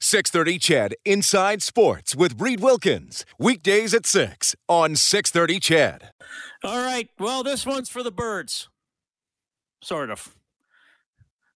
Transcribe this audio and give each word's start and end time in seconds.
630 0.00 0.58
CHED 0.58 0.94
Inside 1.04 1.62
Sports 1.62 2.14
with 2.14 2.40
Reid 2.40 2.60
Wilkins. 2.60 3.24
Weekdays 3.38 3.94
at 3.94 4.06
6 4.06 4.54
on 4.68 4.94
630 4.94 5.60
CHED. 5.60 6.10
All 6.62 6.84
right. 6.84 7.08
Well, 7.18 7.42
this 7.42 7.64
one's 7.64 7.88
for 7.88 8.02
the 8.02 8.10
birds. 8.10 8.68
Sort 9.82 10.10
of. 10.10 10.34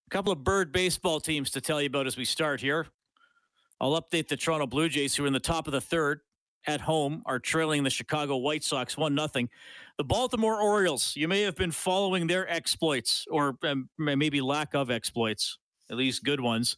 A 0.07 0.11
couple 0.11 0.33
of 0.33 0.43
bird 0.43 0.73
baseball 0.73 1.21
teams 1.21 1.51
to 1.51 1.61
tell 1.61 1.81
you 1.81 1.87
about 1.87 2.07
as 2.07 2.17
we 2.17 2.25
start 2.25 2.61
here. 2.61 2.87
I'll 3.81 4.01
update 4.01 4.29
the 4.29 4.37
Toronto 4.37 4.67
Blue 4.67 4.89
Jays, 4.89 5.15
who 5.15 5.25
are 5.25 5.27
in 5.27 5.33
the 5.33 5.41
top 5.41 5.67
of 5.67 5.73
the 5.73 5.81
third 5.81 6.21
at 6.67 6.83
home, 6.83 7.23
are 7.27 7.39
trailing 7.39 7.83
the 7.83 7.91
Chicago 7.91 8.37
White 8.37 8.65
Sox 8.65 8.97
1 8.97 9.17
0. 9.17 9.49
The 9.97 10.05
Baltimore 10.05 10.61
Orioles, 10.61 11.15
you 11.17 11.29
may 11.29 11.43
have 11.43 11.57
been 11.57 11.71
following 11.71 12.27
their 12.27 12.51
exploits 12.51 13.27
or 13.31 13.57
um, 13.65 13.89
maybe 13.99 14.41
lack 14.41 14.75
of 14.75 14.91
exploits, 14.91 15.59
at 15.91 15.97
least 15.97 16.25
good 16.25 16.41
ones. 16.41 16.77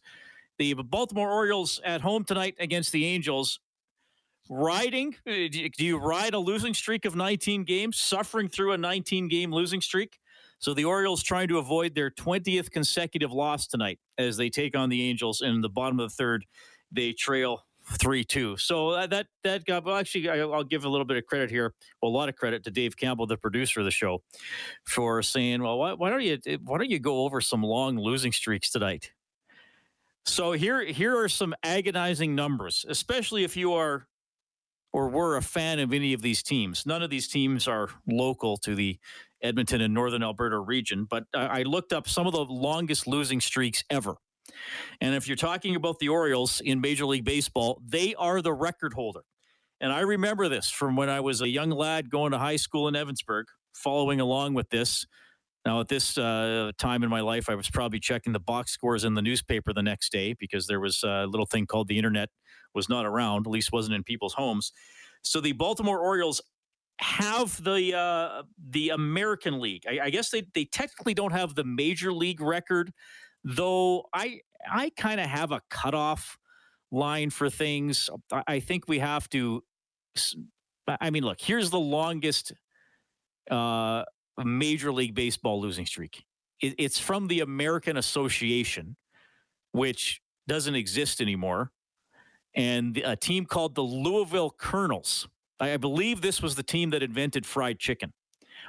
The 0.59 0.73
Baltimore 0.75 1.31
Orioles 1.31 1.81
at 1.83 2.01
home 2.01 2.23
tonight 2.23 2.55
against 2.59 2.91
the 2.91 3.05
Angels. 3.05 3.59
Riding, 4.49 5.15
uh, 5.25 5.31
do 5.31 5.85
you 5.85 5.97
ride 5.97 6.33
a 6.33 6.39
losing 6.39 6.73
streak 6.73 7.05
of 7.05 7.15
19 7.15 7.63
games, 7.63 7.97
suffering 7.97 8.49
through 8.49 8.73
a 8.73 8.77
19 8.77 9.29
game 9.29 9.51
losing 9.51 9.81
streak? 9.81 10.19
So 10.59 10.73
the 10.73 10.85
Orioles 10.85 11.23
trying 11.23 11.47
to 11.47 11.57
avoid 11.57 11.95
their 11.95 12.09
20th 12.09 12.71
consecutive 12.71 13.31
loss 13.31 13.67
tonight 13.67 13.99
as 14.17 14.37
they 14.37 14.49
take 14.49 14.77
on 14.77 14.89
the 14.89 15.09
Angels 15.09 15.41
in 15.41 15.61
the 15.61 15.69
bottom 15.69 15.99
of 15.99 16.09
the 16.09 16.15
third. 16.15 16.45
They 16.91 17.13
trail 17.13 17.65
three 17.99 18.23
two. 18.23 18.55
So 18.57 19.07
that 19.07 19.27
that 19.43 19.65
got 19.65 19.83
well. 19.85 19.97
Actually, 19.97 20.29
I'll 20.29 20.63
give 20.63 20.85
a 20.85 20.89
little 20.89 21.05
bit 21.05 21.17
of 21.17 21.25
credit 21.25 21.49
here. 21.49 21.73
Well, 22.01 22.11
a 22.11 22.15
lot 22.15 22.29
of 22.29 22.35
credit 22.35 22.63
to 22.65 22.71
Dave 22.71 22.95
Campbell, 22.95 23.27
the 23.27 23.37
producer 23.37 23.79
of 23.81 23.85
the 23.85 23.91
show, 23.91 24.23
for 24.85 25.21
saying, 25.21 25.61
"Well, 25.61 25.77
why, 25.77 25.93
why 25.93 26.09
don't 26.09 26.21
you 26.21 26.37
why 26.63 26.77
don't 26.77 26.89
you 26.89 26.99
go 26.99 27.23
over 27.23 27.41
some 27.41 27.63
long 27.63 27.97
losing 27.97 28.31
streaks 28.31 28.69
tonight?" 28.69 29.11
So 30.25 30.53
here 30.53 30.83
here 30.85 31.17
are 31.17 31.29
some 31.29 31.53
agonizing 31.63 32.33
numbers, 32.35 32.85
especially 32.87 33.43
if 33.43 33.57
you 33.57 33.73
are 33.73 34.07
or 34.93 35.09
were 35.09 35.37
a 35.37 35.41
fan 35.41 35.79
of 35.79 35.91
any 35.91 36.13
of 36.13 36.21
these 36.21 36.43
teams. 36.43 36.85
None 36.85 37.01
of 37.01 37.09
these 37.09 37.27
teams 37.27 37.67
are 37.67 37.89
local 38.07 38.57
to 38.57 38.75
the 38.75 38.99
Edmonton 39.41 39.81
and 39.81 39.93
Northern 39.93 40.23
Alberta 40.23 40.59
region, 40.59 41.05
but 41.09 41.25
I 41.33 41.63
looked 41.63 41.91
up 41.91 42.07
some 42.07 42.27
of 42.27 42.33
the 42.33 42.45
longest 42.45 43.07
losing 43.07 43.41
streaks 43.41 43.83
ever. 43.89 44.15
And 45.01 45.15
if 45.15 45.27
you're 45.27 45.35
talking 45.35 45.75
about 45.75 45.99
the 45.99 46.09
Orioles 46.09 46.61
in 46.61 46.79
Major 46.79 47.05
League 47.05 47.25
Baseball, 47.25 47.81
they 47.85 48.13
are 48.15 48.41
the 48.41 48.53
record 48.53 48.93
holder. 48.93 49.21
And 49.81 49.91
I 49.91 50.01
remember 50.01 50.47
this 50.47 50.69
from 50.69 50.95
when 50.95 51.09
I 51.09 51.19
was 51.19 51.41
a 51.41 51.49
young 51.49 51.71
lad 51.71 52.09
going 52.09 52.31
to 52.31 52.37
high 52.37 52.55
school 52.55 52.87
in 52.87 52.93
Evansburg, 52.93 53.45
following 53.73 54.21
along 54.21 54.53
with 54.53 54.69
this. 54.69 55.05
Now, 55.65 55.79
at 55.79 55.87
this 55.87 56.17
uh, 56.17 56.71
time 56.77 57.03
in 57.03 57.09
my 57.09 57.21
life, 57.21 57.49
I 57.49 57.55
was 57.55 57.69
probably 57.69 57.99
checking 57.99 58.33
the 58.33 58.39
box 58.39 58.71
scores 58.71 59.05
in 59.05 59.13
the 59.13 59.21
newspaper 59.21 59.71
the 59.71 59.83
next 59.83 60.11
day 60.11 60.33
because 60.37 60.67
there 60.67 60.79
was 60.79 61.03
a 61.03 61.25
little 61.25 61.45
thing 61.45 61.65
called 61.65 61.87
the 61.87 61.97
internet 61.97 62.29
was 62.75 62.89
not 62.89 63.05
around, 63.05 63.47
at 63.47 63.51
least 63.51 63.71
wasn't 63.71 63.95
in 63.95 64.03
people's 64.03 64.33
homes. 64.33 64.73
So 65.21 65.39
the 65.39 65.53
Baltimore 65.53 65.99
Orioles 65.99 66.41
have 66.99 67.63
the 67.63 67.95
uh, 67.95 68.43
the 68.69 68.89
American 68.89 69.59
League. 69.59 69.83
I, 69.89 70.05
I 70.05 70.09
guess 70.09 70.29
they 70.29 70.43
they 70.53 70.65
technically 70.65 71.13
don't 71.13 71.31
have 71.31 71.55
the 71.55 71.63
Major 71.63 72.11
League 72.11 72.41
record 72.41 72.91
though 73.43 74.05
I 74.13 74.39
I 74.69 74.91
kind 74.95 75.19
of 75.19 75.27
have 75.27 75.51
a 75.51 75.61
cutoff 75.69 76.37
line 76.91 77.29
for 77.29 77.49
things. 77.49 78.09
I 78.31 78.59
think 78.59 78.87
we 78.87 78.99
have 78.99 79.29
to. 79.29 79.63
I 80.87 81.09
mean, 81.09 81.23
look, 81.23 81.39
here's 81.39 81.69
the 81.69 81.79
longest 81.79 82.53
uh, 83.49 84.03
Major 84.43 84.91
League 84.91 85.15
Baseball 85.15 85.59
losing 85.61 85.85
streak. 85.85 86.23
It, 86.61 86.75
it's 86.77 86.99
from 86.99 87.27
the 87.27 87.41
American 87.41 87.97
Association, 87.97 88.95
which 89.71 90.21
doesn't 90.47 90.75
exist 90.75 91.21
anymore, 91.21 91.71
and 92.55 92.97
a 92.97 93.15
team 93.15 93.45
called 93.45 93.75
the 93.75 93.81
Louisville 93.81 94.51
Colonels. 94.51 95.27
I 95.59 95.77
believe 95.77 96.21
this 96.21 96.41
was 96.41 96.55
the 96.55 96.63
team 96.63 96.89
that 96.91 97.03
invented 97.03 97.45
fried 97.45 97.79
chicken. 97.79 98.13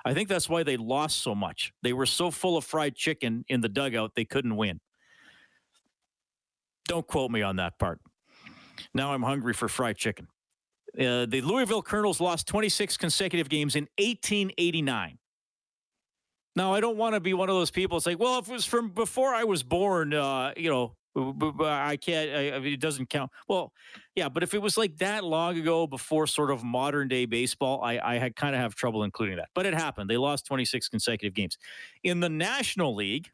I 0.05 0.15
think 0.15 0.29
that's 0.29 0.49
why 0.49 0.63
they 0.63 0.77
lost 0.77 1.23
so 1.23 1.35
much. 1.35 1.73
They 1.83 1.93
were 1.93 2.07
so 2.07 2.31
full 2.31 2.57
of 2.57 2.65
fried 2.65 2.95
chicken 2.95 3.45
in 3.49 3.61
the 3.61 3.69
dugout, 3.69 4.13
they 4.15 4.25
couldn't 4.25 4.57
win. 4.57 4.81
Don't 6.87 7.07
quote 7.07 7.31
me 7.31 7.43
on 7.43 7.57
that 7.57 7.79
part. 7.79 8.01
Now 8.93 9.13
I'm 9.13 9.23
hungry 9.23 9.55
for 9.55 9.69
fried 9.69 9.97
chicken. 9.97 10.29
Uh, 10.99 11.27
the 11.27 11.41
Louisville 11.41 11.83
Colonels 11.83 12.21
lost 12.21 12.47
26 12.47 12.97
consecutive 12.97 13.49
games 13.49 13.75
in 13.75 13.89
1889. 13.99 15.19
Now, 16.57 16.73
I 16.73 16.81
don't 16.81 16.97
want 16.97 17.15
to 17.15 17.21
be 17.21 17.35
one 17.35 17.49
of 17.49 17.57
those 17.57 17.71
people 17.71 18.01
say, 18.01 18.15
well, 18.15 18.39
if 18.39 18.49
it 18.49 18.53
was 18.53 18.65
from 18.65 18.91
before 18.91 19.35
I 19.35 19.45
was 19.45 19.63
born, 19.63 20.15
uh, 20.15 20.53
you 20.57 20.71
know, 20.71 20.95
I 21.17 21.97
can't. 21.97 22.31
I, 22.31 22.67
it 22.67 22.81
doesn't 22.81 23.09
count. 23.09 23.31
Well, 23.49 23.73
yeah, 24.17 24.29
but 24.29 24.43
if 24.43 24.53
it 24.53 24.61
was 24.61 24.77
like 24.77 24.97
that 24.99 25.23
long 25.23 25.57
ago, 25.59 25.87
before 25.87 26.27
sort 26.27 26.51
of 26.51 26.65
modern 26.65 27.09
day 27.09 27.25
baseball, 27.25 27.83
I, 27.83 27.99
I 27.99 28.19
had 28.19 28.35
kind 28.35 28.55
of 28.55 28.61
have 28.61 28.75
trouble 28.75 29.05
including 29.05 29.37
that. 29.37 29.49
But 29.55 29.67
it 29.67 29.75
happened. 29.75 30.11
They 30.11 30.17
lost 30.17 30.47
26 30.47 30.89
consecutive 30.89 31.35
games 31.35 31.57
in 32.03 32.21
the 32.21 32.29
National 32.29 32.95
League. 32.95 33.31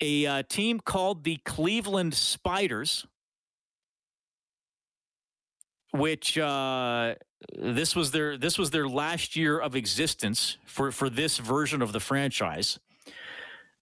A 0.00 0.26
uh, 0.26 0.42
team 0.48 0.78
called 0.78 1.24
the 1.24 1.38
Cleveland 1.44 2.14
Spiders, 2.14 3.06
which 5.92 6.36
uh, 6.36 7.14
this 7.54 7.94
was 7.94 8.10
their 8.10 8.36
this 8.36 8.58
was 8.58 8.70
their 8.70 8.88
last 8.88 9.36
year 9.36 9.58
of 9.58 9.76
existence 9.76 10.58
for 10.66 10.90
for 10.90 11.10
this 11.10 11.38
version 11.38 11.82
of 11.82 11.92
the 11.92 12.00
franchise. 12.00 12.78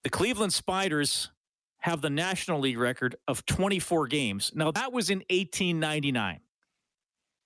The 0.02 0.10
Cleveland 0.10 0.52
Spiders 0.52 1.30
have 1.78 2.00
the 2.00 2.10
National 2.10 2.60
League 2.60 2.78
record 2.78 3.16
of 3.28 3.44
24 3.44 4.06
games. 4.06 4.52
Now, 4.54 4.70
that 4.70 4.92
was 4.92 5.10
in 5.10 5.18
1899. 5.30 6.40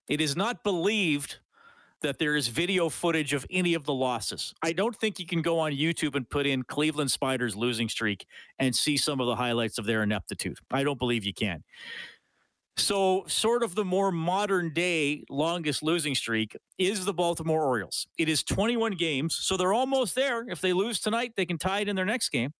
It 0.08 0.20
is 0.20 0.36
not 0.36 0.62
believed 0.62 1.38
that 2.02 2.18
there 2.18 2.36
is 2.36 2.46
video 2.48 2.88
footage 2.88 3.32
of 3.32 3.44
any 3.50 3.74
of 3.74 3.84
the 3.84 3.92
losses. 3.92 4.54
I 4.62 4.72
don't 4.72 4.94
think 4.94 5.18
you 5.18 5.26
can 5.26 5.42
go 5.42 5.58
on 5.58 5.72
YouTube 5.72 6.14
and 6.14 6.28
put 6.28 6.46
in 6.46 6.62
Cleveland 6.62 7.10
Spiders 7.10 7.56
losing 7.56 7.88
streak 7.88 8.26
and 8.60 8.74
see 8.74 8.96
some 8.96 9.20
of 9.20 9.26
the 9.26 9.34
highlights 9.34 9.78
of 9.78 9.86
their 9.86 10.04
ineptitude. 10.04 10.58
I 10.70 10.84
don't 10.84 10.98
believe 10.98 11.24
you 11.24 11.34
can. 11.34 11.64
So, 12.78 13.24
sort 13.26 13.62
of 13.62 13.74
the 13.74 13.84
more 13.84 14.12
modern 14.12 14.72
day 14.72 15.24
longest 15.28 15.82
losing 15.82 16.14
streak 16.14 16.56
is 16.78 17.04
the 17.04 17.12
Baltimore 17.12 17.64
Orioles. 17.64 18.06
It 18.16 18.28
is 18.28 18.42
21 18.44 18.92
games, 18.92 19.36
so 19.36 19.56
they're 19.56 19.72
almost 19.72 20.14
there. 20.14 20.48
If 20.48 20.60
they 20.60 20.72
lose 20.72 21.00
tonight, 21.00 21.32
they 21.36 21.44
can 21.44 21.58
tie 21.58 21.80
it 21.80 21.88
in 21.88 21.96
their 21.96 22.04
next 22.04 22.30
game 22.30 22.52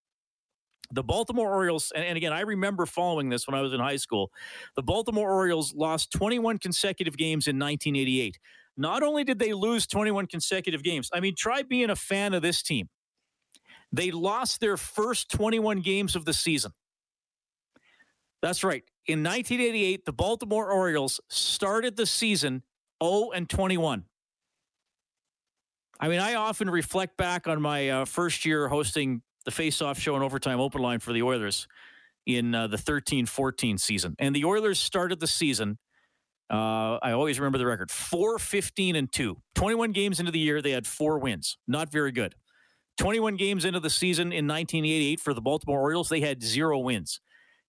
the 0.91 1.03
Baltimore 1.03 1.53
Orioles, 1.53 1.93
and, 1.95 2.05
and, 2.05 2.17
again, 2.17 2.33
I 2.33 2.41
remember 2.41 2.87
following 2.87 3.29
this 3.29 3.47
when 3.47 3.55
I 3.55 3.61
was 3.61 3.73
in 3.73 3.81
high 3.81 3.97
school. 3.97 4.31
The 4.75 4.83
Baltimore 4.83 5.31
Orioles 5.31 5.75
lost 5.75 6.13
21 6.13 6.59
consecutive 6.59 7.17
games 7.17 7.47
in 7.47 7.59
1988. 7.59 8.39
Not 8.77 9.03
only 9.03 9.25
did 9.25 9.39
they 9.39 9.53
lose 9.53 9.87
21 9.87 10.27
consecutive 10.27 10.83
games, 10.83 11.11
I 11.13 11.21
mean, 11.21 11.35
try 11.37 11.63
being 11.63 11.91
a 11.91 11.97
fan 11.97 12.33
of 12.33 12.43
this 12.43 12.63
team. 12.63 12.89
They 13.93 14.11
lost 14.11 14.61
their 14.61 14.77
first 14.77 15.31
21 15.31 15.81
games 15.81 16.15
of 16.15 16.25
the 16.25 16.33
season. 16.33 16.73
That's 18.41 18.63
right. 18.63 18.85
In 19.09 19.23
1988, 19.23 20.05
the 20.05 20.13
Baltimore 20.13 20.71
Orioles 20.71 21.19
started 21.29 21.97
the 21.97 22.07
season 22.07 22.63
0 23.03 23.31
and 23.35 23.49
21. 23.49 24.05
I 25.99 26.09
mean, 26.09 26.21
I 26.21 26.35
often 26.35 26.69
reflect 26.71 27.17
back 27.17 27.49
on 27.49 27.61
my 27.61 27.89
uh, 27.89 28.05
first 28.05 28.45
year 28.45 28.69
hosting 28.69 29.23
the 29.47 29.51
face-off 29.51 29.99
show 29.99 30.15
and 30.15 30.23
overtime 30.23 30.61
open 30.61 30.83
line 30.83 31.01
for 31.01 31.13
the 31.13 31.23
Oilers 31.23 31.67
in 32.27 32.55
uh, 32.55 32.67
the 32.67 32.77
13-14 32.77 33.81
season. 33.81 34.15
And 34.19 34.37
the 34.37 34.45
Oilers 34.45 34.79
started 34.79 35.21
the 35.21 35.27
season 35.27 35.79
uh, 36.51 36.99
I 37.03 37.13
always 37.13 37.39
remember 37.39 37.59
the 37.59 37.67
record 37.67 37.91
4 37.91 38.39
15 38.39 38.97
and 38.97 39.13
2. 39.13 39.37
21 39.55 39.93
games 39.93 40.19
into 40.19 40.33
the 40.33 40.39
year, 40.39 40.63
they 40.63 40.71
had 40.71 40.87
four 40.87 41.19
wins. 41.19 41.59
Not 41.67 41.93
very 41.93 42.13
good. 42.13 42.35
21 42.97 43.37
games 43.37 43.65
into 43.65 43.81
the 43.81 43.91
season 43.91 44.33
in 44.33 44.47
1988 44.47 45.21
for 45.21 45.35
the 45.35 45.41
Baltimore 45.41 45.81
Orioles, 45.81 46.09
they 46.09 46.21
had 46.21 46.43
zero 46.43 46.79
wins. 46.79 47.21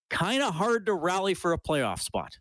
Kind 0.10 0.42
of 0.42 0.56
hard 0.56 0.86
to 0.88 0.94
rally 0.94 1.34
for 1.34 1.54
a 1.54 1.58
playoff 1.58 2.02
spot. 2.02 2.38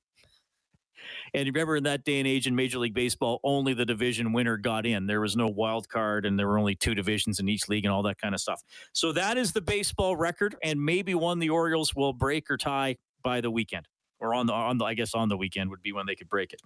And 1.35 1.47
remember, 1.47 1.76
in 1.76 1.85
that 1.85 2.05
day 2.05 2.19
and 2.19 2.26
age 2.26 2.47
in 2.47 2.55
Major 2.55 2.79
League 2.79 2.94
Baseball, 2.94 3.41
only 3.44 3.75
the 3.75 3.87
division 3.87 4.32
winner 4.32 4.56
got 4.56 4.87
in. 4.87 5.06
There 5.06 5.20
was 5.20 5.37
no 5.37 5.49
wild 5.49 5.88
card, 5.88 6.26
and 6.26 6.38
there 6.38 6.47
were 6.47 6.59
only 6.59 6.75
two 6.75 6.94
divisions 6.94 7.38
in 7.38 7.49
each 7.49 7.69
league, 7.69 7.85
and 7.85 7.93
all 7.93 8.03
that 8.03 8.20
kind 8.20 8.35
of 8.35 8.41
stuff. 8.41 8.62
So 8.93 9.12
that 9.12 9.37
is 9.38 9.53
the 9.53 9.61
baseball 9.61 10.17
record, 10.17 10.56
and 10.62 10.82
maybe 10.82 11.15
one 11.15 11.38
the 11.38 11.50
Orioles 11.50 11.94
will 11.94 12.12
break 12.12 12.50
or 12.50 12.56
tie 12.56 12.97
by 13.23 13.41
the 13.41 13.50
weekend 13.50 13.87
or 14.20 14.35
on 14.35 14.47
the 14.47 14.53
on 14.53 14.79
the 14.79 14.85
I 14.85 14.94
guess 14.94 15.15
on 15.15 15.29
the 15.29 15.37
weekend 15.37 15.70
would 15.70 15.82
be 15.82 15.93
when 15.93 16.06
they 16.06 16.15
could 16.15 16.29
break 16.29 16.53
it. 16.53 16.61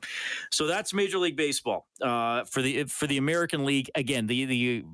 So 0.50 0.66
that's 0.66 0.92
Major 0.94 1.18
League 1.18 1.36
Baseball 1.36 1.86
uh, 2.00 2.44
for 2.44 2.62
the 2.62 2.84
for 2.84 3.06
the 3.06 3.18
American 3.18 3.64
League. 3.64 3.90
Again, 3.94 4.26
the, 4.26 4.44
the 4.44 4.84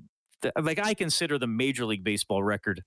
the 0.43 0.53
like 0.61 0.79
I 0.79 0.95
consider 0.95 1.39
the 1.39 1.47
Major 1.47 1.85
League 1.85 2.05
Baseball 2.05 2.43
record 2.43 2.83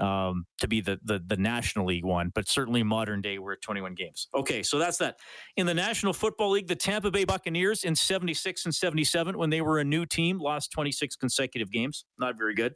um, 0.00 0.46
to 0.60 0.68
be 0.68 0.80
the, 0.80 0.98
the 1.04 1.22
the 1.24 1.36
National 1.36 1.86
League 1.86 2.04
one, 2.04 2.30
but 2.34 2.48
certainly 2.48 2.82
modern 2.82 3.20
day 3.20 3.38
we're 3.38 3.52
at 3.52 3.62
21 3.62 3.94
games. 3.94 4.28
Okay, 4.34 4.62
so 4.62 4.78
that's 4.78 4.98
that. 4.98 5.16
In 5.56 5.66
the 5.66 5.74
National 5.74 6.12
Football 6.12 6.50
League, 6.50 6.68
the 6.68 6.76
Tampa 6.76 7.10
Bay 7.10 7.24
Buccaneers 7.24 7.84
in 7.84 7.94
76 7.94 8.64
and 8.64 8.74
77 8.74 9.36
when 9.38 9.50
they 9.50 9.60
were 9.60 9.78
a 9.78 9.84
new 9.84 10.06
team 10.06 10.38
lost 10.38 10.72
26 10.72 11.16
consecutive 11.16 11.70
games. 11.70 12.04
Not 12.18 12.36
very 12.36 12.54
good. 12.54 12.74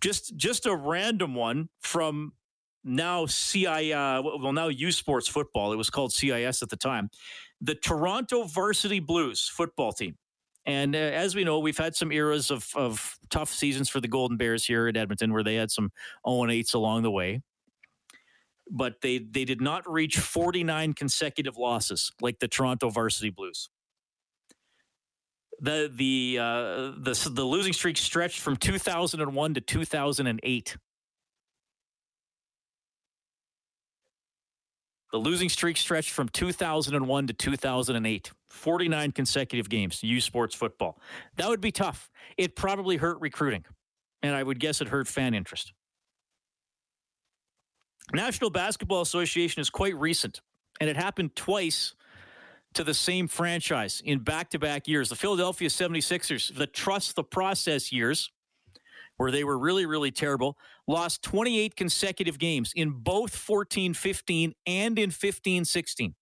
Just 0.00 0.36
just 0.36 0.66
a 0.66 0.74
random 0.74 1.34
one 1.34 1.68
from 1.80 2.32
now 2.84 3.26
CI 3.26 3.92
uh, 3.92 4.22
well 4.22 4.52
now 4.52 4.68
U 4.68 4.92
Sports 4.92 5.28
Football. 5.28 5.72
It 5.72 5.76
was 5.76 5.90
called 5.90 6.12
CIS 6.12 6.62
at 6.62 6.68
the 6.68 6.76
time. 6.76 7.10
The 7.60 7.74
Toronto 7.74 8.44
Varsity 8.44 9.00
Blues 9.00 9.50
football 9.54 9.92
team. 9.92 10.16
And 10.66 10.94
uh, 10.94 10.98
as 10.98 11.34
we 11.34 11.44
know, 11.44 11.58
we've 11.58 11.78
had 11.78 11.96
some 11.96 12.12
eras 12.12 12.50
of, 12.50 12.68
of 12.76 13.18
tough 13.30 13.52
seasons 13.52 13.88
for 13.88 14.00
the 14.00 14.08
Golden 14.08 14.36
Bears 14.36 14.64
here 14.64 14.88
at 14.88 14.96
Edmonton 14.96 15.32
where 15.32 15.42
they 15.42 15.54
had 15.54 15.70
some 15.70 15.90
0 16.28 16.42
8s 16.42 16.74
along 16.74 17.02
the 17.02 17.10
way. 17.10 17.42
But 18.70 19.00
they, 19.00 19.18
they 19.18 19.44
did 19.44 19.60
not 19.60 19.90
reach 19.90 20.18
49 20.18 20.92
consecutive 20.92 21.56
losses 21.56 22.12
like 22.20 22.38
the 22.38 22.48
Toronto 22.48 22.90
Varsity 22.90 23.30
Blues. 23.30 23.68
The 25.62 25.92
the 25.94 26.38
uh, 26.40 26.92
the 27.02 27.30
the 27.34 27.44
losing 27.44 27.74
streak 27.74 27.98
stretched 27.98 28.40
from 28.40 28.56
2001 28.56 29.54
to 29.54 29.60
2008. 29.60 30.76
The 35.12 35.18
losing 35.18 35.48
streak 35.48 35.76
stretched 35.76 36.10
from 36.10 36.28
2001 36.28 37.26
to 37.26 37.32
2008. 37.32 38.30
49 38.48 39.12
consecutive 39.12 39.68
games, 39.68 40.02
U 40.02 40.20
Sports 40.20 40.54
football. 40.54 40.98
That 41.36 41.48
would 41.48 41.60
be 41.60 41.72
tough. 41.72 42.10
It 42.36 42.56
probably 42.56 42.96
hurt 42.96 43.20
recruiting, 43.20 43.64
and 44.22 44.34
I 44.34 44.42
would 44.42 44.60
guess 44.60 44.80
it 44.80 44.88
hurt 44.88 45.08
fan 45.08 45.34
interest. 45.34 45.72
National 48.12 48.50
Basketball 48.50 49.00
Association 49.00 49.60
is 49.60 49.70
quite 49.70 49.96
recent, 49.96 50.40
and 50.80 50.90
it 50.90 50.96
happened 50.96 51.36
twice 51.36 51.94
to 52.74 52.84
the 52.84 52.94
same 52.94 53.28
franchise 53.28 54.02
in 54.04 54.20
back 54.20 54.50
to 54.50 54.58
back 54.58 54.86
years. 54.86 55.08
The 55.08 55.16
Philadelphia 55.16 55.68
76ers, 55.68 56.54
the 56.54 56.66
trust 56.66 57.16
the 57.16 57.24
process 57.24 57.92
years, 57.92 58.30
where 59.20 59.30
they 59.30 59.44
were 59.44 59.58
really, 59.58 59.84
really 59.84 60.10
terrible, 60.10 60.56
lost 60.88 61.22
28 61.24 61.76
consecutive 61.76 62.38
games 62.38 62.72
in 62.74 62.90
both 62.90 63.36
14 63.36 63.92
15 63.92 64.54
and 64.66 64.98
in 64.98 65.10
15 65.10 65.66
16. 65.66 66.14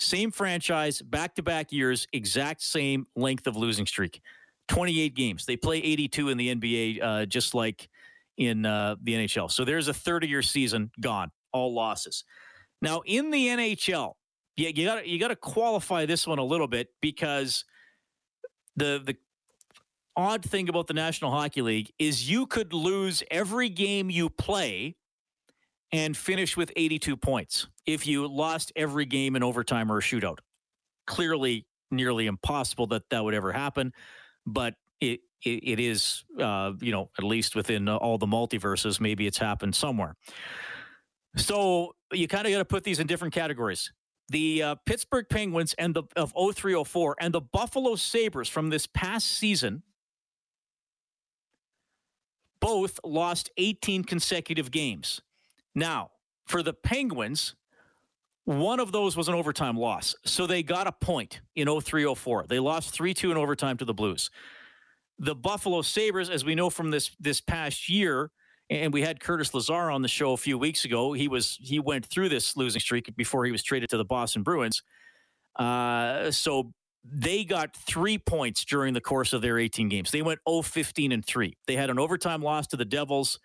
Same 0.00 0.32
franchise, 0.32 1.00
back 1.00 1.36
to 1.36 1.44
back 1.44 1.70
years, 1.70 2.08
exact 2.12 2.62
same 2.62 3.06
length 3.14 3.46
of 3.46 3.56
losing 3.56 3.86
streak 3.86 4.20
28 4.66 5.14
games. 5.14 5.46
They 5.46 5.56
play 5.56 5.78
82 5.78 6.30
in 6.30 6.36
the 6.36 6.52
NBA, 6.52 7.00
uh, 7.00 7.26
just 7.26 7.54
like 7.54 7.88
in 8.36 8.66
uh, 8.66 8.96
the 9.00 9.14
NHL. 9.14 9.48
So 9.48 9.64
there's 9.64 9.86
a 9.86 9.94
30 9.94 10.26
year 10.26 10.42
season 10.42 10.90
gone, 11.00 11.30
all 11.52 11.72
losses. 11.72 12.24
Now, 12.82 13.02
in 13.06 13.30
the 13.30 13.46
NHL, 13.46 14.14
you, 14.56 14.72
you 14.74 14.84
got 14.84 15.06
you 15.06 15.20
got 15.20 15.28
to 15.28 15.36
qualify 15.36 16.06
this 16.06 16.26
one 16.26 16.40
a 16.40 16.44
little 16.44 16.66
bit 16.66 16.88
because 17.00 17.64
the 18.74 19.00
the 19.06 19.16
odd 20.16 20.44
thing 20.44 20.68
about 20.68 20.86
the 20.86 20.94
National 20.94 21.30
Hockey 21.30 21.62
League 21.62 21.92
is 21.98 22.30
you 22.30 22.46
could 22.46 22.72
lose 22.72 23.22
every 23.30 23.68
game 23.68 24.10
you 24.10 24.30
play 24.30 24.96
and 25.92 26.16
finish 26.16 26.56
with 26.56 26.72
82 26.74 27.16
points 27.16 27.68
if 27.86 28.06
you 28.06 28.26
lost 28.26 28.72
every 28.74 29.04
game 29.04 29.36
in 29.36 29.42
overtime 29.42 29.90
or 29.90 29.98
a 29.98 30.02
shootout. 30.02 30.38
Clearly, 31.06 31.66
nearly 31.90 32.26
impossible 32.26 32.86
that 32.88 33.02
that 33.10 33.24
would 33.24 33.34
ever 33.34 33.52
happen, 33.52 33.92
but 34.46 34.74
it 35.00 35.20
it, 35.44 35.60
it 35.62 35.80
is, 35.80 36.24
uh, 36.40 36.72
you 36.80 36.90
know, 36.90 37.10
at 37.18 37.24
least 37.24 37.54
within 37.54 37.88
all 37.88 38.18
the 38.18 38.26
multiverses, 38.26 39.00
maybe 39.00 39.26
it's 39.26 39.38
happened 39.38 39.76
somewhere. 39.76 40.16
So 41.36 41.94
you 42.12 42.26
kind 42.26 42.46
of 42.46 42.52
got 42.52 42.58
to 42.58 42.64
put 42.64 42.84
these 42.84 42.98
in 42.98 43.06
different 43.06 43.34
categories. 43.34 43.92
The 44.28 44.62
uh, 44.62 44.74
Pittsburgh 44.86 45.26
Penguins 45.28 45.74
and 45.78 45.94
the 45.94 46.04
of 46.16 46.32
0304 46.32 47.16
and 47.20 47.32
the 47.32 47.40
Buffalo 47.40 47.94
Sabres 47.94 48.48
from 48.48 48.70
this 48.70 48.86
past 48.86 49.28
season 49.28 49.82
both 52.60 52.98
lost 53.04 53.50
18 53.56 54.04
consecutive 54.04 54.70
games. 54.70 55.20
Now, 55.74 56.10
for 56.46 56.62
the 56.62 56.72
Penguins, 56.72 57.54
one 58.44 58.78
of 58.78 58.92
those 58.92 59.16
was 59.16 59.28
an 59.28 59.34
overtime 59.34 59.76
loss. 59.76 60.14
So 60.24 60.46
they 60.46 60.62
got 60.62 60.86
a 60.86 60.92
point 60.92 61.40
in 61.56 61.66
0304. 61.66 62.46
They 62.48 62.60
lost 62.60 62.94
3 62.94 63.12
2 63.12 63.32
in 63.32 63.36
overtime 63.36 63.76
to 63.78 63.84
the 63.84 63.94
Blues. 63.94 64.30
The 65.18 65.34
Buffalo 65.34 65.82
Sabres, 65.82 66.30
as 66.30 66.44
we 66.44 66.54
know 66.54 66.70
from 66.70 66.90
this 66.90 67.10
this 67.18 67.40
past 67.40 67.88
year, 67.88 68.30
and 68.70 68.92
we 68.92 69.02
had 69.02 69.20
Curtis 69.20 69.54
Lazar 69.54 69.90
on 69.90 70.02
the 70.02 70.08
show 70.08 70.32
a 70.32 70.36
few 70.36 70.58
weeks 70.58 70.84
ago. 70.84 71.12
He 71.12 71.28
was 71.28 71.58
he 71.60 71.80
went 71.80 72.06
through 72.06 72.28
this 72.28 72.56
losing 72.56 72.80
streak 72.80 73.14
before 73.16 73.44
he 73.44 73.52
was 73.52 73.62
traded 73.62 73.90
to 73.90 73.96
the 73.96 74.04
Boston 74.04 74.42
Bruins. 74.42 74.82
Uh, 75.56 76.30
so 76.30 76.72
they 77.12 77.44
got 77.44 77.76
three 77.76 78.18
points 78.18 78.64
during 78.64 78.94
the 78.94 79.00
course 79.00 79.32
of 79.32 79.42
their 79.42 79.58
18 79.58 79.88
games. 79.88 80.10
They 80.10 80.22
went 80.22 80.40
0 80.48 80.62
15 80.62 81.12
and 81.12 81.24
3. 81.24 81.56
They 81.66 81.76
had 81.76 81.90
an 81.90 81.98
overtime 81.98 82.42
loss 82.42 82.66
to 82.68 82.76
the 82.76 82.84
Devils, 82.84 83.38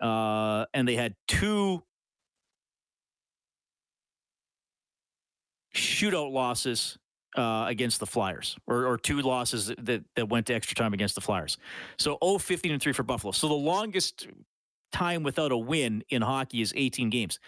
uh, 0.00 0.66
and 0.74 0.86
they 0.86 0.96
had 0.96 1.14
two 1.26 1.82
shootout 5.74 6.32
losses 6.32 6.98
uh, 7.36 7.64
against 7.68 7.98
the 7.98 8.06
Flyers, 8.06 8.56
or, 8.66 8.86
or 8.86 8.98
two 8.98 9.20
losses 9.20 9.72
that, 9.78 10.04
that 10.16 10.28
went 10.28 10.46
to 10.46 10.54
extra 10.54 10.74
time 10.74 10.92
against 10.92 11.14
the 11.14 11.20
Flyers. 11.20 11.56
So 11.98 12.18
0 12.22 12.38
15 12.38 12.72
and 12.72 12.82
3 12.82 12.92
for 12.92 13.02
Buffalo. 13.02 13.32
So 13.32 13.48
the 13.48 13.54
longest 13.54 14.28
time 14.92 15.22
without 15.22 15.52
a 15.52 15.56
win 15.56 16.04
in 16.10 16.22
hockey 16.22 16.60
is 16.60 16.72
18 16.76 17.10
games. 17.10 17.40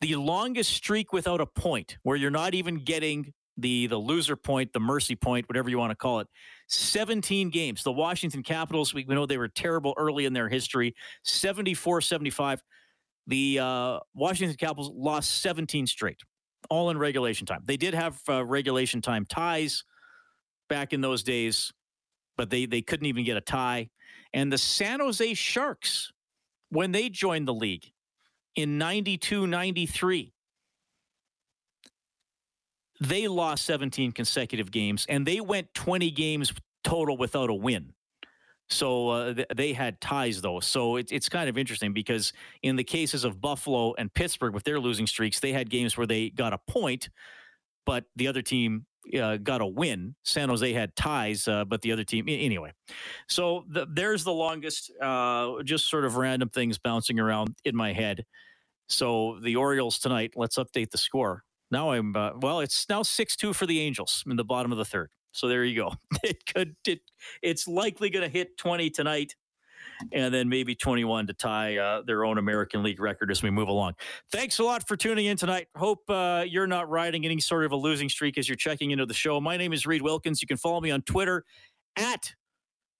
The 0.00 0.16
longest 0.16 0.72
streak 0.72 1.12
without 1.12 1.40
a 1.40 1.46
point, 1.46 1.98
where 2.02 2.16
you're 2.16 2.30
not 2.30 2.54
even 2.54 2.76
getting 2.76 3.34
the 3.58 3.88
the 3.88 3.98
loser 3.98 4.36
point, 4.36 4.72
the 4.72 4.80
mercy 4.80 5.16
point, 5.16 5.48
whatever 5.48 5.68
you 5.68 5.78
want 5.78 5.90
to 5.90 5.96
call 5.96 6.20
it. 6.20 6.28
17 6.68 7.50
games. 7.50 7.82
The 7.82 7.92
Washington 7.92 8.42
Capitals, 8.42 8.94
we, 8.94 9.04
we 9.04 9.14
know 9.14 9.26
they 9.26 9.38
were 9.38 9.48
terrible 9.48 9.94
early 9.96 10.24
in 10.24 10.32
their 10.32 10.48
history, 10.48 10.94
74 11.24 12.00
75. 12.00 12.62
The 13.26 13.58
uh, 13.58 13.98
Washington 14.14 14.56
Capitals 14.56 14.90
lost 14.94 15.42
17 15.42 15.86
straight, 15.86 16.20
all 16.70 16.90
in 16.90 16.98
regulation 16.98 17.46
time. 17.46 17.60
They 17.64 17.76
did 17.76 17.94
have 17.94 18.18
uh, 18.28 18.44
regulation 18.44 19.02
time 19.02 19.26
ties 19.26 19.84
back 20.68 20.92
in 20.92 21.00
those 21.00 21.22
days, 21.22 21.72
but 22.36 22.48
they, 22.48 22.64
they 22.64 22.80
couldn't 22.80 23.06
even 23.06 23.24
get 23.24 23.36
a 23.36 23.42
tie. 23.42 23.90
And 24.32 24.52
the 24.52 24.58
San 24.58 25.00
Jose 25.00 25.34
Sharks, 25.34 26.12
when 26.70 26.92
they 26.92 27.08
joined 27.08 27.48
the 27.48 27.54
league 27.54 27.84
in 28.54 28.78
92 28.78 29.46
93, 29.46 30.32
they 33.00 33.28
lost 33.28 33.64
17 33.64 34.12
consecutive 34.12 34.70
games 34.70 35.06
and 35.08 35.26
they 35.26 35.40
went 35.40 35.72
20 35.74 36.10
games 36.10 36.52
total 36.84 37.16
without 37.16 37.50
a 37.50 37.54
win. 37.54 37.92
So 38.70 39.08
uh, 39.08 39.34
th- 39.34 39.48
they 39.56 39.72
had 39.72 40.00
ties 40.00 40.40
though. 40.42 40.60
So 40.60 40.96
it, 40.96 41.10
it's 41.10 41.28
kind 41.28 41.48
of 41.48 41.56
interesting 41.56 41.92
because 41.92 42.32
in 42.62 42.76
the 42.76 42.84
cases 42.84 43.24
of 43.24 43.40
Buffalo 43.40 43.94
and 43.98 44.12
Pittsburgh 44.12 44.52
with 44.54 44.64
their 44.64 44.78
losing 44.78 45.06
streaks, 45.06 45.40
they 45.40 45.52
had 45.52 45.70
games 45.70 45.96
where 45.96 46.06
they 46.06 46.30
got 46.30 46.52
a 46.52 46.58
point, 46.58 47.08
but 47.86 48.04
the 48.16 48.28
other 48.28 48.42
team 48.42 48.84
uh, 49.18 49.38
got 49.38 49.62
a 49.62 49.66
win. 49.66 50.14
San 50.22 50.50
Jose 50.50 50.70
had 50.72 50.94
ties, 50.96 51.48
uh, 51.48 51.64
but 51.64 51.80
the 51.80 51.92
other 51.92 52.04
team 52.04 52.26
anyway. 52.28 52.72
So 53.26 53.64
the, 53.68 53.86
there's 53.90 54.24
the 54.24 54.32
longest, 54.32 54.92
uh, 55.00 55.62
just 55.64 55.88
sort 55.88 56.04
of 56.04 56.16
random 56.16 56.50
things 56.50 56.78
bouncing 56.78 57.18
around 57.18 57.56
in 57.64 57.74
my 57.74 57.92
head. 57.92 58.26
So 58.88 59.38
the 59.42 59.56
Orioles 59.56 59.98
tonight. 59.98 60.32
Let's 60.36 60.58
update 60.58 60.90
the 60.90 60.98
score. 60.98 61.44
Now 61.70 61.90
I'm 61.90 62.16
uh, 62.16 62.30
well. 62.40 62.60
It's 62.60 62.86
now 62.88 63.02
six 63.02 63.36
two 63.36 63.52
for 63.52 63.66
the 63.66 63.80
Angels 63.80 64.24
in 64.26 64.36
the 64.36 64.44
bottom 64.44 64.72
of 64.72 64.78
the 64.78 64.84
third. 64.84 65.10
So 65.32 65.48
there 65.48 65.64
you 65.64 65.76
go. 65.76 65.92
It 66.24 66.44
could. 66.52 66.74
It, 66.86 67.00
it's 67.42 67.68
likely 67.68 68.10
going 68.10 68.24
to 68.24 68.28
hit 68.28 68.56
twenty 68.56 68.90
tonight, 68.90 69.36
and 70.12 70.32
then 70.32 70.48
maybe 70.48 70.74
twenty 70.74 71.04
one 71.04 71.26
to 71.26 71.32
tie 71.34 71.76
uh, 71.76 72.02
their 72.02 72.24
own 72.24 72.38
American 72.38 72.82
League 72.82 73.00
record 73.00 73.30
as 73.30 73.42
we 73.42 73.50
move 73.50 73.68
along. 73.68 73.94
Thanks 74.32 74.58
a 74.58 74.64
lot 74.64 74.86
for 74.88 74.96
tuning 74.96 75.26
in 75.26 75.36
tonight. 75.36 75.68
Hope 75.76 76.08
uh, 76.08 76.44
you're 76.46 76.66
not 76.66 76.88
riding 76.88 77.24
any 77.24 77.40
sort 77.40 77.64
of 77.64 77.72
a 77.72 77.76
losing 77.76 78.08
streak 78.08 78.38
as 78.38 78.48
you're 78.48 78.56
checking 78.56 78.90
into 78.90 79.06
the 79.06 79.14
show. 79.14 79.40
My 79.40 79.56
name 79.56 79.72
is 79.72 79.86
Reid 79.86 80.02
Wilkins. 80.02 80.42
You 80.42 80.48
can 80.48 80.56
follow 80.56 80.80
me 80.80 80.90
on 80.90 81.02
Twitter 81.02 81.44
at 81.96 82.34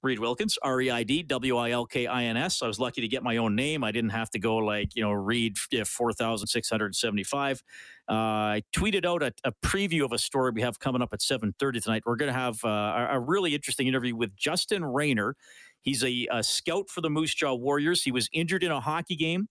Reid 0.02 0.20
Wilkins, 0.20 0.58
R 0.62 0.80
E 0.80 0.90
I 0.90 1.02
D 1.02 1.22
W 1.22 1.56
I 1.56 1.70
L 1.70 1.86
K 1.86 2.06
I 2.06 2.24
N 2.24 2.36
S. 2.36 2.62
I 2.62 2.66
was 2.66 2.78
lucky 2.78 3.00
to 3.00 3.08
get 3.08 3.22
my 3.22 3.36
own 3.36 3.56
name. 3.56 3.82
I 3.82 3.90
didn't 3.90 4.10
have 4.10 4.30
to 4.30 4.38
go 4.38 4.56
like, 4.56 4.94
you 4.94 5.02
know, 5.02 5.12
Reid 5.12 5.58
4,675. 5.58 7.62
Uh, 8.08 8.12
I 8.12 8.62
tweeted 8.74 9.04
out 9.04 9.22
a, 9.22 9.32
a, 9.44 9.52
preview 9.64 10.04
of 10.04 10.12
a 10.12 10.18
story 10.18 10.52
we 10.52 10.62
have 10.62 10.78
coming 10.78 11.02
up 11.02 11.12
at 11.12 11.20
7.30 11.20 11.82
tonight. 11.82 12.02
We're 12.06 12.16
going 12.16 12.32
to 12.32 12.38
have 12.38 12.58
uh, 12.64 12.68
a, 12.68 13.08
a, 13.16 13.20
really 13.20 13.54
interesting 13.54 13.86
interview 13.86 14.16
with 14.16 14.34
Justin 14.34 14.82
Rayner. 14.82 15.36
He's 15.82 16.02
a, 16.02 16.26
a 16.30 16.42
scout 16.42 16.88
for 16.88 17.02
the 17.02 17.10
Moose 17.10 17.34
Jaw 17.34 17.54
Warriors. 17.54 18.02
He 18.02 18.10
was 18.10 18.30
injured 18.32 18.62
in 18.62 18.70
a 18.70 18.80
hockey 18.80 19.14
game 19.14 19.48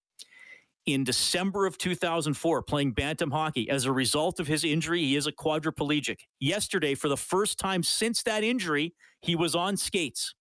in 0.87 1.03
December 1.03 1.67
of 1.67 1.77
2004 1.77 2.63
playing 2.63 2.93
bantam 2.93 3.29
hockey. 3.29 3.69
As 3.69 3.85
a 3.85 3.91
result 3.91 4.39
of 4.39 4.47
his 4.47 4.63
injury, 4.63 5.01
he 5.01 5.15
is 5.15 5.27
a 5.27 5.31
quadriplegic. 5.31 6.21
Yesterday, 6.39 6.95
for 6.95 7.09
the 7.09 7.17
first 7.17 7.59
time 7.59 7.83
since 7.83 8.23
that 8.23 8.43
injury, 8.43 8.95
he 9.21 9.35
was 9.35 9.53
on 9.53 9.77
skates. 9.77 10.33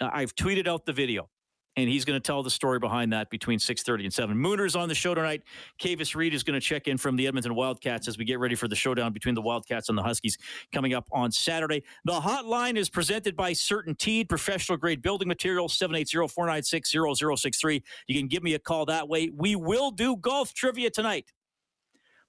Uh, 0.00 0.10
I've 0.12 0.34
tweeted 0.34 0.66
out 0.66 0.86
the 0.86 0.92
video 0.92 1.28
and 1.76 1.88
he's 1.88 2.04
going 2.04 2.20
to 2.20 2.26
tell 2.26 2.42
the 2.42 2.50
story 2.50 2.78
behind 2.78 3.12
that 3.12 3.30
between 3.30 3.58
6.30 3.58 4.04
and 4.04 4.12
7 4.12 4.36
mooner's 4.36 4.74
on 4.74 4.88
the 4.88 4.94
show 4.94 5.14
tonight. 5.14 5.42
Kavis 5.80 6.14
reed 6.14 6.34
is 6.34 6.42
going 6.42 6.58
to 6.58 6.60
check 6.60 6.88
in 6.88 6.96
from 6.96 7.16
the 7.16 7.26
edmonton 7.26 7.54
wildcats 7.54 8.08
as 8.08 8.16
we 8.18 8.24
get 8.24 8.38
ready 8.38 8.54
for 8.54 8.68
the 8.68 8.74
showdown 8.74 9.12
between 9.12 9.34
the 9.34 9.42
wildcats 9.42 9.90
and 9.90 9.98
the 9.98 10.02
huskies 10.02 10.38
coming 10.72 10.94
up 10.94 11.06
on 11.12 11.30
saturday. 11.30 11.82
The 12.04 12.12
hotline 12.12 12.76
is 12.76 12.88
presented 12.88 13.36
by 13.36 13.52
CertainTeed 13.52 14.28
professional 14.28 14.78
grade 14.78 15.02
building 15.02 15.28
materials 15.28 15.78
780-496-0063 15.78 17.82
you 18.08 18.18
can 18.18 18.28
give 18.28 18.42
me 18.42 18.54
a 18.54 18.58
call 18.58 18.86
that 18.86 19.08
way. 19.08 19.30
We 19.34 19.56
will 19.56 19.90
do 19.90 20.16
golf 20.16 20.54
trivia 20.54 20.90
tonight. 20.90 21.32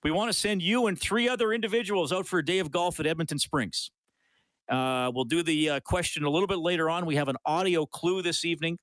We 0.04 0.12
want 0.12 0.32
to 0.32 0.38
send 0.38 0.62
you 0.62 0.88
and 0.88 1.00
three 1.00 1.28
other 1.28 1.54
individuals 1.54 2.14
out 2.14 2.28
for 2.28 2.40
a 2.40 2.46
day 2.46 2.60
of 2.60 2.72
golf 2.72 3.00
at 3.00 3.08
edmonton 3.08 3.40
springs 3.40 3.92
uh, 4.70 5.12
we'll 5.14 5.26
do 5.26 5.44
the 5.44 5.70
uh, 5.70 5.80
question 5.82 6.24
a 6.24 6.30
little 6.30 6.48
bit 6.48 6.60
later 6.60 6.90
on. 6.90 7.06
We 7.06 7.16
have 7.16 7.28
an 7.28 7.38
audio 7.46 7.86
clue 7.86 8.22
this 8.22 8.46
evening 8.46 8.78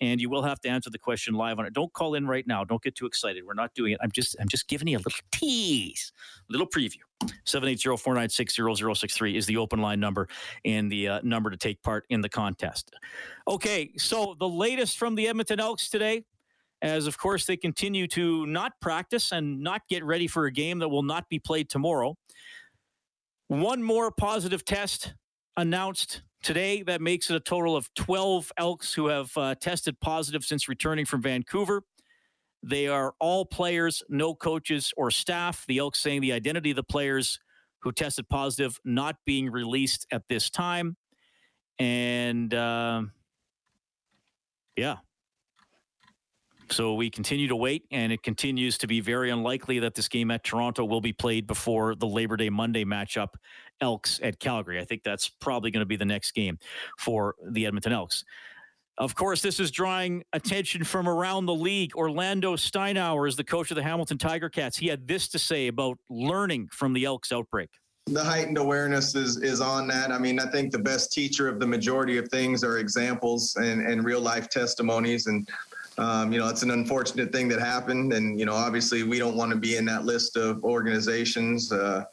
and 0.00 0.20
you 0.20 0.28
will 0.28 0.42
have 0.42 0.60
to 0.60 0.68
answer 0.68 0.90
the 0.90 0.98
question 0.98 1.34
live 1.34 1.58
on 1.58 1.66
it. 1.66 1.72
Don't 1.72 1.92
call 1.92 2.14
in 2.14 2.26
right 2.26 2.46
now. 2.46 2.64
Don't 2.64 2.82
get 2.82 2.94
too 2.94 3.06
excited. 3.06 3.44
We're 3.46 3.54
not 3.54 3.74
doing 3.74 3.92
it. 3.92 4.00
I'm 4.02 4.10
just 4.10 4.36
I'm 4.40 4.48
just 4.48 4.68
giving 4.68 4.88
you 4.88 4.96
a 4.96 4.98
little 4.98 5.12
tease, 5.32 6.12
a 6.48 6.52
little 6.52 6.66
preview. 6.66 6.98
780-496-0063 7.46 9.36
is 9.36 9.46
the 9.46 9.56
open 9.56 9.80
line 9.80 10.00
number 10.00 10.28
and 10.64 10.90
the 10.90 11.08
uh, 11.08 11.20
number 11.22 11.48
to 11.48 11.56
take 11.56 11.82
part 11.82 12.04
in 12.10 12.20
the 12.20 12.28
contest. 12.28 12.94
Okay, 13.48 13.92
so 13.96 14.36
the 14.38 14.48
latest 14.48 14.98
from 14.98 15.14
the 15.14 15.28
Edmonton 15.28 15.60
Elks 15.60 15.88
today, 15.88 16.24
as 16.82 17.06
of 17.06 17.16
course 17.16 17.46
they 17.46 17.56
continue 17.56 18.06
to 18.08 18.44
not 18.46 18.72
practice 18.80 19.32
and 19.32 19.60
not 19.60 19.82
get 19.88 20.04
ready 20.04 20.26
for 20.26 20.46
a 20.46 20.52
game 20.52 20.80
that 20.80 20.88
will 20.88 21.02
not 21.02 21.28
be 21.28 21.38
played 21.38 21.70
tomorrow. 21.70 22.16
One 23.48 23.82
more 23.82 24.10
positive 24.10 24.64
test 24.64 25.14
announced 25.56 26.22
today. 26.42 26.82
That 26.82 27.00
makes 27.00 27.30
it 27.30 27.36
a 27.36 27.40
total 27.40 27.76
of 27.76 27.92
12 27.94 28.52
Elks 28.56 28.94
who 28.94 29.08
have 29.08 29.36
uh, 29.36 29.54
tested 29.56 30.00
positive 30.00 30.44
since 30.44 30.68
returning 30.68 31.06
from 31.06 31.22
Vancouver. 31.22 31.82
They 32.62 32.88
are 32.88 33.14
all 33.20 33.44
players, 33.44 34.02
no 34.08 34.34
coaches 34.34 34.92
or 34.96 35.10
staff. 35.10 35.64
The 35.68 35.78
Elks 35.78 36.00
saying 36.00 36.22
the 36.22 36.32
identity 36.32 36.70
of 36.70 36.76
the 36.76 36.82
players 36.82 37.38
who 37.80 37.92
tested 37.92 38.28
positive 38.28 38.80
not 38.84 39.16
being 39.26 39.50
released 39.50 40.06
at 40.10 40.22
this 40.28 40.48
time. 40.48 40.96
And 41.78 42.54
uh, 42.54 43.02
yeah, 44.76 44.96
so 46.70 46.94
we 46.94 47.10
continue 47.10 47.48
to 47.48 47.56
wait, 47.56 47.84
and 47.90 48.12
it 48.12 48.22
continues 48.22 48.78
to 48.78 48.86
be 48.86 49.00
very 49.00 49.30
unlikely 49.30 49.80
that 49.80 49.94
this 49.94 50.08
game 50.08 50.30
at 50.30 50.44
Toronto 50.44 50.84
will 50.84 51.00
be 51.00 51.12
played 51.12 51.46
before 51.46 51.94
the 51.94 52.06
Labor 52.06 52.36
Day 52.36 52.50
Monday 52.50 52.84
matchup, 52.84 53.34
Elks 53.80 54.20
at 54.22 54.38
Calgary. 54.38 54.80
I 54.80 54.84
think 54.84 55.02
that's 55.02 55.28
probably 55.28 55.70
going 55.70 55.80
to 55.80 55.86
be 55.86 55.96
the 55.96 56.04
next 56.04 56.32
game 56.32 56.58
for 56.98 57.34
the 57.50 57.66
Edmonton 57.66 57.92
Elks. 57.92 58.24
Of 58.96 59.16
course, 59.16 59.42
this 59.42 59.58
is 59.58 59.72
drawing 59.72 60.22
attention 60.32 60.84
from 60.84 61.08
around 61.08 61.46
the 61.46 61.54
league. 61.54 61.96
Orlando 61.96 62.54
Steinauer 62.54 63.26
is 63.28 63.34
the 63.34 63.42
coach 63.42 63.72
of 63.72 63.74
the 63.74 63.82
Hamilton 63.82 64.18
Tiger 64.18 64.48
Cats. 64.48 64.76
He 64.76 64.86
had 64.86 65.08
this 65.08 65.26
to 65.28 65.38
say 65.38 65.66
about 65.66 65.98
learning 66.08 66.68
from 66.70 66.92
the 66.92 67.04
Elks 67.04 67.32
outbreak 67.32 67.70
the 68.06 68.22
heightened 68.22 68.58
awareness 68.58 69.14
is 69.14 69.38
is 69.38 69.60
on 69.60 69.86
that. 69.88 70.12
I 70.12 70.18
mean, 70.18 70.38
I 70.38 70.46
think 70.46 70.72
the 70.72 70.78
best 70.78 71.12
teacher 71.12 71.48
of 71.48 71.58
the 71.58 71.66
majority 71.66 72.18
of 72.18 72.28
things 72.28 72.62
are 72.62 72.78
examples 72.78 73.56
and, 73.56 73.80
and 73.80 74.04
real 74.04 74.20
life 74.20 74.50
testimonies. 74.50 75.26
And 75.26 75.48
um, 75.96 76.32
you 76.32 76.38
know, 76.38 76.48
it's 76.48 76.62
an 76.62 76.72
unfortunate 76.72 77.32
thing 77.32 77.48
that 77.48 77.60
happened, 77.60 78.12
and 78.12 78.38
you 78.38 78.44
know, 78.46 78.54
obviously, 78.54 79.04
we 79.04 79.18
don't 79.18 79.36
want 79.36 79.52
to 79.52 79.56
be 79.56 79.76
in 79.76 79.84
that 79.86 80.04
list 80.04 80.36
of 80.36 80.62
organizations 80.64 81.72
uh, 81.72 82.04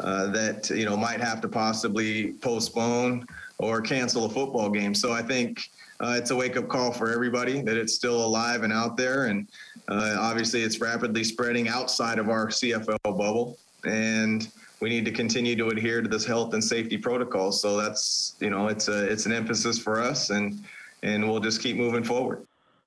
uh, 0.00 0.28
that 0.28 0.70
you 0.70 0.84
know 0.84 0.96
might 0.96 1.20
have 1.20 1.40
to 1.40 1.48
possibly 1.48 2.32
postpone 2.34 3.26
or 3.58 3.80
cancel 3.80 4.24
a 4.24 4.28
football 4.28 4.70
game. 4.70 4.94
So 4.94 5.12
I 5.12 5.22
think 5.22 5.70
uh, 6.00 6.14
it's 6.18 6.30
a 6.30 6.36
wake 6.36 6.56
up 6.56 6.68
call 6.68 6.92
for 6.92 7.10
everybody 7.10 7.62
that 7.62 7.76
it's 7.76 7.94
still 7.94 8.24
alive 8.24 8.62
and 8.62 8.72
out 8.72 8.96
there, 8.96 9.26
and 9.26 9.48
uh, 9.88 10.16
obviously, 10.18 10.62
it's 10.62 10.80
rapidly 10.80 11.24
spreading 11.24 11.68
outside 11.68 12.18
of 12.18 12.28
our 12.28 12.48
CFL 12.48 12.98
bubble, 13.04 13.58
and 13.84 14.48
we 14.80 14.88
need 14.90 15.04
to 15.04 15.12
continue 15.12 15.56
to 15.56 15.68
adhere 15.68 16.02
to 16.02 16.08
this 16.08 16.26
health 16.26 16.52
and 16.54 16.62
safety 16.62 16.98
protocol. 16.98 17.52
So 17.52 17.76
that's 17.76 18.34
you 18.40 18.50
know, 18.50 18.68
it's 18.68 18.88
a 18.88 19.04
it's 19.10 19.26
an 19.26 19.32
emphasis 19.32 19.78
for 19.78 20.00
us, 20.00 20.30
and 20.30 20.62
and 21.02 21.28
we'll 21.28 21.40
just 21.40 21.62
keep 21.62 21.76
moving 21.76 22.02
forward. 22.02 22.46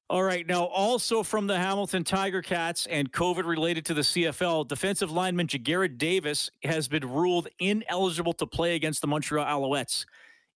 All 0.09 0.23
right. 0.23 0.47
Now, 0.47 0.65
also 0.65 1.21
from 1.21 1.45
the 1.45 1.55
Hamilton 1.55 2.03
Tiger 2.03 2.41
Cats 2.41 2.87
and 2.87 3.11
COVID 3.11 3.45
related 3.45 3.85
to 3.85 3.93
the 3.93 4.01
CFL, 4.01 4.67
defensive 4.67 5.11
lineman 5.11 5.45
Ja'Gared 5.45 5.99
Davis 5.99 6.49
has 6.63 6.87
been 6.87 7.07
ruled 7.07 7.47
ineligible 7.59 8.33
to 8.33 8.47
play 8.47 8.73
against 8.73 9.01
the 9.01 9.07
Montreal 9.07 9.45
Alouettes 9.45 10.05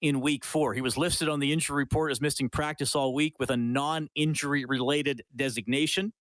in 0.02 0.22
week 0.22 0.44
four. 0.44 0.74
He 0.74 0.82
was 0.82 0.98
listed 0.98 1.30
on 1.30 1.40
the 1.40 1.54
injury 1.54 1.78
report 1.78 2.12
as 2.12 2.20
missing 2.20 2.50
practice 2.50 2.96
all 2.96 3.14
week 3.14 3.36
with 3.38 3.52
a 3.52 3.58
non 3.58 4.10
injury 4.16 4.66
related 4.66 5.22
designation. 5.36 6.14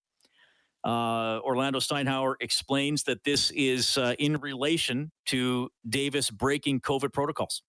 Uh, 0.84 1.40
Orlando 1.42 1.78
Steinauer 1.78 2.34
explains 2.40 3.04
that 3.04 3.24
this 3.24 3.50
is 3.52 3.96
uh, 3.96 4.14
in 4.18 4.36
relation 4.40 5.10
to 5.26 5.70
Davis 5.88 6.28
breaking 6.28 6.80
COVID 6.82 7.14
protocols. 7.14 7.62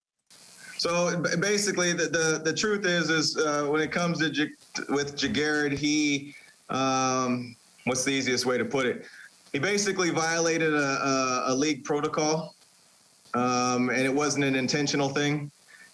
So 0.83 1.17
basically, 1.39 1.93
the, 1.93 2.07
the, 2.07 2.41
the 2.43 2.51
truth 2.51 2.85
is, 2.85 3.09
is 3.09 3.37
uh, 3.37 3.67
when 3.69 3.79
it 3.79 3.89
comes 3.89 4.19
to 4.19 4.29
J- 4.29 4.49
with 4.89 5.15
Ja'Gared, 5.15 5.71
he, 5.71 6.35
um, 6.67 7.55
what's 7.85 8.03
the 8.03 8.11
easiest 8.11 8.45
way 8.45 8.57
to 8.57 8.65
put 8.65 8.85
it? 8.85 9.05
He 9.53 9.59
basically 9.59 10.09
violated 10.09 10.73
a, 10.73 10.77
a, 10.77 11.43
a 11.47 11.55
league 11.55 11.85
protocol, 11.85 12.53
um, 13.33 13.91
and 13.91 14.01
it 14.01 14.13
wasn't 14.13 14.43
an 14.43 14.55
intentional 14.55 15.07
thing. 15.07 15.49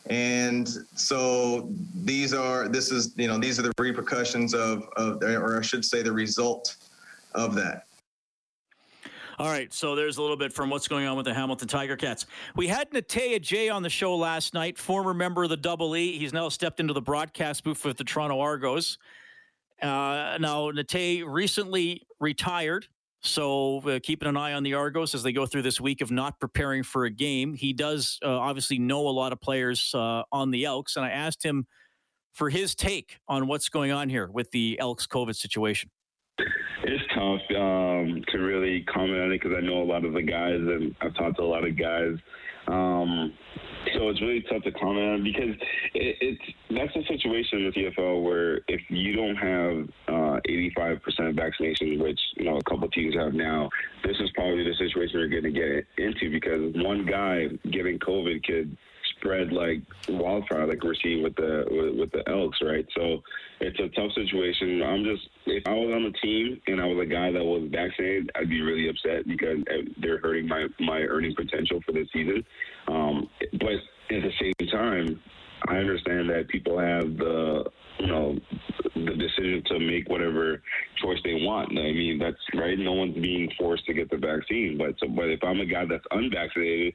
And 0.10 0.68
so 0.96 1.72
these 1.94 2.34
are, 2.34 2.68
this 2.68 2.92
is, 2.92 3.14
you 3.16 3.28
know, 3.28 3.38
these 3.38 3.60
are 3.60 3.62
the 3.62 3.74
repercussions 3.78 4.56
of, 4.56 4.90
of 4.98 5.22
or 5.22 5.60
I 5.60 5.62
should 5.62 5.86
say, 5.86 6.02
the 6.02 6.12
result 6.12 6.76
of 7.36 7.54
that. 7.54 7.84
All 9.40 9.48
right, 9.48 9.74
so 9.74 9.96
there's 9.96 10.18
a 10.18 10.22
little 10.22 10.36
bit 10.36 10.52
from 10.52 10.70
what's 10.70 10.90
going 10.90 11.08
on 11.08 11.16
with 11.16 11.26
the 11.26 11.34
Hamilton 11.34 11.70
Tiger 11.70 11.96
Cats. 11.96 12.26
We 12.58 12.68
had 12.68 12.92
Natey 12.92 13.40
Adjei 13.40 13.74
on 13.74 13.84
the 13.84 13.90
show 13.90 14.14
last 14.18 14.54
night, 14.54 14.78
former 14.78 15.14
member 15.14 15.44
of 15.44 15.50
the 15.50 15.56
Double 15.56 15.96
E. 15.96 16.20
He's 16.20 16.34
now 16.34 16.50
stepped 16.50 16.82
into 16.82 16.92
the 16.92 17.02
broadcast 17.02 17.64
booth 17.64 17.86
with 17.86 17.96
the 17.96 18.04
Toronto 18.04 18.42
Argos. 18.42 18.98
Uh, 19.82 20.38
now, 20.42 20.72
Natey 20.72 21.24
recently 21.26 22.06
retired, 22.20 22.88
so 23.22 23.80
uh, 23.88 24.00
keeping 24.04 24.28
an 24.28 24.36
eye 24.36 24.52
on 24.52 24.64
the 24.64 24.74
Argos 24.74 25.16
as 25.16 25.24
they 25.24 25.32
go 25.32 25.46
through 25.46 25.62
this 25.62 25.80
week 25.80 26.02
of 26.02 26.12
not 26.12 26.38
preparing 26.42 26.84
for 26.84 27.06
a 27.06 27.10
game. 27.10 27.54
He 27.54 27.72
does 27.72 28.20
uh, 28.22 28.28
obviously 28.28 28.78
know 28.78 29.08
a 29.08 29.10
lot 29.10 29.32
of 29.32 29.40
players 29.40 29.96
uh, 29.96 30.24
on 30.34 30.52
the 30.52 30.66
Elks, 30.66 30.98
and 30.98 31.06
I 31.06 31.12
asked 31.12 31.46
him 31.46 31.66
for 32.34 32.50
his 32.50 32.76
take 32.76 33.20
on 33.30 33.48
what's 33.48 33.70
going 33.70 33.92
on 33.92 34.10
here 34.10 34.30
with 34.30 34.52
the 34.52 34.78
Elks 34.82 35.08
COVID 35.08 35.38
situation. 35.38 35.92
Tough 37.20 37.42
um, 37.58 38.24
to 38.30 38.38
really 38.38 38.82
comment 38.84 39.20
on 39.20 39.32
it 39.34 39.42
because 39.42 39.52
I 39.58 39.60
know 39.60 39.82
a 39.82 39.84
lot 39.84 40.06
of 40.06 40.14
the 40.14 40.22
guys 40.22 40.56
and 40.56 40.96
I've 41.02 41.14
talked 41.16 41.36
to 41.36 41.44
a 41.44 41.44
lot 41.44 41.68
of 41.68 41.78
guys. 41.78 42.16
Um, 42.68 43.34
so 43.94 44.08
it's 44.08 44.22
really 44.22 44.42
tough 44.50 44.64
to 44.64 44.72
comment 44.72 45.06
on 45.06 45.24
because 45.24 45.56
it, 45.96 46.16
it's 46.22 46.42
that's 46.70 46.96
a 46.96 47.06
situation 47.12 47.60
in 47.60 47.66
the 47.66 47.72
CFL 47.72 48.24
where 48.24 48.62
if 48.70 48.82
you 48.88 49.16
don't 49.18 49.36
have 49.36 49.90
uh, 50.08 50.40
85% 50.48 51.02
vaccinations, 51.36 52.02
which 52.02 52.20
you 52.38 52.46
know 52.46 52.58
a 52.58 52.64
couple 52.64 52.88
teams 52.90 53.16
have 53.16 53.34
now, 53.34 53.70
this 54.06 54.16
is 54.22 54.30
probably 54.36 54.64
the 54.64 54.76
situation 54.78 55.20
you're 55.20 55.28
going 55.28 55.44
to 55.44 55.52
get 55.52 55.88
into 55.98 56.32
because 56.32 56.74
one 56.76 57.06
guy 57.06 57.48
getting 57.70 58.00
COVID 58.00 58.46
could 58.46 58.78
spread 59.20 59.52
like 59.52 59.82
wildfire, 60.08 60.68
like 60.68 60.84
we're 60.84 60.96
seeing 61.02 61.24
with 61.24 61.36
the 61.36 61.66
with, 61.70 62.00
with, 62.00 62.12
the 62.12 62.28
Elks, 62.30 62.60
right? 62.62 62.86
So 62.96 63.22
it's 63.60 63.80
a 63.80 63.90
tough 63.90 64.12
situation. 64.14 64.82
I'm 64.84 65.04
just 65.04 65.28
if 65.46 65.64
I 65.68 65.74
was 65.74 65.94
on 65.94 66.04
the 66.04 66.18
team 66.20 66.62
and 66.68 66.82
I 66.82 66.86
was 66.86 67.06
a 67.06 67.10
guy 67.10 67.32
that 67.32 67.44
was 67.44 67.70
vaccinated, 67.72 68.32
I'd 68.36 68.50
be 68.50 68.62
really 68.62 68.90
upset 68.90 69.28
because 69.28 69.58
they're 69.98 70.20
hurting 70.20 70.48
my 70.48 70.68
my 70.80 71.00
earning 71.00 71.36
potential 71.36 71.80
for 71.86 71.92
this 71.92 72.08
season. 72.14 72.44
Um, 72.88 73.30
but 73.54 73.80
at 74.12 74.24
the 74.24 74.32
same 74.40 74.68
time, 74.70 75.20
I 75.68 75.76
understand 75.76 76.30
that 76.30 76.48
people 76.48 76.80
have 76.80 77.18
the 77.18 77.66
you 78.00 78.08
know 78.08 78.40
the 78.96 79.16
decision 79.16 79.64
to 79.68 79.80
make 79.80 80.10
whatever 80.10 80.62
choice 81.02 81.18
they 81.24 81.34
want. 81.34 81.70
I 81.72 81.92
mean 81.92 82.20
that's 82.20 82.38
right. 82.56 82.78
No 82.78 82.94
one's 82.94 83.16
being 83.16 83.52
forced 83.60 83.86
to 83.86 83.94
get 83.94 84.10
the 84.10 84.18
vaccine, 84.18 84.78
but 84.78 84.96
so, 85.00 85.08
but 85.10 85.30
if 85.30 85.44
I'm 85.44 85.60
a 85.60 85.66
guy 85.66 85.86
that's 85.86 86.06
unvaccinated 86.12 86.94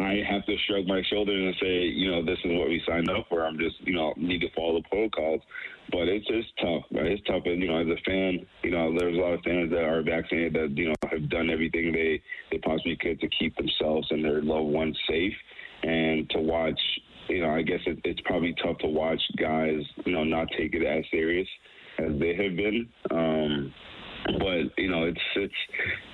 I 0.00 0.22
have 0.28 0.46
to 0.46 0.56
shrug 0.66 0.86
my 0.86 1.02
shoulders 1.10 1.36
and 1.36 1.54
say, 1.60 1.82
you 1.84 2.10
know, 2.10 2.24
this 2.24 2.38
is 2.44 2.52
what 2.58 2.68
we 2.68 2.82
signed 2.88 3.10
up 3.10 3.26
for. 3.28 3.44
I'm 3.44 3.58
just, 3.58 3.76
you 3.80 3.94
know, 3.94 4.14
need 4.16 4.40
to 4.40 4.50
follow 4.56 4.80
the 4.80 4.88
protocols. 4.88 5.42
But 5.90 6.08
it's 6.08 6.26
just 6.26 6.48
tough, 6.60 6.84
right? 6.92 7.06
It's 7.06 7.22
tough. 7.26 7.42
And, 7.44 7.60
you 7.60 7.68
know, 7.68 7.80
as 7.80 7.86
a 7.86 8.00
fan, 8.06 8.46
you 8.62 8.70
know, 8.70 8.94
there's 8.96 9.16
a 9.16 9.20
lot 9.20 9.34
of 9.34 9.40
fans 9.42 9.70
that 9.70 9.84
are 9.84 10.02
vaccinated 10.02 10.54
that, 10.54 10.78
you 10.78 10.88
know, 10.88 10.94
have 11.10 11.28
done 11.28 11.50
everything 11.50 11.92
they, 11.92 12.22
they 12.50 12.58
possibly 12.58 12.96
could 12.96 13.20
to 13.20 13.28
keep 13.38 13.56
themselves 13.56 14.06
and 14.10 14.24
their 14.24 14.42
loved 14.42 14.68
ones 14.68 14.96
safe. 15.08 15.34
And 15.82 16.28
to 16.30 16.40
watch, 16.40 16.80
you 17.28 17.42
know, 17.42 17.50
I 17.50 17.62
guess 17.62 17.80
it, 17.86 18.00
it's 18.04 18.20
probably 18.24 18.54
tough 18.62 18.78
to 18.78 18.86
watch 18.86 19.20
guys, 19.38 19.80
you 20.04 20.12
know, 20.12 20.24
not 20.24 20.48
take 20.56 20.74
it 20.74 20.86
as 20.86 21.04
serious 21.10 21.48
as 21.98 22.18
they 22.18 22.34
have 22.36 22.56
been. 22.56 22.88
Um, 23.10 23.74
but 24.26 24.76
you 24.76 24.90
know, 24.90 25.04
it's 25.04 25.20
it's 25.36 25.54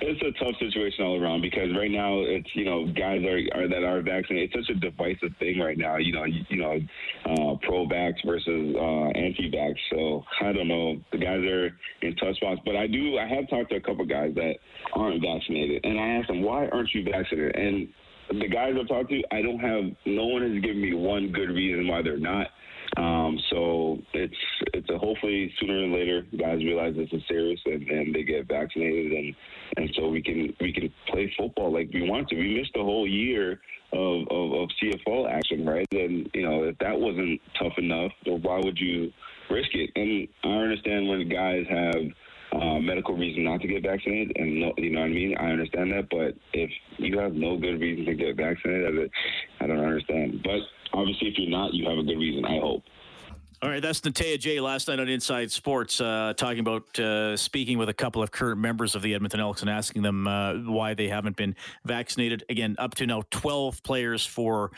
it's 0.01 0.21
a 0.21 0.43
tough 0.43 0.55
situation 0.59 1.05
all 1.05 1.21
around 1.21 1.41
because 1.41 1.69
right 1.75 1.91
now 1.91 2.19
it's 2.21 2.49
you 2.53 2.65
know 2.65 2.85
guys 2.87 3.21
are, 3.23 3.39
are 3.59 3.67
that 3.67 3.83
are 3.83 4.01
vaccinated. 4.01 4.51
It's 4.53 4.67
such 4.67 4.75
a 4.75 4.79
divisive 4.79 5.35
thing 5.39 5.59
right 5.59 5.77
now. 5.77 5.97
You 5.97 6.13
know, 6.13 6.23
you, 6.25 6.41
you 6.49 6.57
know, 6.57 6.79
uh, 7.25 7.55
pro-vax 7.67 8.13
versus 8.25 8.75
uh, 8.75 9.09
anti-vax. 9.17 9.73
So 9.91 10.23
I 10.41 10.53
don't 10.53 10.67
know. 10.67 10.95
The 11.11 11.17
guys 11.17 11.43
are 11.43 11.69
in 12.01 12.15
tough 12.15 12.35
spots, 12.35 12.61
but 12.65 12.75
I 12.75 12.87
do. 12.87 13.17
I 13.17 13.27
have 13.27 13.49
talked 13.49 13.71
to 13.71 13.77
a 13.77 13.81
couple 13.81 14.05
guys 14.05 14.33
that 14.35 14.55
aren't 14.93 15.21
vaccinated, 15.21 15.83
and 15.83 15.99
I 15.99 16.07
asked 16.19 16.27
them 16.27 16.43
why 16.43 16.67
aren't 16.67 16.93
you 16.93 17.03
vaccinated, 17.03 17.55
and 17.55 17.89
the 18.29 18.47
guys 18.47 18.73
I've 18.79 18.87
talked 18.87 19.09
to, 19.09 19.23
I 19.31 19.41
don't 19.41 19.59
have. 19.59 19.83
No 20.05 20.25
one 20.27 20.41
has 20.41 20.61
given 20.61 20.81
me 20.81 20.93
one 20.93 21.31
good 21.31 21.49
reason 21.49 21.87
why 21.87 22.01
they're 22.01 22.17
not. 22.17 22.47
Um, 22.95 23.37
so 23.49 23.99
it's 24.13 24.33
a 24.89 24.97
hopefully 24.97 25.53
sooner 25.59 25.83
or 25.83 25.87
later 25.87 26.25
guys 26.37 26.63
realize 26.63 26.95
this 26.95 27.09
is 27.11 27.21
serious 27.27 27.59
and, 27.65 27.87
and 27.87 28.15
they 28.15 28.23
get 28.23 28.47
vaccinated 28.47 29.11
and 29.11 29.35
and 29.77 29.89
so 29.95 30.07
we 30.07 30.21
can 30.21 30.53
we 30.59 30.73
can 30.73 30.91
play 31.07 31.31
football 31.37 31.71
like 31.71 31.89
we 31.93 32.09
want 32.09 32.27
to. 32.29 32.35
We 32.35 32.57
missed 32.57 32.75
a 32.75 32.83
whole 32.83 33.07
year 33.07 33.59
of, 33.93 34.27
of, 34.29 34.53
of 34.53 34.69
CFL 34.81 35.31
action, 35.31 35.65
right? 35.65 35.87
And 35.91 36.29
you 36.33 36.47
know 36.47 36.63
if 36.63 36.77
that 36.79 36.99
wasn't 36.99 37.41
tough 37.59 37.73
enough, 37.77 38.11
why 38.25 38.59
would 38.59 38.77
you 38.77 39.11
risk 39.49 39.69
it? 39.73 39.91
And 39.95 40.27
I 40.43 40.57
understand 40.57 41.07
when 41.07 41.27
guys 41.29 41.65
have 41.69 42.61
uh, 42.61 42.79
medical 42.79 43.15
reason 43.15 43.43
not 43.43 43.61
to 43.61 43.67
get 43.67 43.83
vaccinated, 43.83 44.37
and 44.37 44.61
no, 44.61 44.73
you 44.77 44.91
know 44.91 45.01
what 45.01 45.07
I 45.07 45.09
mean. 45.09 45.35
I 45.37 45.51
understand 45.51 45.91
that, 45.91 46.07
but 46.09 46.35
if 46.53 46.69
you 46.97 47.19
have 47.19 47.33
no 47.33 47.57
good 47.57 47.79
reason 47.79 48.05
to 48.05 48.13
get 48.15 48.37
vaccinated, 48.37 49.11
I 49.59 49.67
don't 49.67 49.79
understand. 49.79 50.41
But 50.43 50.61
obviously, 50.93 51.29
if 51.29 51.33
you're 51.37 51.49
not, 51.49 51.73
you 51.73 51.87
have 51.89 51.97
a 51.97 52.03
good 52.03 52.17
reason. 52.17 52.45
I 52.45 52.59
hope. 52.59 52.83
All 53.59 53.69
right, 53.69 53.81
that's 53.81 54.01
Natey 54.01 54.37
Adjei 54.37 54.61
last 54.61 54.87
night 54.87 54.99
on 54.99 55.09
Inside 55.09 55.49
Sports, 55.51 55.99
uh, 55.99 56.33
talking 56.37 56.59
about 56.59 56.99
uh, 56.99 57.35
speaking 57.35 57.79
with 57.79 57.89
a 57.89 57.93
couple 57.93 58.21
of 58.21 58.29
current 58.29 58.59
members 58.59 58.93
of 58.93 59.01
the 59.01 59.15
Edmonton 59.15 59.39
Elks 59.39 59.61
and 59.61 59.69
asking 59.69 60.03
them 60.03 60.27
uh, 60.27 60.53
why 60.53 60.93
they 60.93 61.07
haven't 61.07 61.35
been 61.35 61.55
vaccinated. 61.83 62.43
Again, 62.49 62.75
up 62.77 62.93
to 62.95 63.07
now, 63.07 63.23
twelve 63.31 63.81
players 63.81 64.23
for 64.23 64.69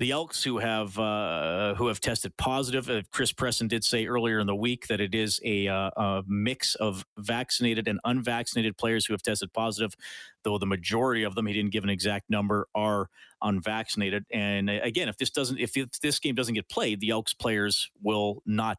the 0.00 0.10
Elks 0.10 0.42
who 0.42 0.58
have 0.58 0.98
uh, 0.98 1.76
who 1.76 1.86
have 1.86 2.00
tested 2.00 2.36
positive. 2.36 2.90
Uh, 2.90 3.02
Chris 3.12 3.32
Presson 3.32 3.68
did 3.68 3.84
say 3.84 4.06
earlier 4.06 4.40
in 4.40 4.48
the 4.48 4.56
week 4.56 4.88
that 4.88 5.00
it 5.00 5.14
is 5.14 5.38
a, 5.44 5.68
uh, 5.68 5.90
a 5.96 6.24
mix 6.26 6.74
of 6.74 7.06
vaccinated 7.16 7.86
and 7.86 8.00
unvaccinated 8.04 8.76
players 8.76 9.06
who 9.06 9.14
have 9.14 9.22
tested 9.22 9.52
positive 9.52 9.94
though 10.44 10.58
the 10.58 10.66
majority 10.66 11.22
of 11.24 11.34
them, 11.34 11.46
he 11.46 11.52
didn't 11.52 11.72
give 11.72 11.84
an 11.84 11.90
exact 11.90 12.30
number, 12.30 12.68
are 12.74 13.08
unvaccinated. 13.42 14.24
And 14.32 14.70
uh, 14.70 14.80
again, 14.82 15.08
if 15.08 15.16
this 15.16 15.30
doesn't, 15.30 15.58
if 15.58 15.72
this 16.00 16.18
game 16.18 16.34
doesn't 16.34 16.54
get 16.54 16.68
played, 16.68 17.00
the 17.00 17.10
Elks 17.10 17.34
players 17.34 17.90
will 18.02 18.42
not 18.46 18.78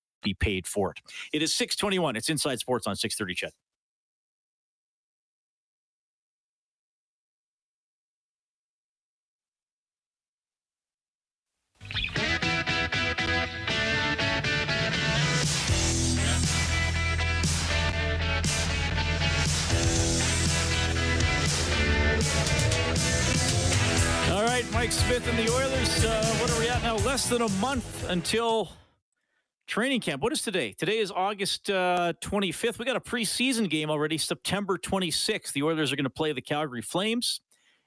be 0.21 0.33
paid 0.33 0.67
for 0.67 0.91
it. 0.91 0.99
It 1.33 1.41
is 1.41 1.53
621. 1.53 2.15
It's 2.15 2.29
Inside 2.29 2.59
Sports 2.59 2.87
on 2.87 2.95
630 2.95 3.35
CHED. 3.35 3.51
All 24.31 24.43
right, 24.43 24.65
Mike 24.73 24.91
Smith 24.91 25.27
and 25.27 25.37
the 25.37 25.51
Oilers. 25.53 26.05
Uh, 26.05 26.25
what 26.39 26.51
are 26.51 26.59
we 26.59 26.69
at 26.69 26.81
now? 26.83 26.95
Less 26.97 27.27
than 27.29 27.41
a 27.41 27.49
month 27.49 28.09
until 28.09 28.69
Training 29.71 30.01
camp. 30.01 30.21
What 30.21 30.33
is 30.33 30.41
today? 30.41 30.73
Today 30.73 30.97
is 30.97 31.11
August 31.11 31.69
uh, 31.69 32.11
25th. 32.21 32.77
We 32.77 32.83
got 32.83 32.97
a 32.97 32.99
preseason 32.99 33.69
game 33.69 33.89
already, 33.89 34.17
September 34.17 34.77
26th. 34.77 35.53
The 35.53 35.63
Oilers 35.63 35.93
are 35.93 35.95
going 35.95 36.03
to 36.03 36.09
play 36.09 36.33
the 36.33 36.41
Calgary 36.41 36.81
Flames 36.81 37.39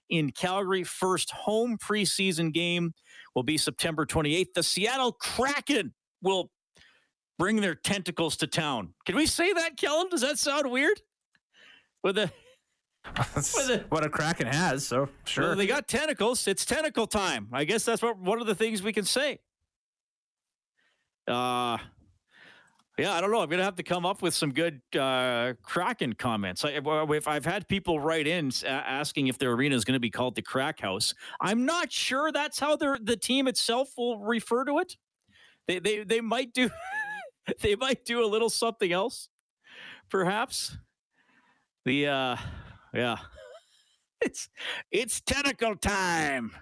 in 0.08 0.30
Calgary. 0.30 0.82
First 0.82 1.30
home 1.32 1.76
preseason 1.76 2.54
game 2.54 2.94
will 3.34 3.42
be 3.42 3.58
September 3.58 4.06
28th. 4.06 4.54
The 4.54 4.62
Seattle 4.62 5.12
Kraken 5.12 5.92
will 6.22 6.50
bring 7.38 7.60
their 7.60 7.74
tentacles 7.74 8.38
to 8.38 8.46
town. 8.46 8.94
Can 9.04 9.14
we 9.14 9.26
say 9.26 9.52
that, 9.52 9.76
Kellen? 9.76 10.08
Does 10.08 10.22
that 10.22 10.38
sound 10.38 10.70
weird? 10.70 11.02
With 12.02 12.16
a 12.16 12.32
with 13.36 13.84
what 13.90 14.06
a 14.06 14.08
Kraken 14.08 14.46
has, 14.46 14.86
so 14.86 15.10
sure. 15.26 15.48
Well, 15.48 15.56
they 15.56 15.66
got 15.66 15.86
tentacles. 15.86 16.48
It's 16.48 16.64
tentacle 16.64 17.06
time. 17.06 17.48
I 17.52 17.64
guess 17.64 17.84
that's 17.84 18.00
what 18.00 18.16
one 18.16 18.40
of 18.40 18.46
the 18.46 18.54
things 18.54 18.82
we 18.82 18.94
can 18.94 19.04
say. 19.04 19.40
Uh, 21.26 21.78
yeah, 22.96 23.12
I 23.12 23.20
don't 23.20 23.32
know. 23.32 23.40
I'm 23.40 23.48
to 23.58 23.64
have 23.64 23.74
to 23.76 23.82
come 23.82 24.06
up 24.06 24.22
with 24.22 24.34
some 24.34 24.52
good 24.52 24.80
uh, 24.96 25.54
Kraken 25.62 26.12
comments. 26.12 26.64
I, 26.64 26.80
if 26.80 27.26
I've 27.26 27.44
had 27.44 27.66
people 27.66 27.98
write 27.98 28.28
in 28.28 28.52
asking 28.64 29.26
if 29.26 29.36
their 29.36 29.50
arena 29.52 29.74
is 29.74 29.84
going 29.84 29.94
to 29.94 30.00
be 30.00 30.10
called 30.10 30.36
the 30.36 30.42
Crack 30.42 30.78
House, 30.80 31.12
I'm 31.40 31.64
not 31.64 31.90
sure 31.90 32.30
that's 32.30 32.60
how 32.60 32.76
the 32.76 33.18
team 33.20 33.48
itself 33.48 33.90
will 33.96 34.20
refer 34.20 34.64
to 34.66 34.78
it. 34.78 34.96
They 35.66 35.80
they 35.80 36.04
they 36.04 36.20
might 36.20 36.52
do 36.52 36.70
they 37.62 37.74
might 37.74 38.04
do 38.04 38.24
a 38.24 38.28
little 38.28 38.50
something 38.50 38.92
else, 38.92 39.28
perhaps. 40.08 40.76
The 41.84 42.06
uh, 42.06 42.36
yeah, 42.92 43.16
it's 44.20 44.48
it's 44.92 45.20
tentacle 45.20 45.74
time. 45.74 46.52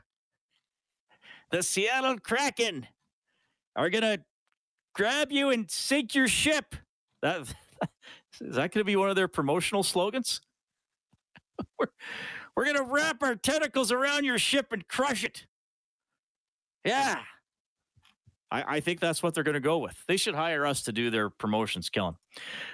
The 1.50 1.62
Seattle 1.62 2.18
Kraken 2.18 2.86
are 3.76 3.90
to 4.02 4.22
grab 4.94 5.32
you 5.32 5.50
and 5.50 5.70
sink 5.70 6.14
your 6.14 6.28
ship. 6.28 6.74
That 7.22 7.40
is 8.40 8.54
that 8.54 8.72
going 8.72 8.80
to 8.80 8.84
be 8.84 8.96
one 8.96 9.10
of 9.10 9.16
their 9.16 9.28
promotional 9.28 9.82
slogans? 9.82 10.40
we're 11.78 11.88
we're 12.56 12.64
going 12.64 12.76
to 12.76 12.84
wrap 12.84 13.22
our 13.22 13.34
tentacles 13.34 13.90
around 13.92 14.24
your 14.24 14.38
ship 14.38 14.72
and 14.72 14.86
crush 14.86 15.24
it. 15.24 15.46
Yeah. 16.84 17.20
I, 18.50 18.76
I 18.76 18.80
think 18.80 19.00
that's 19.00 19.22
what 19.22 19.34
they're 19.34 19.44
going 19.44 19.54
to 19.54 19.60
go 19.60 19.78
with. 19.78 19.96
They 20.06 20.16
should 20.16 20.34
hire 20.34 20.66
us 20.66 20.82
to 20.82 20.92
do 20.92 21.10
their 21.10 21.30
promotions, 21.30 21.88
Kellen. 21.88 22.16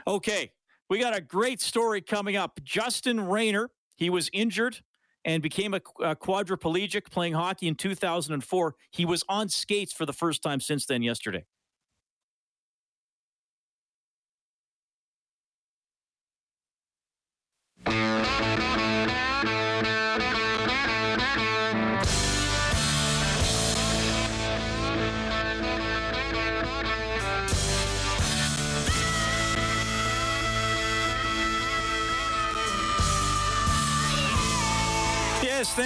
Okay. 0.07 0.51
We 0.91 0.99
got 0.99 1.17
a 1.17 1.21
great 1.21 1.61
story 1.61 2.01
coming 2.01 2.37
up. 2.37 2.61
Justin 2.65 3.21
Rayner, 3.21 3.71
he 3.97 4.11
was 4.11 4.31
injured 4.33 4.81
and 5.25 5.43
became 5.43 5.75
a, 5.75 5.81
a 6.01 6.17
quadriplegic 6.17 7.11
playing 7.11 7.35
hockey 7.35 7.69
in 7.69 7.75
2004. 7.75 8.75
He 8.91 9.05
was 9.05 9.23
on 9.29 9.49
skates 9.49 9.93
for 9.93 10.07
the 10.07 10.13
first 10.13 10.43
time 10.43 10.61
since 10.61 10.87
then 10.87 11.03
yesterday. 11.03 11.45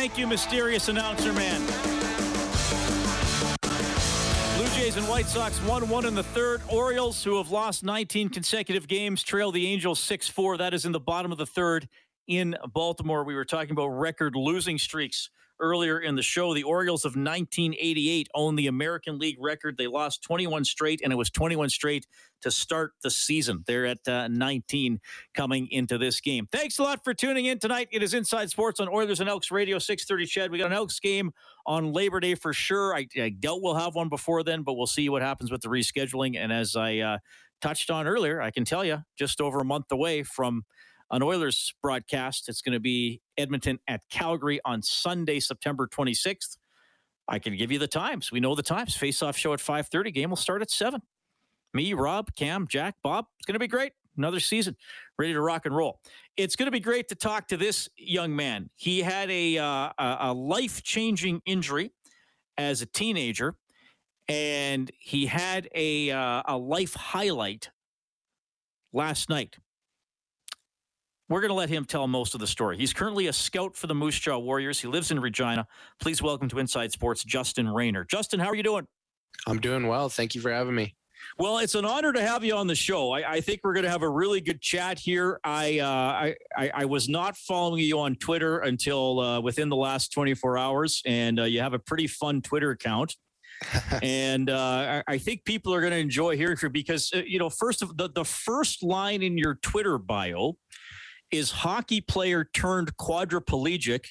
Thank 0.03 0.19
you, 0.19 0.27
mysterious 0.27 0.88
announcer 0.88 1.33
man. 1.33 1.61
Blue 4.57 4.67
Jays 4.75 4.97
and 4.97 5.07
White 5.07 5.27
Sox 5.27 5.57
1 5.59 5.88
1 5.88 6.07
in 6.07 6.17
the 6.17 6.25
third. 6.25 6.61
Orioles, 6.69 7.23
who 7.23 7.37
have 7.37 7.53
lost 7.53 7.85
19 7.85 8.29
consecutive 8.31 8.88
games, 8.88 9.23
trail 9.23 9.53
the 9.53 9.65
Angels 9.69 10.01
6 10.01 10.27
4. 10.27 10.57
That 10.57 10.75
is 10.75 10.87
in 10.87 10.91
the 10.91 10.99
bottom 10.99 11.31
of 11.31 11.38
the 11.38 11.47
third 11.47 11.88
in 12.27 12.57
Baltimore. 12.75 13.23
We 13.23 13.37
were 13.37 13.45
talking 13.45 13.71
about 13.71 13.91
record 13.91 14.35
losing 14.35 14.77
streaks 14.77 15.31
earlier 15.62 16.01
in 16.01 16.16
the 16.16 16.22
show. 16.22 16.53
The 16.53 16.64
Orioles 16.64 17.07
of 17.07 17.12
1988 17.12 18.29
own 18.35 18.57
the 18.57 18.66
American 18.66 19.18
League 19.18 19.38
record. 19.40 19.79
They 19.79 19.87
lost 19.87 20.22
21 20.22 20.64
straight, 20.64 21.01
and 21.03 21.12
it 21.12 21.16
was 21.16 21.31
21 21.31 21.70
straight 21.70 22.07
to 22.42 22.51
start 22.51 22.92
the 23.03 23.11
season. 23.11 23.62
They're 23.66 23.87
at 23.87 24.07
uh, 24.07 24.29
19 24.29 25.01
coming 25.35 25.68
into 25.70 25.96
this 25.96 26.20
game. 26.20 26.48
Thanks 26.51 26.79
a 26.79 26.83
lot 26.83 27.05
for 27.05 27.14
tuning 27.14 27.46
in 27.46 27.61
tonight. 27.61 27.88
It 27.92 28.03
is 28.03 28.12
Inside 28.12 28.51
Sports 28.51 28.81
on 28.81 28.88
Oilers 28.88 29.20
and 29.20 29.31
Elks 29.31 29.51
Radio 29.51 29.79
630 29.79 30.27
CHED. 30.27 30.51
We 30.51 30.59
got 30.59 30.66
an 30.66 30.72
Elks 30.72 30.98
game 30.98 31.31
on 31.64 31.92
Labor 31.92 32.20
Day 32.20 32.35
for 32.35 32.53
sure. 32.53 32.94
I, 32.94 33.07
I 33.16 33.31
doubt 33.31 33.62
we'll 33.62 33.77
have 33.77 33.94
one 33.94 34.09
before 34.09 34.42
then, 34.42 34.64
but 34.64 34.75
we'll 34.75 34.87
see 34.87 35.09
what 35.09 35.22
happens 35.22 35.53
with 35.53 35.62
the 35.62 35.68
rescheduling. 35.68 36.37
And 36.37 36.53
as 36.53 36.75
I 36.75 36.98
uh, 36.98 37.18
touched 37.61 37.90
on 37.90 38.09
earlier, 38.09 38.42
I 38.42 38.51
can 38.51 38.64
tell 38.64 38.85
you 38.85 39.05
just 39.16 39.40
over 39.40 39.61
a 39.61 39.64
month 39.64 39.92
away 39.92 40.25
from– 40.25 40.64
an 41.12 41.22
Oilers 41.22 41.75
broadcast. 41.83 42.48
It's 42.48 42.62
going 42.62 42.72
to 42.72 42.81
be 42.81 43.20
Edmonton 43.37 43.79
at 43.87 44.01
Calgary 44.11 44.61
on 44.64 44.83
Sunday, 44.83 45.40
September 45.40 45.87
26th. 45.87 46.57
I 47.29 47.38
can 47.38 47.57
give 47.57 47.70
you 47.70 47.79
the 47.79 47.87
times. 47.87 48.33
We 48.33 48.40
know 48.40 48.55
the 48.55 48.62
times. 48.62 48.96
Face-off 48.96 49.37
show 49.37 49.53
at 49.53 49.61
5:30. 49.61 50.12
Game 50.12 50.31
will 50.31 50.37
start 50.37 50.62
at 50.62 50.70
seven. 50.70 51.03
Me, 51.75 51.94
Rob, 51.94 52.35
Cam, 52.35 52.66
Jack, 52.66 52.96
Bob. 53.03 53.27
It's 53.38 53.46
going 53.46 53.55
to 53.55 53.61
be 53.61 53.68
great. 53.68 53.92
Another 54.16 54.40
season, 54.40 54.77
ready 55.18 55.33
to 55.33 55.40
rock 55.40 55.64
and 55.64 55.75
roll. 55.75 55.98
It's 56.37 56.55
going 56.57 56.66
to 56.66 56.72
be 56.72 56.81
great 56.81 57.09
to 57.09 57.14
talk 57.14 57.48
to 57.48 57.57
this 57.57 57.88
young 57.96 58.37
man. 58.37 58.68
He 58.77 59.01
had 59.01 59.31
a 59.31 59.59
uh, 59.59 59.90
a 59.98 60.33
life-changing 60.35 61.42
injury 61.46 61.92
as 62.59 62.83
a 62.83 62.87
teenager, 62.87 63.55
and 64.29 64.90
he 64.98 65.27
had 65.27 65.68
a 65.75 66.11
uh, 66.11 66.42
a 66.46 66.59
life 66.59 66.94
highlight 66.94 67.70
last 68.92 69.31
night. 69.31 69.57
We're 71.33 71.40
going 71.40 71.49
to 71.49 71.55
let 71.55 71.71
him 71.71 71.87
tell 71.87 72.07
most 72.07 72.35
of 72.35 72.40
the 72.40 72.47
story. 72.47 72.77
He's 72.77 72.92
currently 72.92 73.27
a 73.27 73.33
scout 73.33 73.75
for 73.75 73.87
the 73.87 73.95
Moose 73.95 74.18
Jaw 74.18 74.37
Warriors. 74.37 74.79
He 74.79 74.87
lives 74.87 75.11
in 75.11 75.18
Regina. 75.18 75.66
Please 75.99 76.21
welcome 76.21 76.47
to 76.51 76.59
Inside 76.59 76.92
Sports, 76.92 77.25
Justin 77.25 77.66
Rayner. 77.66 78.05
Justin, 78.05 78.38
how 78.38 78.49
are 78.49 78.55
you 78.55 78.62
doing? 78.62 78.87
I'm 79.47 79.59
doing 79.59 79.87
well. 79.87 80.11
Thank 80.11 80.35
you 80.35 80.42
for 80.42 80.53
having 80.53 80.75
me. 80.75 80.95
Well, 81.38 81.57
it's 81.57 81.75
an 81.75 81.87
honor 81.87 82.12
to 82.12 82.21
have 82.21 82.45
you 82.45 82.55
on 82.55 82.66
the 82.66 82.75
show. 82.75 83.12
I, 83.12 83.37
I 83.37 83.40
think 83.40 83.61
we're 83.64 83.73
going 83.73 83.87
to 83.87 83.90
have 83.90 84.03
a 84.03 84.09
really 84.11 84.42
good 84.42 84.61
chat 84.61 84.99
here. 84.99 85.40
I, 85.42 85.79
uh, 85.79 85.87
I, 85.87 86.35
I, 86.55 86.71
I, 86.75 86.85
was 86.85 87.09
not 87.09 87.35
following 87.38 87.83
you 87.83 87.99
on 87.99 88.16
Twitter 88.16 88.59
until 88.59 89.18
uh, 89.18 89.40
within 89.40 89.71
the 89.71 89.77
last 89.77 90.12
24 90.12 90.59
hours, 90.59 91.01
and 91.07 91.40
uh, 91.40 91.45
you 91.45 91.61
have 91.61 91.73
a 91.73 91.79
pretty 91.79 92.09
fun 92.09 92.42
Twitter 92.42 92.73
account. 92.73 93.16
and 94.03 94.51
uh, 94.51 95.03
I, 95.09 95.14
I, 95.14 95.18
think 95.18 95.47
people 95.47 95.73
are 95.73 95.81
going 95.81 95.92
to 95.92 95.99
enjoy 95.99 96.37
hearing 96.37 96.57
from 96.57 96.68
you 96.68 96.73
because 96.73 97.11
uh, 97.14 97.23
you 97.25 97.38
know, 97.38 97.49
first 97.49 97.81
of 97.81 97.97
the 97.97 98.11
the 98.11 98.25
first 98.25 98.83
line 98.83 99.23
in 99.23 99.38
your 99.38 99.55
Twitter 99.62 99.99
bio 99.99 100.57
is 101.33 101.51
hockey 101.51 102.01
player 102.01 102.45
turned 102.45 102.97
quadriplegic. 102.97 104.07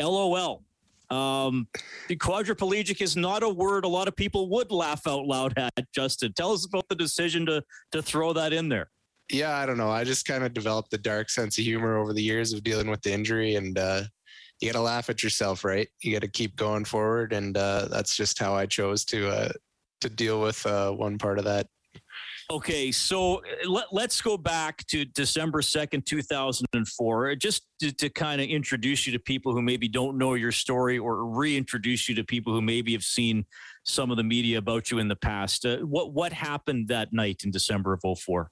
LOL. 0.00 0.62
Um, 1.08 1.68
the 2.08 2.16
quadriplegic 2.16 3.00
is 3.00 3.16
not 3.16 3.44
a 3.44 3.48
word 3.48 3.84
a 3.84 3.88
lot 3.88 4.08
of 4.08 4.16
people 4.16 4.48
would 4.50 4.72
laugh 4.72 5.06
out 5.06 5.24
loud 5.24 5.56
at. 5.56 5.92
Justin, 5.94 6.32
tell 6.32 6.52
us 6.52 6.66
about 6.66 6.88
the 6.88 6.96
decision 6.96 7.46
to 7.46 7.62
to 7.92 8.02
throw 8.02 8.32
that 8.32 8.52
in 8.52 8.68
there. 8.68 8.90
Yeah, 9.30 9.56
I 9.56 9.66
don't 9.66 9.78
know. 9.78 9.90
I 9.90 10.04
just 10.04 10.26
kind 10.26 10.44
of 10.44 10.52
developed 10.52 10.92
a 10.94 10.98
dark 10.98 11.30
sense 11.30 11.58
of 11.58 11.64
humor 11.64 11.96
over 11.96 12.12
the 12.12 12.22
years 12.22 12.52
of 12.52 12.62
dealing 12.62 12.90
with 12.90 13.02
the 13.02 13.12
injury, 13.12 13.54
and 13.54 13.78
uh, 13.78 14.02
you 14.60 14.70
got 14.70 14.78
to 14.78 14.82
laugh 14.82 15.08
at 15.08 15.22
yourself, 15.22 15.64
right? 15.64 15.88
You 16.02 16.12
got 16.12 16.22
to 16.22 16.28
keep 16.28 16.56
going 16.56 16.84
forward, 16.84 17.32
and 17.32 17.56
uh, 17.56 17.86
that's 17.90 18.16
just 18.16 18.38
how 18.38 18.54
I 18.54 18.66
chose 18.66 19.04
to 19.06 19.28
uh, 19.28 19.52
to 20.00 20.08
deal 20.08 20.40
with 20.40 20.64
uh, 20.66 20.90
one 20.90 21.18
part 21.18 21.38
of 21.38 21.44
that 21.44 21.68
Okay, 22.48 22.92
so 22.92 23.38
uh, 23.38 23.68
let, 23.68 23.86
let's 23.92 24.20
go 24.20 24.36
back 24.36 24.86
to 24.86 25.04
December 25.04 25.60
2nd, 25.60 26.04
2004, 26.04 27.34
just 27.34 27.66
to, 27.80 27.90
to 27.92 28.08
kind 28.08 28.40
of 28.40 28.48
introduce 28.48 29.04
you 29.04 29.12
to 29.12 29.18
people 29.18 29.52
who 29.52 29.60
maybe 29.60 29.88
don't 29.88 30.16
know 30.16 30.34
your 30.34 30.52
story 30.52 30.96
or 30.96 31.26
reintroduce 31.26 32.08
you 32.08 32.14
to 32.14 32.22
people 32.22 32.52
who 32.52 32.62
maybe 32.62 32.92
have 32.92 33.02
seen 33.02 33.44
some 33.84 34.12
of 34.12 34.16
the 34.16 34.22
media 34.22 34.58
about 34.58 34.92
you 34.92 34.98
in 34.98 35.08
the 35.08 35.16
past. 35.16 35.66
Uh, 35.66 35.78
what, 35.78 36.12
what 36.12 36.32
happened 36.32 36.86
that 36.86 37.12
night 37.12 37.42
in 37.44 37.50
December 37.50 37.92
of 37.92 38.18
04? 38.18 38.48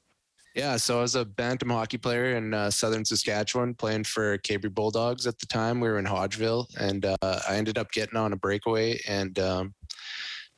Yeah, 0.56 0.76
so 0.76 0.98
I 0.98 1.02
was 1.02 1.14
a 1.14 1.24
bantam 1.24 1.70
hockey 1.70 1.98
player 1.98 2.36
in 2.36 2.52
uh, 2.52 2.70
southern 2.70 3.04
Saskatchewan, 3.04 3.74
playing 3.74 4.04
for 4.04 4.38
Cabri 4.38 4.72
Bulldogs 4.72 5.26
at 5.26 5.38
the 5.38 5.46
time. 5.46 5.80
We 5.80 5.88
were 5.88 5.98
in 5.98 6.04
Hodgeville, 6.04 6.66
and 6.78 7.04
uh, 7.04 7.16
I 7.22 7.56
ended 7.56 7.78
up 7.78 7.92
getting 7.92 8.16
on 8.16 8.32
a 8.32 8.36
breakaway 8.36 9.00
and 9.08 9.36
um, 9.38 9.74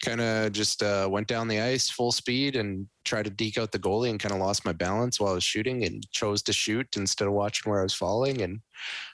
kind 0.05 0.21
of 0.21 0.53
just 0.53 0.83
uh, 0.83 1.09
went 1.11 1.27
down 1.27 1.49
the 1.49 1.61
ice 1.61 1.89
full 1.89 2.13
speed 2.13 2.57
and 2.57 2.87
tried 3.05 3.25
to 3.25 3.31
deke 3.31 3.59
out 3.59 3.73
the 3.73 3.79
goalie 3.79 4.11
and 4.11 4.21
kind 4.21 4.33
of 4.33 4.41
lost 4.41 4.65
my 4.65 4.73
balance 4.73 5.19
while 5.19 5.33
I 5.33 5.35
was 5.35 5.45
shooting 5.45 5.85
and 5.85 6.07
chose 6.13 6.43
to 6.45 6.53
shoot 6.53 6.87
instead 6.97 7.27
of 7.27 7.35
watching 7.35 7.71
where 7.71 7.81
I 7.81 7.85
was 7.85 7.95
falling. 7.95 8.43
And 8.43 8.61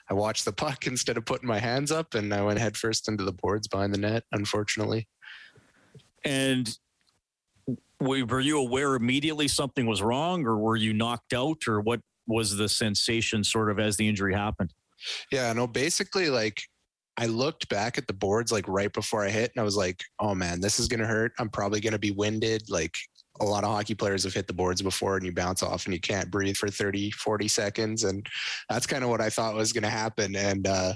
I 0.09 0.13
watched 0.13 0.45
the 0.45 0.51
puck 0.51 0.85
instead 0.87 1.17
of 1.17 1.25
putting 1.25 1.47
my 1.47 1.59
hands 1.59 1.91
up 1.91 2.15
and 2.15 2.33
I 2.33 2.41
went 2.41 2.59
headfirst 2.59 3.07
into 3.07 3.23
the 3.23 3.31
boards 3.31 3.67
behind 3.67 3.93
the 3.93 3.99
net, 3.99 4.23
unfortunately. 4.31 5.07
And 6.25 6.69
were 7.99 8.41
you 8.41 8.59
aware 8.59 8.95
immediately 8.95 9.47
something 9.47 9.85
was 9.85 10.01
wrong 10.01 10.45
or 10.45 10.57
were 10.57 10.75
you 10.75 10.93
knocked 10.93 11.33
out 11.33 11.67
or 11.67 11.79
what 11.79 12.01
was 12.27 12.57
the 12.57 12.67
sensation 12.67 13.43
sort 13.43 13.69
of 13.69 13.79
as 13.79 13.95
the 13.95 14.07
injury 14.07 14.33
happened? 14.33 14.73
Yeah, 15.31 15.51
no, 15.53 15.67
basically 15.67 16.29
like 16.29 16.63
I 17.17 17.27
looked 17.27 17.69
back 17.69 17.97
at 17.97 18.07
the 18.07 18.13
boards 18.13 18.51
like 18.51 18.67
right 18.67 18.91
before 18.91 19.23
I 19.23 19.29
hit 19.29 19.51
and 19.53 19.61
I 19.61 19.63
was 19.63 19.77
like, 19.77 20.03
oh 20.19 20.33
man, 20.33 20.59
this 20.61 20.79
is 20.79 20.87
going 20.87 20.99
to 20.99 21.05
hurt. 21.05 21.31
I'm 21.39 21.49
probably 21.49 21.79
going 21.79 21.93
to 21.93 21.99
be 21.99 22.11
winded. 22.11 22.69
Like 22.69 22.95
a 23.39 23.45
lot 23.45 23.63
of 23.63 23.69
hockey 23.69 23.93
players 23.93 24.23
have 24.23 24.33
hit 24.33 24.47
the 24.47 24.53
boards 24.53 24.81
before 24.81 25.17
and 25.17 25.25
you 25.25 25.31
bounce 25.31 25.61
off 25.61 25.85
and 25.85 25.93
you 25.93 25.99
can't 25.99 26.31
breathe 26.31 26.57
for 26.57 26.69
30, 26.69 27.11
40 27.11 27.47
seconds. 27.47 28.03
And 28.03 28.25
that's 28.69 28.87
kind 28.87 29.03
of 29.03 29.09
what 29.09 29.21
I 29.21 29.29
thought 29.29 29.53
was 29.53 29.73
going 29.73 29.83
to 29.83 29.89
happen. 29.89 30.35
And 30.35 30.67
uh, 30.67 30.93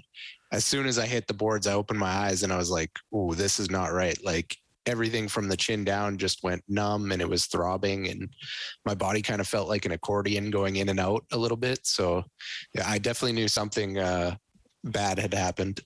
as 0.51 0.65
soon 0.65 0.87
as 0.87 0.97
I 0.97 1.05
hit 1.05 1.27
the 1.27 1.33
boards, 1.33 1.67
I 1.67 1.73
opened 1.73 1.99
my 1.99 2.09
eyes 2.09 2.43
and 2.43 2.51
I 2.51 2.57
was 2.57 2.71
like, 2.71 2.91
oh, 3.13 3.33
this 3.33 3.59
is 3.59 3.69
not 3.69 3.93
right. 3.93 4.17
Like 4.23 4.55
everything 4.87 5.27
from 5.27 5.49
the 5.49 5.57
chin 5.57 5.83
down 5.83 6.17
just 6.17 6.43
went 6.43 6.63
numb 6.67 7.11
and 7.11 7.21
it 7.21 7.29
was 7.29 7.45
throbbing 7.45 8.07
and 8.07 8.29
my 8.85 8.95
body 8.95 9.21
kind 9.21 9.41
of 9.41 9.47
felt 9.47 9.67
like 9.67 9.85
an 9.85 9.91
accordion 9.91 10.49
going 10.49 10.77
in 10.77 10.89
and 10.89 10.99
out 10.99 11.25
a 11.31 11.37
little 11.37 11.57
bit. 11.57 11.79
So 11.83 12.23
yeah, 12.73 12.85
I 12.87 12.97
definitely 12.97 13.33
knew 13.33 13.49
something 13.49 13.99
uh, 13.99 14.35
bad 14.87 15.19
had 15.19 15.33
happened. 15.33 15.81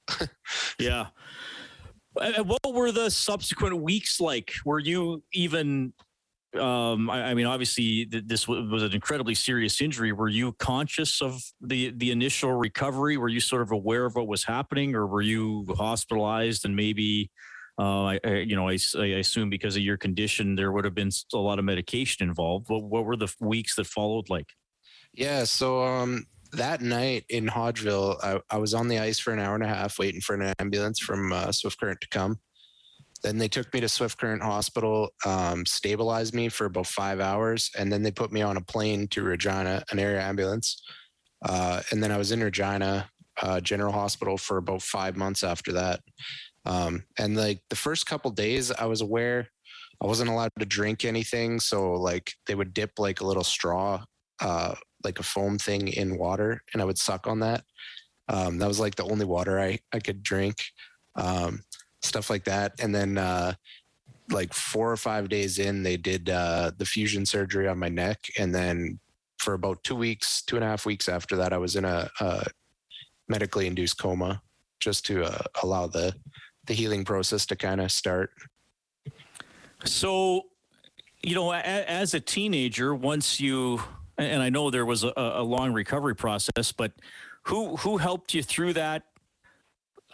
yeah. 0.80 1.08
What 2.14 2.74
were 2.74 2.92
the 2.92 3.10
subsequent 3.10 3.82
weeks 3.82 4.20
like? 4.20 4.52
Were 4.66 4.80
you 4.80 5.24
even 5.34 5.94
um, 6.60 7.10
I, 7.10 7.30
I, 7.30 7.34
mean, 7.34 7.46
obviously, 7.46 8.06
th- 8.06 8.26
this 8.28 8.44
w- 8.46 8.70
was 8.70 8.84
an 8.84 8.92
incredibly 8.92 9.36
serious 9.36 9.80
injury. 9.80 10.12
Were 10.12 10.28
you 10.28 10.52
conscious 10.54 11.22
of 11.22 11.42
the 11.62 11.92
the 11.92 12.12
initial 12.12 12.52
recovery? 12.52 13.18
Were 13.18 13.30
you 13.30 13.40
sort 13.40 13.62
of 13.62 13.72
aware 13.72 14.06
of 14.06 14.16
what 14.16 14.28
was 14.28 14.44
happening, 14.44 14.94
or 14.94 15.08
were 15.08 15.22
you 15.22 15.66
hospitalized 15.78 16.66
and 16.66 16.76
maybe, 16.76 17.30
uh, 17.80 18.04
I, 18.04 18.20
I, 18.26 18.30
you 18.40 18.56
know, 18.56 18.68
I, 18.68 18.78
I, 18.98 19.06
assume 19.06 19.50
because 19.50 19.78
of 19.78 19.82
your 19.82 19.98
condition, 19.98 20.56
there 20.56 20.74
would 20.74 20.84
have 20.84 20.96
been 20.96 21.12
a 21.34 21.38
lot 21.38 21.58
of 21.58 21.64
medication 21.64 22.28
involved. 22.28 22.68
What, 22.68 22.84
what 22.84 23.06
were 23.06 23.16
the 23.16 23.34
weeks 23.40 23.76
that 23.76 23.88
followed 23.88 24.30
like? 24.30 24.48
Yeah, 25.14 25.46
so 25.46 25.84
um, 25.84 26.26
that 26.54 26.82
night 26.82 27.26
in 27.30 27.48
Hodgeville, 27.48 28.18
I, 28.24 28.40
I, 28.50 28.58
was 28.58 28.74
on 28.74 28.88
the 28.88 29.00
ice 29.00 29.20
for 29.20 29.34
an 29.34 29.40
hour 29.40 29.56
and 29.56 29.64
a 29.64 29.68
half 29.68 30.00
waiting 30.00 30.22
for 30.22 30.36
an 30.36 30.54
ambulance 30.60 31.00
from 31.00 31.32
uh, 31.32 31.52
Swift 31.52 31.80
Current 31.80 32.02
to 32.02 32.10
come. 32.10 32.40
Then 33.24 33.38
they 33.38 33.48
took 33.48 33.74
me 33.74 33.80
to 33.82 33.90
Swift 33.90 34.18
Current 34.18 34.42
Hospital, 34.42 35.10
um, 35.26 35.66
stabilized 35.66 36.34
me 36.34 36.50
for 36.50 36.66
about 36.66 36.88
five 36.88 37.20
hours, 37.20 37.70
and 37.78 37.92
then 37.92 38.02
they 38.04 38.12
put 38.12 38.32
me 38.32 38.42
on 38.42 38.58
a 38.58 38.62
plane 38.62 39.08
to 39.10 39.24
Regina, 39.24 39.84
an 39.92 40.00
air 40.00 40.20
ambulance. 40.20 40.82
Uh, 41.44 41.82
and 41.92 42.04
then 42.04 42.12
I 42.12 42.18
was 42.18 42.32
in 42.32 42.44
Regina 42.44 43.10
uh, 43.42 43.62
General 43.62 43.94
Hospital 43.94 44.38
for 44.38 44.58
about 44.58 44.82
five 44.82 45.16
months 45.16 45.44
after 45.44 45.72
that. 45.74 46.02
Um, 46.66 47.04
and 47.18 47.36
like 47.36 47.62
the 47.70 47.76
first 47.76 48.06
couple 48.06 48.32
days, 48.32 48.72
I 48.72 48.86
was 48.86 49.02
aware 49.02 49.48
I 50.02 50.08
wasn't 50.08 50.32
allowed 50.32 50.52
to 50.58 50.66
drink 50.66 51.06
anything, 51.06 51.60
so 51.60 51.94
like 51.94 52.34
they 52.48 52.56
would 52.56 52.74
dip 52.74 52.98
like 52.98 53.22
a 53.22 53.26
little 53.26 53.44
straw 53.44 54.04
uh, 54.42 54.74
like 55.04 55.20
a 55.20 55.24
foam 55.24 55.58
thing 55.58 55.88
in 55.88 56.18
water 56.18 56.62
and 56.74 56.82
I 56.82 56.86
would 56.86 56.98
suck 56.98 57.28
on 57.28 57.40
that. 57.40 57.64
Um, 58.28 58.58
that 58.60 58.68
was 58.68 58.80
like 58.80 58.96
the 58.96 59.06
only 59.06 59.26
water 59.26 59.60
I, 59.60 59.80
I 59.92 60.00
could 60.00 60.24
drink, 60.24 60.64
um, 61.16 61.64
stuff 62.02 62.30
like 62.30 62.46
that. 62.46 62.74
And 62.80 62.94
then, 62.94 63.18
uh, 63.18 63.54
like 64.30 64.54
four 64.54 64.90
or 64.90 64.98
five 64.98 65.28
days 65.30 65.60
in, 65.60 65.84
they 65.84 65.98
did 65.98 66.30
uh, 66.30 66.72
the 66.78 66.86
fusion 66.86 67.26
surgery 67.26 67.68
on 67.68 67.78
my 67.78 67.90
neck. 67.90 68.20
And 68.40 68.56
then 68.56 69.00
for 69.40 69.54
about 69.54 69.84
two 69.84 69.96
weeks, 69.96 70.42
two 70.42 70.56
and 70.56 70.64
a 70.64 70.68
half 70.68 70.86
weeks 70.86 71.10
after 71.10 71.36
that, 71.38 71.52
I 71.52 71.58
was 71.58 71.76
in 71.76 71.84
a, 71.84 72.10
a 72.20 72.46
medically 73.28 73.68
induced 73.68 74.00
coma 74.00 74.42
just 74.80 75.06
to 75.08 75.26
uh, 75.26 75.44
allow 75.64 75.88
the, 75.88 76.16
the 76.66 76.74
healing 76.74 77.04
process 77.04 77.46
to 77.48 77.56
kind 77.56 77.82
of 77.82 77.92
start. 77.92 78.32
So, 79.84 80.44
you 81.24 81.36
know, 81.36 81.52
as 81.54 82.14
a 82.14 82.20
teenager, 82.20 82.96
once 82.96 83.40
you 83.40 83.82
and 84.18 84.42
I 84.42 84.50
know 84.50 84.70
there 84.70 84.86
was 84.86 85.04
a, 85.04 85.14
a 85.16 85.44
long 85.44 85.74
recovery 85.74 86.16
process, 86.16 86.72
but 86.72 86.94
who 87.44 87.76
who 87.78 87.98
helped 87.98 88.34
you 88.34 88.44
through 88.44 88.74
that? 88.74 89.04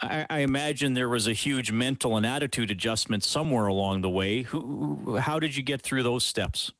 I, 0.00 0.26
I, 0.30 0.38
imagine 0.40 0.94
there 0.94 1.08
was 1.08 1.26
a 1.26 1.32
huge 1.32 1.72
mental 1.72 2.16
and 2.16 2.24
attitude 2.24 2.70
adjustment 2.70 3.24
somewhere 3.24 3.66
along 3.66 4.02
the 4.02 4.08
way. 4.10 4.42
Who, 4.42 5.16
how 5.16 5.40
did 5.40 5.56
you 5.56 5.64
get 5.64 5.82
through 5.82 6.04
those 6.04 6.24
steps? 6.24 6.70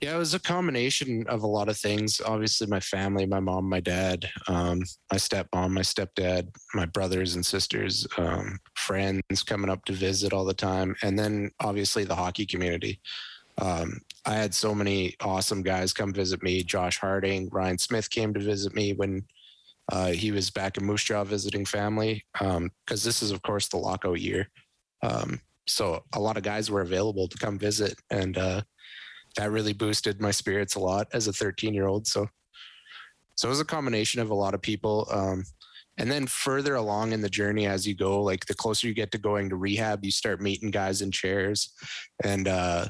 Yeah, 0.00 0.14
it 0.14 0.18
was 0.18 0.34
a 0.34 0.38
combination 0.38 1.24
of 1.28 1.42
a 1.42 1.46
lot 1.46 1.68
of 1.68 1.76
things. 1.76 2.20
Obviously, 2.24 2.68
my 2.68 2.78
family, 2.78 3.26
my 3.26 3.40
mom, 3.40 3.68
my 3.68 3.80
dad, 3.80 4.28
um, 4.46 4.80
my 5.10 5.18
stepmom, 5.18 5.70
my 5.70 5.80
stepdad, 5.80 6.48
my 6.72 6.86
brothers 6.86 7.34
and 7.34 7.44
sisters, 7.44 8.06
um, 8.16 8.60
friends 8.74 9.42
coming 9.44 9.70
up 9.70 9.84
to 9.86 9.92
visit 9.92 10.32
all 10.32 10.44
the 10.44 10.54
time, 10.54 10.94
and 11.02 11.18
then 11.18 11.50
obviously 11.58 12.04
the 12.04 12.14
hockey 12.14 12.46
community. 12.46 13.00
Um, 13.60 14.00
I 14.28 14.34
had 14.34 14.54
so 14.54 14.74
many 14.74 15.14
awesome 15.20 15.62
guys 15.62 15.94
come 15.94 16.12
visit 16.12 16.42
me. 16.42 16.62
Josh 16.62 16.98
Harding, 16.98 17.48
Ryan 17.50 17.78
Smith 17.78 18.10
came 18.10 18.34
to 18.34 18.40
visit 18.40 18.74
me 18.74 18.92
when 18.92 19.24
uh, 19.90 20.08
he 20.08 20.32
was 20.32 20.50
back 20.50 20.76
in 20.76 20.84
Moose 20.84 21.04
Jaw 21.04 21.24
visiting 21.24 21.64
family. 21.64 22.22
Because 22.34 22.56
um, 22.56 22.70
this 22.86 23.22
is, 23.22 23.30
of 23.30 23.40
course, 23.40 23.68
the 23.68 23.78
lockout 23.78 24.20
year. 24.20 24.50
Um, 25.02 25.40
so 25.66 26.04
a 26.14 26.20
lot 26.20 26.36
of 26.36 26.42
guys 26.42 26.70
were 26.70 26.82
available 26.82 27.26
to 27.26 27.38
come 27.38 27.58
visit, 27.58 27.94
and 28.10 28.36
uh, 28.36 28.60
that 29.36 29.50
really 29.50 29.72
boosted 29.72 30.20
my 30.20 30.30
spirits 30.30 30.74
a 30.74 30.80
lot 30.80 31.08
as 31.14 31.26
a 31.26 31.32
13 31.32 31.72
year 31.72 31.86
old. 31.86 32.06
So 32.06 32.28
So 33.36 33.48
it 33.48 33.50
was 33.50 33.60
a 33.60 33.64
combination 33.64 34.20
of 34.20 34.28
a 34.28 34.34
lot 34.34 34.52
of 34.52 34.60
people. 34.60 35.08
Um, 35.10 35.44
and 35.96 36.10
then 36.10 36.26
further 36.26 36.74
along 36.74 37.12
in 37.12 37.22
the 37.22 37.30
journey 37.30 37.66
as 37.66 37.86
you 37.86 37.94
go, 37.94 38.22
like 38.22 38.44
the 38.44 38.54
closer 38.54 38.86
you 38.88 38.94
get 38.94 39.10
to 39.12 39.18
going 39.18 39.48
to 39.48 39.56
rehab, 39.56 40.04
you 40.04 40.10
start 40.10 40.42
meeting 40.42 40.70
guys 40.70 41.00
in 41.00 41.10
chairs. 41.10 41.72
And 42.22 42.46
uh, 42.46 42.88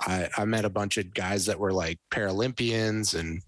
I, 0.00 0.28
I 0.36 0.44
met 0.44 0.64
a 0.64 0.70
bunch 0.70 0.98
of 0.98 1.12
guys 1.14 1.46
that 1.46 1.58
were 1.58 1.72
like 1.72 1.98
Paralympians 2.10 3.18
and 3.18 3.42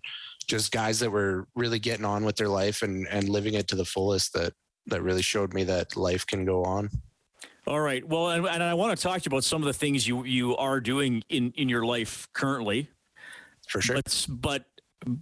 just 0.46 0.72
guys 0.72 1.00
that 1.00 1.10
were 1.10 1.48
really 1.54 1.78
getting 1.78 2.04
on 2.04 2.24
with 2.24 2.36
their 2.36 2.48
life 2.48 2.82
and, 2.82 3.06
and 3.08 3.28
living 3.28 3.54
it 3.54 3.68
to 3.68 3.76
the 3.76 3.84
fullest 3.84 4.34
that, 4.34 4.52
that 4.86 5.02
really 5.02 5.22
showed 5.22 5.54
me 5.54 5.64
that 5.64 5.96
life 5.96 6.26
can 6.26 6.44
go 6.44 6.64
on. 6.64 6.90
All 7.66 7.80
right. 7.80 8.06
Well, 8.06 8.30
and, 8.30 8.46
and 8.46 8.62
I 8.62 8.74
want 8.74 8.96
to 8.96 9.02
talk 9.02 9.22
to 9.22 9.24
you 9.24 9.34
about 9.34 9.44
some 9.44 9.62
of 9.62 9.66
the 9.66 9.72
things 9.72 10.06
you, 10.06 10.24
you 10.24 10.54
are 10.56 10.80
doing 10.80 11.22
in, 11.30 11.52
in 11.56 11.68
your 11.68 11.86
life 11.86 12.28
currently. 12.34 12.90
For 13.68 13.80
sure. 13.80 13.96
But, 13.96 14.26
but 14.28 14.64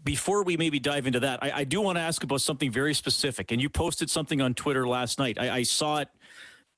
before 0.02 0.42
we 0.42 0.56
maybe 0.56 0.80
dive 0.80 1.06
into 1.06 1.20
that, 1.20 1.42
I, 1.42 1.52
I, 1.58 1.64
do 1.64 1.80
want 1.80 1.98
to 1.98 2.02
ask 2.02 2.24
about 2.24 2.40
something 2.40 2.70
very 2.70 2.94
specific. 2.94 3.52
And 3.52 3.60
you 3.60 3.68
posted 3.68 4.10
something 4.10 4.40
on 4.40 4.54
Twitter 4.54 4.88
last 4.88 5.20
night. 5.20 5.38
I, 5.38 5.58
I, 5.58 5.62
saw 5.62 5.98
it 5.98 6.08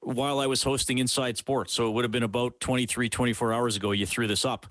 while 0.05 0.39
I 0.39 0.47
was 0.47 0.63
hosting 0.63 0.99
Inside 0.99 1.37
Sports. 1.37 1.73
So 1.73 1.89
it 1.89 1.93
would 1.93 2.05
have 2.05 2.13
been 2.13 2.23
about 2.23 2.61
23, 2.61 3.09
24 3.09 3.53
hours 3.53 3.77
ago. 3.77 3.93
You 3.93 4.07
threw 4.07 4.27
this 4.27 4.45
up. 4.45 4.67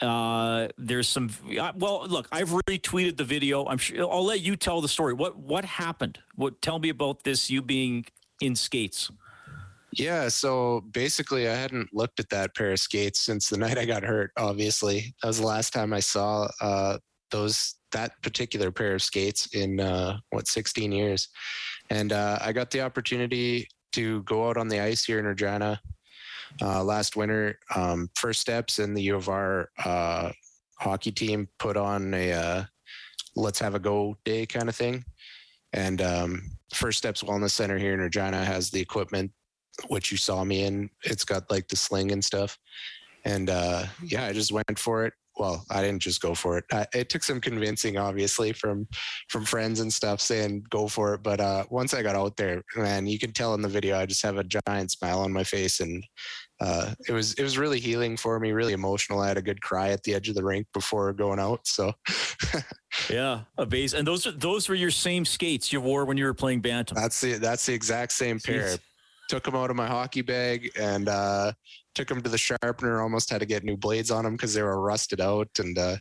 Uh, 0.00 0.68
there's 0.78 1.08
some, 1.08 1.30
well, 1.76 2.06
look, 2.06 2.28
I've 2.30 2.50
retweeted 2.50 3.16
the 3.16 3.24
video. 3.24 3.66
I'm 3.66 3.78
sure 3.78 4.10
I'll 4.10 4.24
let 4.24 4.40
you 4.40 4.54
tell 4.54 4.80
the 4.80 4.88
story. 4.88 5.12
What, 5.12 5.36
what 5.38 5.64
happened? 5.64 6.18
What, 6.36 6.62
tell 6.62 6.78
me 6.78 6.88
about 6.88 7.24
this, 7.24 7.50
you 7.50 7.62
being 7.62 8.06
in 8.40 8.54
skates. 8.54 9.10
Yeah, 9.92 10.28
so 10.28 10.82
basically, 10.92 11.48
I 11.48 11.54
hadn't 11.54 11.92
looked 11.92 12.20
at 12.20 12.28
that 12.28 12.54
pair 12.54 12.72
of 12.72 12.78
skates 12.78 13.20
since 13.20 13.48
the 13.48 13.56
night 13.64 13.78
I 13.78 13.84
got 13.84 14.02
hurt. 14.02 14.32
Obviously, 14.36 15.14
that 15.22 15.28
was 15.28 15.40
the 15.40 15.46
last 15.46 15.72
time 15.72 15.92
I 15.92 16.00
saw 16.00 16.48
uh, 16.60 16.98
those 17.30 17.74
that 17.92 18.12
particular 18.22 18.70
pair 18.70 18.94
of 18.94 19.02
skates 19.02 19.54
in 19.54 19.80
uh, 19.80 20.18
what 20.30 20.46
16 20.46 20.92
years, 20.92 21.28
and 21.90 22.12
uh, 22.12 22.38
I 22.40 22.52
got 22.52 22.70
the 22.70 22.82
opportunity 22.82 23.66
to 23.98 24.22
go 24.22 24.48
out 24.48 24.56
on 24.56 24.68
the 24.68 24.78
ice 24.78 25.04
here 25.04 25.18
in 25.18 25.24
Regina 25.24 25.80
uh, 26.62 26.84
last 26.84 27.16
winter. 27.16 27.58
Um, 27.74 28.08
first 28.14 28.40
steps 28.40 28.78
in 28.78 28.94
the 28.94 29.02
U 29.02 29.16
of 29.16 29.28
R 29.28 29.70
uh, 29.84 30.30
hockey 30.78 31.10
team 31.10 31.48
put 31.58 31.76
on 31.76 32.14
a 32.14 32.32
uh, 32.32 32.64
let's 33.34 33.58
have 33.58 33.74
a 33.74 33.80
go 33.80 34.16
day 34.24 34.46
kind 34.46 34.68
of 34.68 34.76
thing, 34.76 35.04
and 35.72 36.00
um, 36.00 36.42
First 36.72 36.98
Steps 36.98 37.24
Wellness 37.24 37.50
Center 37.50 37.76
here 37.76 37.92
in 37.92 38.00
Regina 38.00 38.44
has 38.44 38.70
the 38.70 38.80
equipment 38.80 39.32
which 39.88 40.12
you 40.12 40.16
saw 40.16 40.44
me 40.44 40.62
in. 40.62 40.90
It's 41.02 41.24
got 41.24 41.50
like 41.50 41.66
the 41.66 41.76
sling 41.76 42.12
and 42.12 42.24
stuff. 42.24 42.56
And 43.24 43.50
uh, 43.50 43.86
yeah, 44.04 44.26
I 44.26 44.32
just 44.32 44.52
went 44.52 44.78
for 44.78 45.06
it 45.06 45.12
well, 45.38 45.64
I 45.70 45.82
didn't 45.82 46.02
just 46.02 46.20
go 46.20 46.34
for 46.34 46.58
it. 46.58 46.64
I, 46.72 46.86
it 46.94 47.08
took 47.08 47.22
some 47.22 47.40
convincing, 47.40 47.96
obviously, 47.96 48.52
from 48.52 48.86
from 49.28 49.44
friends 49.44 49.80
and 49.80 49.92
stuff 49.92 50.20
saying 50.20 50.64
go 50.70 50.88
for 50.88 51.14
it. 51.14 51.22
But 51.22 51.40
uh, 51.40 51.64
once 51.70 51.94
I 51.94 52.02
got 52.02 52.16
out 52.16 52.36
there, 52.36 52.62
man, 52.76 53.06
you 53.06 53.18
can 53.18 53.32
tell 53.32 53.54
in 53.54 53.62
the 53.62 53.68
video, 53.68 53.98
I 53.98 54.06
just 54.06 54.22
have 54.22 54.38
a 54.38 54.44
giant 54.44 54.90
smile 54.90 55.20
on 55.20 55.32
my 55.32 55.44
face, 55.44 55.80
and 55.80 56.04
uh, 56.60 56.92
it 57.06 57.12
was 57.12 57.34
it 57.34 57.42
was 57.42 57.56
really 57.56 57.78
healing 57.78 58.16
for 58.16 58.38
me, 58.40 58.52
really 58.52 58.72
emotional. 58.72 59.20
I 59.20 59.28
had 59.28 59.38
a 59.38 59.42
good 59.42 59.62
cry 59.62 59.90
at 59.90 60.02
the 60.02 60.14
edge 60.14 60.28
of 60.28 60.34
the 60.34 60.44
rink 60.44 60.66
before 60.74 61.12
going 61.12 61.38
out. 61.38 61.60
So, 61.66 61.92
yeah, 63.10 63.42
a 63.56 63.64
base, 63.64 63.94
and 63.94 64.06
those 64.06 64.26
those 64.36 64.68
were 64.68 64.74
your 64.74 64.90
same 64.90 65.24
skates 65.24 65.72
you 65.72 65.80
wore 65.80 66.04
when 66.04 66.16
you 66.16 66.24
were 66.24 66.34
playing 66.34 66.60
bantam. 66.60 66.96
That's 66.96 67.20
the 67.20 67.34
that's 67.34 67.66
the 67.66 67.74
exact 67.74 68.12
same 68.12 68.40
pair. 68.40 68.62
Jeez. 68.62 68.78
Took 69.28 69.44
them 69.44 69.54
out 69.54 69.68
of 69.68 69.76
my 69.76 69.86
hockey 69.86 70.22
bag 70.22 70.70
and 70.74 71.06
uh, 71.06 71.52
took 71.98 72.08
them 72.08 72.22
to 72.22 72.30
the 72.30 72.38
sharpener. 72.38 73.02
Almost 73.02 73.28
had 73.28 73.40
to 73.40 73.46
get 73.46 73.64
new 73.64 73.76
blades 73.76 74.12
on 74.12 74.22
them 74.22 74.34
because 74.34 74.54
they 74.54 74.62
were 74.62 74.80
rusted 74.80 75.20
out. 75.20 75.48
And 75.58 75.76
uh, 75.76 75.96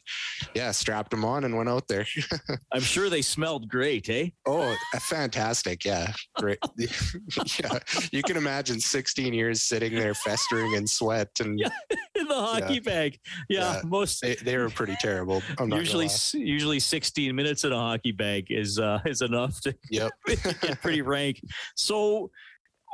yeah, 0.54 0.72
strapped 0.72 1.10
them 1.10 1.26
on 1.26 1.44
and 1.44 1.58
went 1.58 1.70
out 1.70 1.88
there. 1.88 2.06
I'm 2.72 2.82
sure 2.82 3.10
they 3.10 3.24
smelled 3.24 3.68
great, 3.68 4.08
eh? 4.10 4.30
Oh, 4.46 4.76
fantastic! 5.00 5.84
Yeah, 5.84 6.14
great. 6.38 6.60
yeah, 6.78 7.80
you 8.12 8.22
can 8.22 8.38
imagine 8.38 8.80
16 8.80 9.34
years 9.34 9.62
sitting 9.62 9.96
there 9.96 10.14
festering 10.14 10.74
in 10.74 10.86
sweat 10.86 11.30
and 11.40 11.60
yeah, 11.60 11.70
in 12.16 12.28
the 12.28 12.36
hockey 12.36 12.76
yeah. 12.76 12.80
bag. 12.80 13.20
Yeah, 13.50 13.74
yeah, 13.74 13.82
most 13.84 14.22
they, 14.22 14.36
they, 14.36 14.58
were 14.58 14.70
pretty 14.70 14.96
terrible. 15.00 15.42
usually, 15.66 16.10
usually 16.34 16.80
16 16.80 17.36
minutes 17.36 17.64
in 17.64 17.72
a 17.72 17.80
hockey 17.80 18.12
bag 18.12 18.48
is 18.52 18.78
uh, 18.78 19.00
is 19.06 19.22
enough 19.22 19.60
to 19.62 19.76
yep. 19.90 20.12
get 20.28 20.80
pretty 20.82 21.02
rank. 21.02 21.42
So 21.76 22.30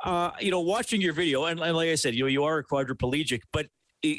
uh, 0.04 0.32
you 0.40 0.52
know, 0.52 0.60
watching 0.60 1.02
your 1.02 1.14
video, 1.14 1.46
and, 1.46 1.60
and, 1.60 1.76
like 1.76 1.90
I 1.90 1.96
said, 1.96 2.14
you 2.14 2.24
know, 2.24 2.28
you 2.28 2.44
are 2.44 2.58
a 2.58 2.64
quadriplegic, 2.64 3.42
but 3.52 3.68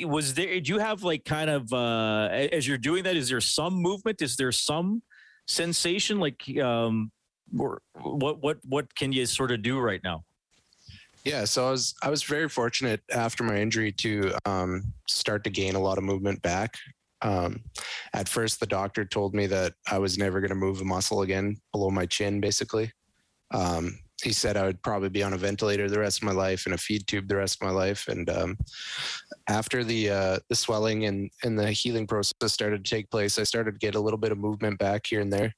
was 0.06 0.32
there? 0.34 0.60
Do 0.60 0.72
you 0.72 0.78
have 0.78 1.02
like 1.02 1.24
kind 1.24 1.50
of 1.50 1.70
uh, 1.72 2.28
as 2.30 2.66
you're 2.66 2.78
doing 2.78 3.02
that? 3.04 3.16
Is 3.16 3.28
there 3.28 3.40
some 3.40 3.74
movement? 3.74 4.22
Is 4.22 4.36
there 4.36 4.50
some 4.50 5.02
sensation? 5.46 6.18
Like, 6.18 6.42
um, 6.58 7.12
or 7.58 7.82
what 8.00 8.42
what 8.42 8.58
what 8.66 8.94
can 8.94 9.12
you 9.12 9.26
sort 9.26 9.52
of 9.52 9.62
do 9.62 9.78
right 9.78 10.00
now? 10.02 10.24
Yeah, 11.24 11.44
so 11.44 11.68
I 11.68 11.70
was 11.70 11.94
I 12.02 12.10
was 12.10 12.22
very 12.22 12.48
fortunate 12.48 13.02
after 13.12 13.44
my 13.44 13.56
injury 13.56 13.92
to 13.92 14.32
um, 14.46 14.92
start 15.06 15.44
to 15.44 15.50
gain 15.50 15.74
a 15.74 15.80
lot 15.80 15.98
of 15.98 16.04
movement 16.04 16.40
back. 16.40 16.76
Um, 17.20 17.62
at 18.12 18.28
first, 18.28 18.60
the 18.60 18.66
doctor 18.66 19.04
told 19.04 19.34
me 19.34 19.46
that 19.46 19.74
I 19.90 19.98
was 19.98 20.18
never 20.18 20.40
going 20.40 20.50
to 20.50 20.54
move 20.54 20.80
a 20.80 20.84
muscle 20.84 21.22
again 21.22 21.56
below 21.72 21.90
my 21.90 22.04
chin, 22.04 22.40
basically. 22.40 22.92
Um, 23.50 23.98
he 24.22 24.32
said 24.32 24.56
I 24.56 24.64
would 24.64 24.82
probably 24.82 25.08
be 25.08 25.22
on 25.22 25.32
a 25.32 25.38
ventilator 25.38 25.88
the 25.88 25.98
rest 25.98 26.18
of 26.18 26.24
my 26.24 26.32
life 26.32 26.66
and 26.66 26.74
a 26.74 26.78
feed 26.78 27.06
tube 27.06 27.28
the 27.28 27.36
rest 27.36 27.58
of 27.60 27.66
my 27.66 27.72
life. 27.72 28.08
And 28.08 28.28
um, 28.30 28.56
after 29.48 29.82
the 29.82 30.10
uh, 30.10 30.38
the 30.48 30.54
swelling 30.54 31.04
and 31.06 31.30
and 31.42 31.58
the 31.58 31.70
healing 31.70 32.06
process 32.06 32.52
started 32.52 32.84
to 32.84 32.90
take 32.90 33.10
place, 33.10 33.38
I 33.38 33.42
started 33.42 33.72
to 33.72 33.78
get 33.78 33.96
a 33.96 34.00
little 34.00 34.18
bit 34.18 34.32
of 34.32 34.38
movement 34.38 34.78
back 34.78 35.06
here 35.06 35.20
and 35.20 35.32
there. 35.32 35.54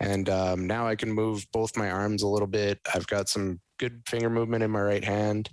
And 0.00 0.30
um, 0.30 0.66
now 0.66 0.86
I 0.86 0.96
can 0.96 1.12
move 1.12 1.46
both 1.52 1.76
my 1.76 1.90
arms 1.90 2.22
a 2.22 2.28
little 2.28 2.48
bit. 2.48 2.80
I've 2.94 3.06
got 3.06 3.28
some 3.28 3.60
good 3.78 4.02
finger 4.06 4.30
movement 4.30 4.64
in 4.64 4.70
my 4.70 4.80
right 4.80 5.04
hand. 5.04 5.50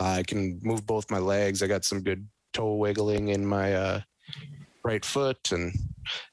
Uh, 0.00 0.04
I 0.04 0.22
can 0.22 0.58
move 0.62 0.86
both 0.86 1.10
my 1.10 1.18
legs. 1.18 1.62
I 1.62 1.66
got 1.66 1.84
some 1.84 2.02
good 2.02 2.26
toe 2.54 2.74
wiggling 2.76 3.28
in 3.28 3.44
my 3.44 3.74
uh, 3.74 4.00
right 4.82 5.04
foot 5.04 5.52
and 5.52 5.72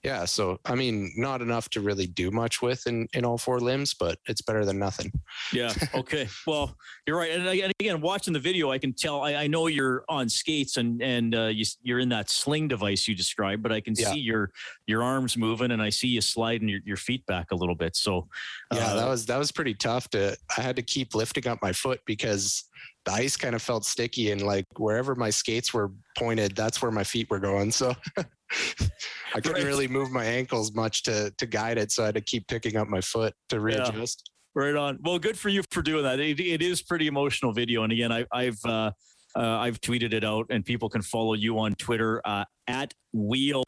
yeah 0.04 0.26
so 0.26 0.60
i 0.66 0.76
mean 0.76 1.12
not 1.16 1.42
enough 1.42 1.70
to 1.70 1.82
really 1.82 2.08
do 2.08 2.32
much 2.32 2.62
with 2.62 2.86
in 2.88 3.08
in 3.14 3.26
all 3.26 3.38
four 3.38 3.60
limbs 3.60 3.94
but 3.94 4.18
it's 4.28 4.42
better 4.42 4.66
than 4.66 4.78
nothing 4.78 5.12
yeah 5.54 5.74
okay 5.96 6.28
well 6.48 6.76
you're 7.06 7.18
right 7.18 7.32
and, 7.32 7.74
again 7.80 8.02
watching 8.02 8.34
the 8.34 8.40
video 8.40 8.72
i 8.72 8.78
can 8.78 8.94
tell 8.94 9.22
i, 9.22 9.36
I 9.36 9.48
know 9.48 9.68
you're 9.68 10.04
on 10.10 10.30
skates 10.30 10.78
and 10.78 11.02
and 11.02 11.36
uh, 11.36 11.46
you, 11.48 11.66
you're 11.82 12.00
in 12.00 12.10
that 12.10 12.30
sling 12.30 12.68
device 12.68 13.08
you 13.08 13.16
described 13.16 13.64
but 13.64 13.72
i 13.72 13.82
can 13.82 13.94
yeah. 13.98 14.12
see 14.12 14.20
your 14.20 14.52
your 14.88 15.04
arms 15.04 15.38
moving 15.38 15.72
and 15.72 15.82
i 15.82 15.90
see 15.90 16.08
you 16.08 16.22
sliding 16.22 16.68
your, 16.68 16.80
your 16.86 16.98
feet 16.98 17.26
back 17.26 17.52
a 17.52 17.56
little 17.56 17.76
bit 17.76 17.96
so 17.96 18.28
yeah 18.74 18.88
uh, 18.88 18.96
that 18.96 19.08
was 19.08 19.26
that 19.26 19.38
was 19.38 19.52
pretty 19.52 19.74
tough 19.74 20.10
to 20.10 20.36
i 20.58 20.62
had 20.62 20.76
to 20.76 20.82
keep 20.82 21.16
lifting 21.16 21.48
up 21.48 21.62
my 21.62 21.72
foot 21.72 22.00
because 22.06 22.66
the 23.06 23.12
ice 23.12 23.36
kind 23.36 23.56
of 23.56 23.62
felt 23.62 23.86
sticky 23.86 24.32
and 24.32 24.42
like 24.42 24.66
wherever 24.78 25.16
my 25.16 25.30
skates 25.30 25.74
were 25.74 25.92
pointed 26.18 26.56
that's 26.56 26.82
where 26.82 26.92
my 26.92 27.04
feet 27.04 27.30
were 27.30 27.40
going 27.40 27.72
so 27.72 27.94
I 29.36 29.42
couldn't 29.42 29.58
right. 29.58 29.66
really 29.66 29.88
move 29.88 30.12
my 30.12 30.26
ankles 30.26 30.74
much 30.74 31.04
to 31.04 31.32
to 31.38 31.46
guide 31.46 31.78
it, 31.78 31.92
so 31.92 32.04
I 32.04 32.08
had 32.08 32.16
to 32.16 32.22
keep 32.22 32.48
picking 32.48 32.78
up 32.78 32.88
my 32.88 33.02
foot 33.02 33.34
to 33.50 33.60
readjust. 33.60 34.32
Yeah. 34.56 34.64
Right 34.64 34.76
on. 34.76 34.98
Well, 35.02 35.20
good 35.20 35.38
for 35.38 35.50
you 35.50 35.64
for 35.70 35.82
doing 35.82 36.04
that. 36.04 36.20
It, 36.20 36.40
it 36.40 36.62
is 36.62 36.82
pretty 36.82 37.08
emotional 37.08 37.54
video, 37.54 37.84
and 37.84 37.94
again, 37.94 38.12
I, 38.12 38.26
I've 38.34 38.60
uh, 38.66 38.92
uh, 39.36 39.42
I've 39.42 39.80
tweeted 39.82 40.14
it 40.14 40.24
out, 40.24 40.48
and 40.50 40.66
people 40.66 40.90
can 40.90 41.02
follow 41.02 41.34
you 41.34 41.60
on 41.60 41.76
Twitter 41.76 42.22
uh, 42.26 42.46
at 42.68 42.94
Wheel 43.14 43.64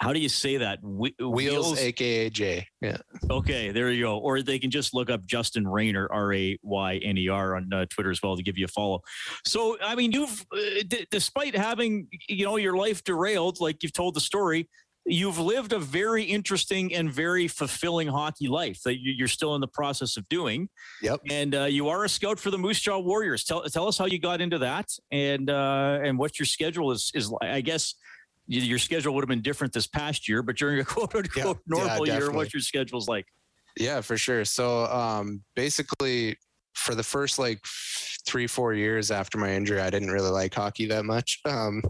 how 0.00 0.12
do 0.12 0.18
you 0.18 0.28
say 0.28 0.56
that? 0.56 0.78
Wheels, 0.82 1.14
Wheels, 1.20 1.78
aka 1.78 2.30
J. 2.30 2.66
Yeah. 2.80 2.96
Okay, 3.30 3.70
there 3.70 3.90
you 3.90 4.04
go. 4.04 4.18
Or 4.18 4.42
they 4.42 4.58
can 4.58 4.70
just 4.70 4.94
look 4.94 5.10
up 5.10 5.26
Justin 5.26 5.68
Rayner, 5.68 6.08
R 6.10 6.32
A 6.32 6.58
Y 6.62 6.96
N 6.96 7.18
E 7.18 7.28
R, 7.28 7.56
on 7.56 7.72
uh, 7.72 7.84
Twitter 7.90 8.10
as 8.10 8.22
well 8.22 8.36
to 8.36 8.42
give 8.42 8.56
you 8.56 8.64
a 8.64 8.68
follow. 8.68 9.02
So, 9.46 9.76
I 9.82 9.94
mean, 9.94 10.12
you've, 10.12 10.44
uh, 10.52 10.82
d- 10.88 11.06
despite 11.10 11.54
having, 11.54 12.08
you 12.28 12.46
know, 12.46 12.56
your 12.56 12.76
life 12.76 13.04
derailed, 13.04 13.60
like 13.60 13.82
you've 13.82 13.92
told 13.92 14.14
the 14.14 14.20
story, 14.20 14.68
you've 15.06 15.38
lived 15.38 15.72
a 15.72 15.78
very 15.78 16.24
interesting 16.24 16.94
and 16.94 17.12
very 17.12 17.48
fulfilling 17.48 18.08
hockey 18.08 18.48
life 18.48 18.80
that 18.84 18.98
you're 19.00 19.28
still 19.28 19.54
in 19.54 19.60
the 19.60 19.68
process 19.68 20.16
of 20.16 20.28
doing. 20.28 20.68
Yep. 21.02 21.20
And 21.30 21.54
uh, 21.54 21.64
you 21.64 21.88
are 21.88 22.04
a 22.04 22.08
scout 22.08 22.38
for 22.38 22.50
the 22.50 22.58
Moose 22.58 22.80
Jaw 22.80 22.98
Warriors. 22.98 23.44
Tell 23.44 23.62
tell 23.64 23.86
us 23.86 23.98
how 23.98 24.06
you 24.06 24.18
got 24.18 24.40
into 24.40 24.58
that 24.58 24.88
and 25.10 25.50
uh, 25.50 26.00
and 26.02 26.18
what 26.18 26.38
your 26.38 26.46
schedule 26.46 26.90
is 26.92 27.10
is. 27.14 27.32
I 27.42 27.60
guess 27.60 27.94
your 28.50 28.78
schedule 28.78 29.14
would 29.14 29.22
have 29.22 29.28
been 29.28 29.42
different 29.42 29.72
this 29.72 29.86
past 29.86 30.28
year, 30.28 30.42
but 30.42 30.56
during 30.56 30.80
a 30.80 30.84
quote 30.84 31.14
unquote 31.14 31.58
yeah, 31.58 31.62
normal 31.66 32.06
yeah, 32.06 32.18
year, 32.18 32.30
what 32.30 32.52
your 32.52 32.60
schedule's 32.60 33.08
like? 33.08 33.26
Yeah, 33.78 34.00
for 34.00 34.16
sure. 34.16 34.44
So 34.44 34.86
um, 34.86 35.42
basically, 35.54 36.36
for 36.74 36.94
the 36.94 37.02
first 37.02 37.38
like 37.38 37.60
three 38.26 38.46
four 38.46 38.74
years 38.74 39.10
after 39.10 39.38
my 39.38 39.52
injury, 39.52 39.80
I 39.80 39.90
didn't 39.90 40.10
really 40.10 40.30
like 40.30 40.52
hockey 40.52 40.86
that 40.86 41.04
much. 41.04 41.40
Um, 41.48 41.82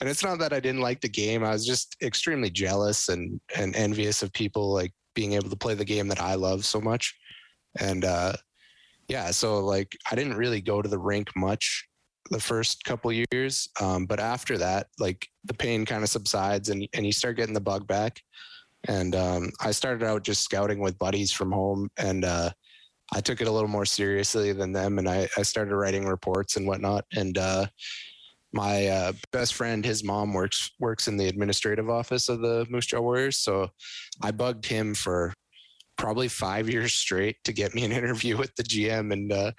and 0.00 0.08
it's 0.08 0.24
not 0.24 0.38
that 0.38 0.52
I 0.52 0.60
didn't 0.60 0.80
like 0.80 1.00
the 1.00 1.08
game; 1.08 1.44
I 1.44 1.50
was 1.50 1.66
just 1.66 1.96
extremely 2.02 2.50
jealous 2.50 3.08
and 3.08 3.40
and 3.56 3.74
envious 3.76 4.22
of 4.22 4.32
people 4.32 4.72
like 4.72 4.92
being 5.14 5.32
able 5.32 5.50
to 5.50 5.56
play 5.56 5.74
the 5.74 5.84
game 5.84 6.08
that 6.08 6.20
I 6.20 6.34
love 6.34 6.64
so 6.64 6.80
much. 6.80 7.14
And 7.78 8.04
uh, 8.04 8.34
yeah, 9.08 9.30
so 9.30 9.60
like 9.60 9.96
I 10.10 10.14
didn't 10.14 10.36
really 10.36 10.60
go 10.60 10.82
to 10.82 10.88
the 10.88 10.98
rink 10.98 11.28
much 11.36 11.88
the 12.30 12.40
first 12.40 12.84
couple 12.84 13.12
years. 13.12 13.68
Um, 13.80 14.06
but 14.06 14.20
after 14.20 14.56
that, 14.58 14.86
like 14.98 15.26
the 15.44 15.54
pain 15.54 15.84
kind 15.84 16.02
of 16.02 16.08
subsides 16.08 16.68
and, 16.68 16.88
and 16.94 17.04
you 17.04 17.12
start 17.12 17.36
getting 17.36 17.54
the 17.54 17.60
bug 17.60 17.86
back. 17.86 18.22
And 18.88 19.14
um, 19.14 19.50
I 19.60 19.72
started 19.72 20.06
out 20.06 20.22
just 20.22 20.42
scouting 20.42 20.80
with 20.80 20.98
buddies 20.98 21.32
from 21.32 21.52
home, 21.52 21.90
and 21.98 22.24
uh, 22.24 22.50
I 23.12 23.20
took 23.20 23.40
it 23.40 23.48
a 23.48 23.52
little 23.52 23.68
more 23.68 23.84
seriously 23.84 24.52
than 24.52 24.72
them, 24.72 24.98
and 24.98 25.08
I, 25.08 25.28
I 25.36 25.42
started 25.42 25.74
writing 25.74 26.06
reports 26.06 26.56
and 26.56 26.66
whatnot. 26.66 27.04
And 27.14 27.36
uh, 27.36 27.66
my 28.52 28.86
uh, 28.86 29.12
best 29.32 29.54
friend, 29.54 29.84
his 29.84 30.02
mom 30.02 30.32
works 30.32 30.70
works 30.78 31.08
in 31.08 31.18
the 31.18 31.28
administrative 31.28 31.90
office 31.90 32.30
of 32.30 32.40
the 32.40 32.66
Moose 32.70 32.86
Jaw 32.86 33.00
Warriors, 33.00 33.36
so 33.36 33.68
I 34.22 34.30
bugged 34.30 34.64
him 34.64 34.94
for 34.94 35.34
probably 35.98 36.28
five 36.28 36.70
years 36.70 36.94
straight 36.94 37.36
to 37.44 37.52
get 37.52 37.74
me 37.74 37.84
an 37.84 37.92
interview 38.00 38.38
with 38.38 38.54
the 38.56 38.62
GM, 38.62 39.12
and 39.12 39.30
uh, 39.30 39.52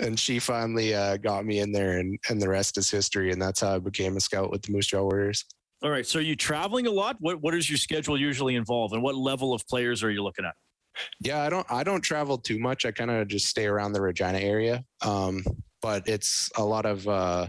and 0.00 0.18
she 0.18 0.38
finally 0.38 0.94
uh, 0.94 1.16
got 1.16 1.44
me 1.44 1.60
in 1.60 1.72
there, 1.72 1.98
and 1.98 2.18
and 2.28 2.40
the 2.40 2.48
rest 2.48 2.78
is 2.78 2.90
history. 2.90 3.32
And 3.32 3.40
that's 3.40 3.60
how 3.60 3.76
I 3.76 3.78
became 3.78 4.16
a 4.16 4.20
scout 4.20 4.50
with 4.50 4.62
the 4.62 4.72
Moose 4.72 4.88
Jaw 4.88 5.02
Warriors. 5.02 5.44
All 5.82 5.90
right. 5.90 6.06
So 6.06 6.18
are 6.18 6.22
you 6.22 6.36
traveling 6.36 6.86
a 6.86 6.90
lot? 6.90 7.16
What 7.20 7.40
what 7.40 7.54
is 7.54 7.70
your 7.70 7.78
schedule 7.78 8.18
usually 8.18 8.56
involve, 8.56 8.92
and 8.92 9.02
what 9.02 9.14
level 9.14 9.54
of 9.54 9.66
players 9.66 10.02
are 10.02 10.10
you 10.10 10.22
looking 10.22 10.44
at? 10.44 10.54
Yeah, 11.20 11.40
I 11.40 11.48
don't 11.48 11.66
I 11.70 11.84
don't 11.84 12.02
travel 12.02 12.38
too 12.38 12.58
much. 12.58 12.84
I 12.84 12.92
kind 12.92 13.10
of 13.10 13.28
just 13.28 13.46
stay 13.46 13.66
around 13.66 13.92
the 13.92 14.00
Regina 14.00 14.38
area. 14.38 14.84
Um, 15.02 15.42
but 15.80 16.06
it's 16.06 16.50
a 16.56 16.64
lot 16.64 16.84
of 16.84 17.06
uh, 17.08 17.46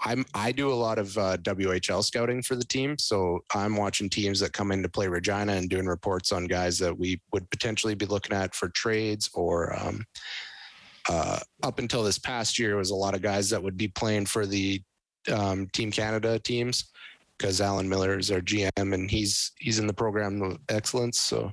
I'm 0.00 0.24
I 0.34 0.52
do 0.52 0.72
a 0.72 0.74
lot 0.74 0.98
of 0.98 1.16
uh, 1.16 1.36
WHL 1.38 2.02
scouting 2.02 2.42
for 2.42 2.56
the 2.56 2.64
team, 2.64 2.98
so 2.98 3.40
I'm 3.54 3.76
watching 3.76 4.08
teams 4.08 4.40
that 4.40 4.52
come 4.52 4.72
in 4.72 4.82
to 4.82 4.88
play 4.88 5.06
Regina 5.06 5.52
and 5.52 5.70
doing 5.70 5.86
reports 5.86 6.32
on 6.32 6.46
guys 6.46 6.78
that 6.78 6.98
we 6.98 7.20
would 7.32 7.48
potentially 7.50 7.94
be 7.94 8.06
looking 8.06 8.36
at 8.36 8.54
for 8.54 8.68
trades 8.70 9.30
or. 9.34 9.76
Um, 9.78 10.04
uh, 11.08 11.38
up 11.62 11.78
until 11.78 12.02
this 12.02 12.18
past 12.18 12.58
year, 12.58 12.72
it 12.72 12.78
was 12.78 12.90
a 12.90 12.94
lot 12.94 13.14
of 13.14 13.22
guys 13.22 13.50
that 13.50 13.62
would 13.62 13.76
be 13.76 13.88
playing 13.88 14.26
for 14.26 14.46
the 14.46 14.80
um, 15.32 15.68
Team 15.72 15.90
Canada 15.90 16.38
teams 16.38 16.90
because 17.38 17.60
Alan 17.60 17.88
Millar 17.88 18.18
is 18.18 18.30
our 18.30 18.40
GM 18.40 18.70
and 18.76 19.10
he's 19.10 19.52
he's 19.58 19.78
in 19.78 19.86
the 19.86 19.92
program 19.92 20.42
of 20.42 20.58
excellence. 20.68 21.20
So 21.20 21.52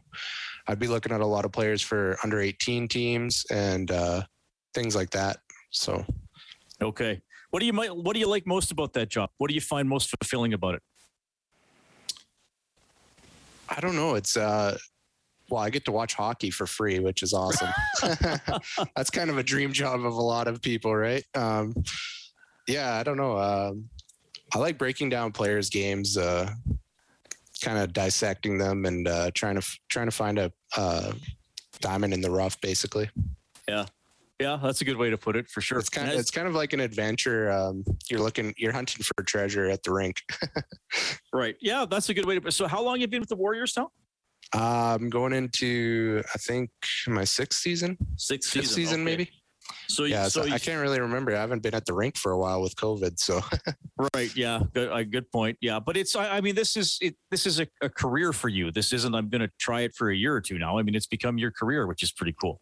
I'd 0.67 0.79
be 0.79 0.87
looking 0.87 1.11
at 1.11 1.21
a 1.21 1.25
lot 1.25 1.45
of 1.45 1.51
players 1.51 1.81
for 1.81 2.17
under 2.23 2.39
18 2.39 2.87
teams 2.87 3.45
and 3.51 3.89
uh, 3.91 4.23
things 4.73 4.95
like 4.95 5.09
that. 5.11 5.37
So 5.71 6.05
okay, 6.81 7.21
what 7.49 7.59
do 7.59 7.65
you 7.65 7.73
might 7.73 7.95
what 7.95 8.13
do 8.13 8.19
you 8.19 8.27
like 8.27 8.45
most 8.45 8.71
about 8.71 8.93
that 8.93 9.09
job? 9.09 9.29
What 9.37 9.49
do 9.49 9.55
you 9.55 9.61
find 9.61 9.87
most 9.87 10.09
fulfilling 10.09 10.53
about 10.53 10.75
it? 10.75 10.83
I 13.69 13.79
don't 13.79 13.95
know. 13.95 14.15
It's 14.15 14.35
uh, 14.35 14.77
well, 15.51 15.61
I 15.61 15.69
get 15.69 15.85
to 15.85 15.91
watch 15.91 16.13
hockey 16.13 16.49
for 16.49 16.65
free, 16.65 16.99
which 16.99 17.23
is 17.23 17.33
awesome. 17.33 17.69
That's 18.95 19.09
kind 19.09 19.29
of 19.29 19.37
a 19.37 19.43
dream 19.43 19.73
job 19.73 20.05
of 20.05 20.13
a 20.13 20.21
lot 20.21 20.47
of 20.47 20.61
people, 20.61 20.95
right? 20.95 21.23
Um, 21.35 21.75
yeah, 22.67 22.95
I 22.95 23.03
don't 23.03 23.17
know. 23.17 23.37
Um, 23.37 23.89
I 24.53 24.59
like 24.59 24.77
breaking 24.77 25.09
down 25.09 25.31
players' 25.31 25.69
games, 25.69 26.17
uh, 26.17 26.51
kind 27.63 27.77
of 27.77 27.93
dissecting 27.93 28.57
them 28.57 28.85
and 28.85 29.07
uh, 29.07 29.31
trying 29.33 29.55
to 29.59 29.67
trying 29.89 30.07
to 30.07 30.11
find 30.11 30.39
a 30.39 30.51
uh, 30.75 31.13
diamond 31.79 32.13
in 32.13 32.21
the 32.21 32.31
rough, 32.31 32.59
basically. 32.61 33.09
Yeah, 33.67 33.85
yeah, 34.41 34.57
that's 34.61 34.81
a 34.81 34.85
good 34.85 34.97
way 34.97 35.11
to 35.11 35.17
put 35.17 35.35
it 35.35 35.47
for 35.47 35.61
sure. 35.61 35.77
It's 35.77 35.89
kind 35.89 36.09
of 36.09 36.17
it's 36.17 36.31
kind 36.31 36.47
of 36.47 36.55
like 36.55 36.73
an 36.73 36.79
adventure. 36.79 37.51
Um, 37.51 37.83
you're 38.09 38.19
looking, 38.19 38.53
you're 38.57 38.71
hunting 38.73 39.03
for 39.03 39.23
treasure 39.23 39.69
at 39.69 39.83
the 39.83 39.91
rink. 39.91 40.17
right. 41.33 41.55
Yeah, 41.61 41.85
that's 41.89 42.09
a 42.09 42.13
good 42.13 42.25
way 42.25 42.39
to. 42.39 42.51
So, 42.51 42.67
how 42.67 42.81
long 42.81 42.95
have 42.95 43.01
you 43.01 43.07
been 43.07 43.19
with 43.19 43.29
the 43.29 43.35
Warriors 43.35 43.73
now? 43.77 43.91
I'm 44.53 45.09
going 45.09 45.33
into 45.33 46.23
I 46.33 46.37
think 46.37 46.69
my 47.07 47.23
sixth 47.23 47.59
season. 47.59 47.97
Sixth 48.17 48.51
season, 48.51 48.69
season 48.69 49.01
okay. 49.01 49.03
maybe. 49.03 49.31
So 49.87 50.03
yeah, 50.05 50.27
so 50.27 50.45
so 50.45 50.53
I 50.53 50.57
can't 50.57 50.81
really 50.81 50.99
remember. 50.99 51.35
I 51.35 51.39
haven't 51.39 51.63
been 51.63 51.75
at 51.75 51.85
the 51.85 51.93
rink 51.93 52.17
for 52.17 52.31
a 52.31 52.37
while 52.37 52.61
with 52.61 52.75
COVID. 52.75 53.19
So 53.19 53.41
right, 54.13 54.35
yeah, 54.35 54.61
good, 54.73 54.91
uh, 54.91 55.03
good 55.03 55.31
point. 55.31 55.57
Yeah, 55.61 55.79
but 55.79 55.97
it's 55.97 56.15
I, 56.15 56.37
I 56.37 56.41
mean 56.41 56.55
this 56.55 56.75
is 56.75 56.97
it, 57.01 57.15
this 57.29 57.45
is 57.45 57.59
a, 57.59 57.67
a 57.81 57.89
career 57.89 58.33
for 58.33 58.49
you. 58.49 58.71
This 58.71 58.93
isn't 58.93 59.13
I'm 59.13 59.29
going 59.29 59.41
to 59.41 59.51
try 59.59 59.81
it 59.81 59.95
for 59.95 60.09
a 60.09 60.15
year 60.15 60.33
or 60.33 60.41
two 60.41 60.57
now. 60.57 60.77
I 60.77 60.83
mean 60.83 60.95
it's 60.95 61.07
become 61.07 61.37
your 61.37 61.51
career, 61.51 61.87
which 61.87 62.03
is 62.03 62.11
pretty 62.11 62.35
cool. 62.39 62.59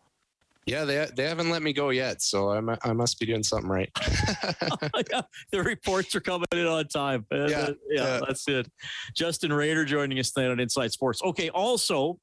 Yeah, 0.69 0.86
they 0.86 1.08
they 1.15 1.23
haven't 1.23 1.49
let 1.49 1.62
me 1.62 1.73
go 1.73 1.89
yet, 1.89 2.21
so 2.21 2.51
I 2.51 2.77
I 2.84 2.93
must 2.93 3.19
be 3.19 3.25
doing 3.25 3.43
something 3.43 3.69
right. 3.69 3.89
yeah, 5.12 5.21
the 5.51 5.63
reports 5.63 6.15
are 6.15 6.21
coming 6.21 6.47
in 6.51 6.67
on 6.67 6.88
time. 6.88 7.25
Uh, 7.32 7.47
yeah, 7.47 7.47
yeah, 7.47 7.71
yeah, 7.89 8.19
that's 8.25 8.47
it. 8.47 8.69
Justin 9.15 9.51
Rader 9.51 9.86
joining 9.86 10.19
us 10.19 10.32
tonight 10.32 10.51
on 10.51 10.60
Inside 10.60 10.91
Sports. 10.91 11.21
Okay, 11.23 11.49
also 11.49 12.19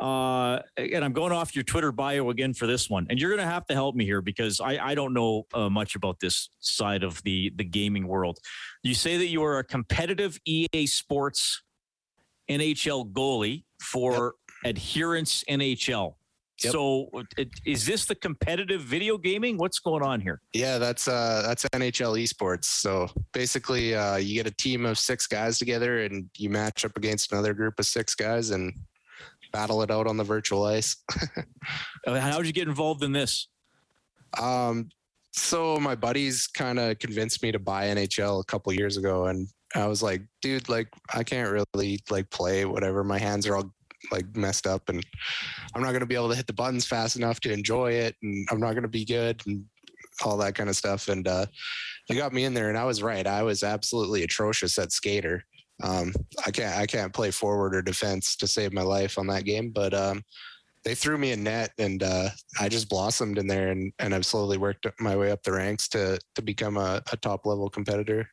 uh, 0.00 0.60
and 0.78 1.04
I'm 1.04 1.12
going 1.12 1.32
off 1.32 1.54
your 1.54 1.62
Twitter 1.62 1.92
bio 1.92 2.30
again 2.30 2.54
for 2.54 2.66
this 2.66 2.88
one, 2.88 3.06
and 3.10 3.20
you're 3.20 3.30
going 3.30 3.46
to 3.46 3.52
have 3.52 3.66
to 3.66 3.74
help 3.74 3.94
me 3.94 4.04
here 4.06 4.22
because 4.22 4.58
I, 4.58 4.78
I 4.78 4.94
don't 4.94 5.12
know 5.12 5.46
uh, 5.52 5.68
much 5.68 5.94
about 5.94 6.20
this 6.20 6.48
side 6.60 7.02
of 7.02 7.22
the 7.22 7.52
the 7.56 7.64
gaming 7.64 8.08
world. 8.08 8.38
You 8.82 8.94
say 8.94 9.18
that 9.18 9.26
you 9.26 9.44
are 9.44 9.58
a 9.58 9.64
competitive 9.64 10.38
EA 10.46 10.86
Sports 10.86 11.62
NHL 12.50 13.12
goalie 13.12 13.64
for 13.82 14.34
yep. 14.64 14.76
Adherence 14.76 15.44
NHL. 15.48 16.14
Yep. 16.62 16.72
So, 16.72 17.10
is 17.64 17.86
this 17.86 18.04
the 18.04 18.14
competitive 18.14 18.82
video 18.82 19.16
gaming? 19.16 19.56
What's 19.56 19.78
going 19.78 20.02
on 20.02 20.20
here? 20.20 20.42
Yeah, 20.52 20.78
that's 20.78 21.08
uh, 21.08 21.42
that's 21.46 21.64
NHL 21.64 22.22
esports. 22.22 22.64
So 22.64 23.08
basically, 23.32 23.94
uh, 23.94 24.16
you 24.16 24.34
get 24.34 24.46
a 24.46 24.54
team 24.54 24.84
of 24.84 24.98
six 24.98 25.26
guys 25.26 25.58
together, 25.58 26.04
and 26.04 26.28
you 26.36 26.50
match 26.50 26.84
up 26.84 26.96
against 26.96 27.32
another 27.32 27.54
group 27.54 27.78
of 27.78 27.86
six 27.86 28.14
guys, 28.14 28.50
and 28.50 28.74
battle 29.52 29.82
it 29.82 29.90
out 29.90 30.06
on 30.06 30.16
the 30.16 30.24
virtual 30.24 30.64
ice. 30.64 30.96
How 32.06 32.38
did 32.38 32.46
you 32.46 32.52
get 32.52 32.68
involved 32.68 33.02
in 33.02 33.12
this? 33.12 33.48
Um, 34.38 34.90
so 35.32 35.78
my 35.78 35.94
buddies 35.94 36.46
kind 36.46 36.78
of 36.78 36.98
convinced 36.98 37.42
me 37.42 37.52
to 37.52 37.58
buy 37.58 37.86
NHL 37.86 38.40
a 38.40 38.44
couple 38.44 38.72
years 38.72 38.96
ago, 38.96 39.26
and 39.26 39.48
I 39.74 39.86
was 39.86 40.02
like, 40.02 40.22
dude, 40.42 40.68
like 40.68 40.88
I 41.14 41.22
can't 41.22 41.50
really 41.50 42.00
like 42.10 42.28
play 42.30 42.64
whatever. 42.64 43.04
My 43.04 43.18
hands 43.18 43.46
are 43.46 43.56
all 43.56 43.72
like 44.10 44.36
messed 44.36 44.66
up, 44.66 44.88
and 44.88 45.04
I'm 45.74 45.82
not 45.82 45.92
gonna 45.92 46.06
be 46.06 46.14
able 46.14 46.30
to 46.30 46.36
hit 46.36 46.46
the 46.46 46.52
buttons 46.52 46.86
fast 46.86 47.16
enough 47.16 47.40
to 47.40 47.52
enjoy 47.52 47.92
it, 47.92 48.16
and 48.22 48.46
I'm 48.50 48.60
not 48.60 48.74
gonna 48.74 48.88
be 48.88 49.04
good, 49.04 49.42
and 49.46 49.64
all 50.24 50.36
that 50.38 50.54
kind 50.54 50.68
of 50.68 50.76
stuff. 50.76 51.08
And 51.08 51.26
uh, 51.26 51.46
they 52.08 52.14
got 52.14 52.32
me 52.32 52.44
in 52.44 52.54
there, 52.54 52.68
and 52.68 52.78
I 52.78 52.84
was 52.84 53.02
right. 53.02 53.26
I 53.26 53.42
was 53.42 53.62
absolutely 53.62 54.22
atrocious 54.22 54.78
at 54.78 54.92
skater. 54.92 55.44
Um, 55.82 56.12
I 56.46 56.50
can't 56.50 56.76
I 56.76 56.86
can't 56.86 57.12
play 57.12 57.30
forward 57.30 57.74
or 57.74 57.82
defense 57.82 58.36
to 58.36 58.46
save 58.46 58.72
my 58.72 58.82
life 58.82 59.18
on 59.18 59.26
that 59.28 59.44
game, 59.44 59.70
but 59.70 59.94
um, 59.94 60.22
they 60.84 60.94
threw 60.94 61.18
me 61.18 61.32
a 61.32 61.36
net 61.36 61.72
and 61.78 62.02
uh, 62.02 62.28
I 62.58 62.68
just 62.68 62.88
blossomed 62.88 63.38
in 63.38 63.46
there 63.46 63.68
and, 63.68 63.92
and 63.98 64.14
I've 64.14 64.26
slowly 64.26 64.58
worked 64.58 64.86
my 64.98 65.16
way 65.16 65.30
up 65.30 65.42
the 65.42 65.52
ranks 65.52 65.88
to 65.90 66.18
to 66.34 66.42
become 66.42 66.76
a, 66.76 67.02
a 67.12 67.16
top 67.16 67.46
level 67.46 67.68
competitor. 67.68 68.28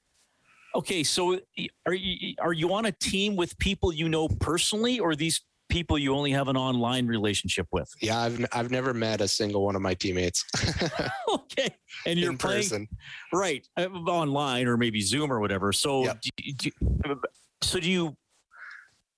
Okay, 0.75 1.03
so 1.03 1.39
are 1.85 1.93
you 1.93 2.35
are 2.39 2.53
you 2.53 2.73
on 2.73 2.85
a 2.85 2.91
team 2.91 3.35
with 3.35 3.57
people 3.57 3.93
you 3.93 4.09
know 4.09 4.27
personally, 4.27 4.99
or 4.99 5.15
these 5.15 5.41
people 5.69 5.97
you 5.97 6.13
only 6.13 6.31
have 6.31 6.47
an 6.47 6.57
online 6.57 7.07
relationship 7.07 7.67
with? 7.71 7.89
Yeah, 8.01 8.19
I've 8.19 8.45
I've 8.53 8.71
never 8.71 8.93
met 8.93 9.21
a 9.21 9.27
single 9.27 9.63
one 9.63 9.75
of 9.75 9.81
my 9.81 9.93
teammates. 9.93 10.43
okay, 11.29 11.75
and 12.05 12.19
you're 12.19 12.31
in 12.31 12.37
playing, 12.37 12.63
person, 12.63 12.87
right? 13.33 13.67
Uh, 13.77 13.87
online 14.07 14.67
or 14.67 14.77
maybe 14.77 15.01
Zoom 15.01 15.31
or 15.31 15.39
whatever. 15.39 15.71
So, 15.71 16.03
yep. 16.03 16.21
do, 16.21 16.53
do, 16.53 17.19
so 17.61 17.79
do 17.79 17.89
you 17.89 18.15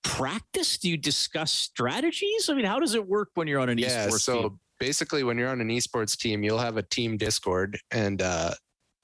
practice? 0.03 0.77
Do 0.77 0.89
you 0.89 0.97
discuss 0.97 1.51
strategies? 1.51 2.49
I 2.49 2.53
mean, 2.53 2.65
how 2.65 2.79
does 2.79 2.95
it 2.95 3.07
work 3.07 3.29
when 3.35 3.47
you're 3.47 3.59
on 3.59 3.69
an 3.69 3.77
yeah, 3.77 4.07
esports 4.07 4.21
so 4.21 4.41
team? 4.41 4.59
basically, 4.79 5.23
when 5.23 5.38
you're 5.38 5.49
on 5.49 5.62
an 5.62 5.69
esports 5.69 6.17
team, 6.17 6.43
you'll 6.43 6.59
have 6.59 6.77
a 6.77 6.83
team 6.83 7.17
Discord, 7.17 7.79
and 7.91 8.21
uh, 8.21 8.51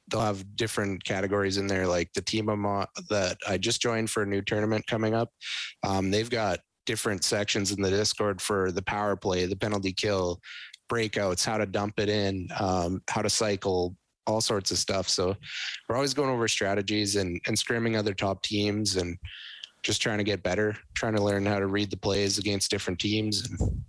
they'll 0.10 0.22
have 0.22 0.56
different 0.56 1.04
categories 1.04 1.58
in 1.58 1.68
there. 1.68 1.88
Like 1.88 2.12
the 2.14 2.22
team 2.22 2.50
I'm 2.50 2.66
on, 2.66 2.88
that 3.10 3.38
I 3.48 3.58
just 3.58 3.82
joined 3.82 4.10
for 4.10 4.24
a 4.24 4.26
new 4.26 4.42
tournament 4.42 4.88
coming 4.88 5.14
up, 5.14 5.30
um, 5.86 6.12
they've 6.12 6.30
got 6.30 6.60
different 6.86 7.24
sections 7.24 7.72
in 7.72 7.82
the 7.82 7.90
Discord 7.90 8.42
for 8.42 8.72
the 8.72 8.82
power 8.82 9.16
play, 9.16 9.46
the 9.46 9.56
penalty 9.56 9.92
kill, 9.92 10.40
breakouts, 10.90 11.46
how 11.46 11.58
to 11.58 11.66
dump 11.66 12.00
it 12.00 12.10
in, 12.10 12.48
um, 12.60 13.02
how 13.10 13.22
to 13.22 13.30
cycle, 13.30 13.96
all 14.28 14.42
sorts 14.42 14.72
of 14.72 14.78
stuff. 14.78 15.10
So 15.10 15.36
we're 15.88 15.96
always 15.96 16.14
going 16.14 16.30
over 16.30 16.48
strategies 16.48 17.16
and, 17.16 17.40
and 17.48 17.58
scrimming 17.58 17.98
other 17.98 18.14
top 18.14 18.42
teams 18.42 18.96
and 18.96 19.18
just 19.84 20.02
trying 20.02 20.18
to 20.18 20.24
get 20.24 20.42
better, 20.42 20.76
trying 20.96 21.16
to 21.16 21.24
learn 21.24 21.46
how 21.46 21.60
to 21.60 21.68
read 21.68 21.92
the 21.92 21.98
plays 21.98 22.38
against 22.38 22.72
different 22.72 23.00
teams 23.00 23.48
and 23.48 23.84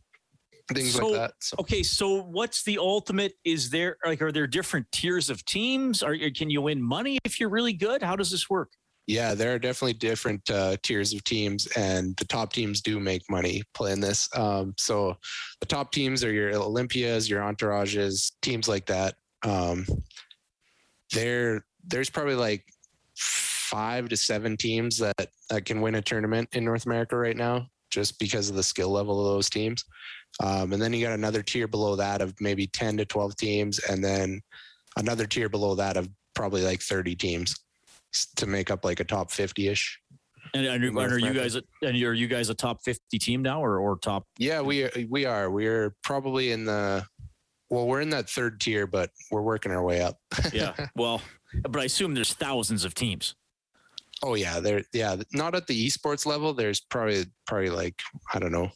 things 0.75 0.95
so, 0.95 1.07
like 1.07 1.21
that. 1.21 1.33
So. 1.41 1.57
Okay, 1.61 1.83
so 1.83 2.23
what's 2.23 2.63
the 2.65 2.79
ultimate? 2.79 3.35
Is 3.45 3.71
there 3.71 3.97
like 4.05 4.21
are 4.21 4.33
there 4.33 4.47
different 4.47 4.87
tiers 4.93 5.31
of 5.31 5.45
teams? 5.45 6.03
Are 6.03 6.17
can 6.35 6.51
you 6.51 6.63
win 6.63 6.83
money 6.83 7.19
if 7.25 7.41
you're 7.41 7.49
really 7.49 7.73
good? 7.73 8.03
How 8.03 8.17
does 8.17 8.31
this 8.31 8.51
work? 8.51 8.73
Yeah, 9.07 9.35
there 9.35 9.55
are 9.55 9.59
definitely 9.59 9.95
different 9.95 10.51
uh, 10.51 10.77
tiers 10.83 11.15
of 11.15 11.23
teams, 11.23 11.69
and 11.77 12.17
the 12.17 12.25
top 12.25 12.53
teams 12.53 12.81
do 12.81 12.99
make 12.99 13.23
money 13.31 13.63
playing 13.73 14.01
this. 14.01 14.29
Um, 14.37 14.75
so 14.77 15.17
the 15.61 15.67
top 15.67 15.93
teams 15.93 16.25
are 16.25 16.33
your 16.33 16.53
Olympias, 16.53 17.31
your 17.31 17.41
Entourages, 17.43 18.33
teams 18.43 18.67
like 18.69 18.87
that. 18.87 19.15
Um, 19.45 19.87
there, 21.13 21.65
there's 21.87 22.11
probably 22.11 22.35
like 22.35 22.65
five 23.17 24.09
to 24.09 24.17
seven 24.17 24.57
teams 24.57 24.99
that, 24.99 25.29
that 25.51 25.65
can 25.65 25.81
win 25.81 25.95
a 25.95 26.03
tournament 26.03 26.49
in 26.53 26.65
North 26.65 26.85
America 26.85 27.17
right 27.17 27.37
now, 27.37 27.69
just 27.91 28.19
because 28.19 28.51
of 28.51 28.57
the 28.57 28.63
skill 28.63 28.91
level 28.91 29.21
of 29.21 29.33
those 29.33 29.49
teams. 29.49 29.85
Um, 30.43 30.73
and 30.73 30.83
then 30.83 30.93
you 30.93 31.07
got 31.07 31.15
another 31.15 31.43
tier 31.43 31.69
below 31.69 31.95
that 31.95 32.21
of 32.21 32.35
maybe 32.41 32.67
10 32.67 32.97
to 32.97 33.05
12 33.05 33.37
teams, 33.37 33.79
and 33.79 34.03
then 34.03 34.41
another 34.97 35.27
tier 35.27 35.49
below 35.49 35.77
that 35.77 35.97
of 35.97 36.09
probably 36.35 36.65
like 36.65 36.83
30 36.83 37.15
teams 37.15 37.55
to 38.37 38.47
make 38.47 38.71
up 38.71 38.85
like 38.85 39.01
a 39.01 39.05
top 39.05 39.31
50 39.31 39.69
ish. 39.69 40.01
And, 40.55 40.65
and, 40.67 40.85
and 40.85 40.99
are 40.99 41.19
you 41.19 41.35
guys 41.35 41.57
a, 41.57 41.63
and 41.83 42.01
are 42.03 42.15
you 42.15 42.29
guys 42.29 42.49
a 42.49 42.55
top 42.55 42.79
fifty 42.83 43.19
team 43.19 43.43
now, 43.43 43.63
or 43.63 43.79
or 43.79 43.99
top? 43.99 44.25
Yeah, 44.39 44.61
we 44.61 44.89
we 45.11 45.27
are. 45.27 45.51
We're 45.51 45.95
probably 46.03 46.53
in 46.53 46.65
the 46.65 47.05
well, 47.69 47.87
we're 47.87 48.01
in 48.01 48.11
that 48.11 48.31
third 48.31 48.61
tier, 48.61 48.87
but 48.87 49.11
we're 49.31 49.43
working 49.43 49.73
our 49.73 49.83
way 49.83 50.01
up. 50.03 50.19
yeah. 50.53 50.73
Well, 50.97 51.21
but 51.69 51.81
I 51.81 51.85
assume 51.85 52.15
there's 52.15 52.33
thousands 52.33 52.85
of 52.85 52.95
teams. 52.95 53.35
Oh 54.23 54.35
yeah, 54.35 54.61
there. 54.61 54.83
Yeah, 54.93 55.17
not 55.33 55.55
at 55.55 55.67
the 55.67 55.87
esports 55.87 56.27
level. 56.27 56.55
There's 56.55 56.81
probably 56.81 57.27
probably 57.47 57.71
like 57.71 58.01
I 58.33 58.39
don't 58.39 58.53
know, 58.53 58.71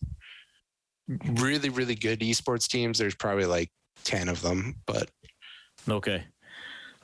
really 1.08 1.68
really 1.68 1.94
good 1.94 2.20
esports 2.20 2.68
teams. 2.68 2.98
There's 2.98 3.14
probably 3.14 3.46
like 3.46 3.70
ten 4.04 4.28
of 4.28 4.42
them, 4.42 4.76
but 4.86 5.10
okay. 5.88 6.24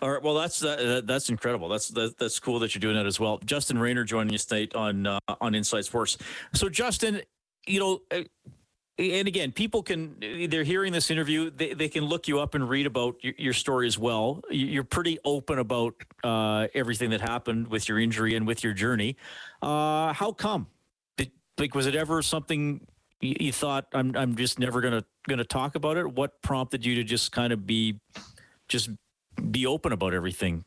All 0.03 0.11
right. 0.11 0.23
Well, 0.23 0.35
that's 0.35 0.63
uh, 0.63 1.01
that's 1.05 1.31
incredible. 1.31 1.69
That's 1.69 1.89
that, 1.89 2.19
that's 2.19 2.39
cool 2.39 2.59
that 2.59 2.75
you're 2.75 2.81
doing 2.81 2.97
that 2.97 3.07
as 3.07 3.19
well. 3.19 3.39
Justin 3.45 3.79
Rayner 3.79 4.05
joining 4.05 4.35
us 4.35 4.45
tonight 4.45 4.75
on 4.75 5.07
uh, 5.07 5.19
on 5.41 5.55
Inside 5.55 5.87
Sports. 5.87 6.19
So, 6.53 6.69
Justin, 6.69 7.23
you 7.67 7.81
know, 7.81 8.01
uh, 8.11 8.25
and 8.99 9.27
again, 9.27 9.53
people 9.53 9.83
can 9.83 10.17
they're 10.21 10.65
hearing 10.65 10.93
this 10.93 11.11
interview. 11.11 11.51
They, 11.51 11.73
they 11.73 11.89
can 11.89 12.05
look 12.05 12.29
you 12.29 12.41
up 12.41 12.55
and 12.55 12.69
read 12.69 12.87
about 12.87 13.17
your, 13.23 13.33
your 13.39 13.53
story 13.55 13.87
as 13.87 13.99
well. 13.99 14.43
You're 14.51 14.85
pretty 14.85 15.19
open 15.25 15.59
about 15.59 15.95
uh, 16.23 16.69
everything 16.75 17.11
that 17.11 17.23
happened 17.23 17.69
with 17.69 17.89
your 17.89 17.99
injury 17.99 18.35
and 18.35 18.47
with 18.47 18.63
your 18.63 18.75
journey. 18.75 19.17
Uh, 19.63 20.13
how 20.13 20.33
come? 20.33 20.67
Did, 21.17 21.31
like, 21.57 21.75
was 21.75 21.87
it 21.87 21.95
ever 21.95 22.21
something 22.21 22.87
you, 23.21 23.37
you 23.41 23.53
thought 23.53 23.87
I'm 23.95 24.15
I'm 24.15 24.37
just 24.37 24.59
never 24.59 24.83
gonna 24.83 25.05
gonna 25.27 25.45
talk 25.45 25.75
about 25.75 25.97
it? 25.97 26.13
What 26.13 26.43
prompted 26.43 26.85
you 26.85 26.97
to 26.97 27.05
just 27.05 27.33
kind 27.33 27.53
of 27.53 27.67
be 27.67 27.99
just 28.69 28.91
be 29.51 29.67
open 29.67 29.93
about 29.93 30.15
everything? 30.15 30.65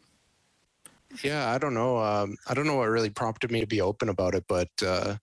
Yeah, 1.23 1.51
I 1.51 1.57
don't 1.57 1.73
know. 1.73 1.97
Um, 1.97 2.35
I 2.47 2.53
don't 2.53 2.67
know 2.67 2.75
what 2.75 2.89
really 2.89 3.09
prompted 3.09 3.51
me 3.51 3.61
to 3.61 3.67
be 3.67 3.81
open 3.81 4.09
about 4.09 4.35
it, 4.35 4.45
but 4.47 4.69
uh, 4.85 5.15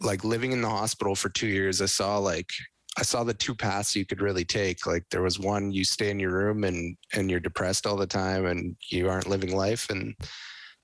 like 0.00 0.24
living 0.24 0.52
in 0.52 0.60
the 0.60 0.68
hospital 0.68 1.14
for 1.14 1.30
two 1.30 1.46
years, 1.46 1.80
I 1.80 1.86
saw 1.86 2.18
like 2.18 2.50
I 2.96 3.02
saw 3.02 3.24
the 3.24 3.34
two 3.34 3.54
paths 3.54 3.96
you 3.96 4.06
could 4.06 4.20
really 4.20 4.44
take. 4.44 4.86
Like 4.86 5.04
there 5.10 5.22
was 5.22 5.38
one 5.38 5.72
you 5.72 5.84
stay 5.84 6.10
in 6.10 6.20
your 6.20 6.32
room 6.32 6.64
and 6.64 6.96
and 7.14 7.30
you're 7.30 7.40
depressed 7.40 7.86
all 7.86 7.96
the 7.96 8.06
time 8.06 8.46
and 8.46 8.76
you 8.90 9.08
aren't 9.08 9.28
living 9.28 9.56
life, 9.56 9.88
and 9.90 10.14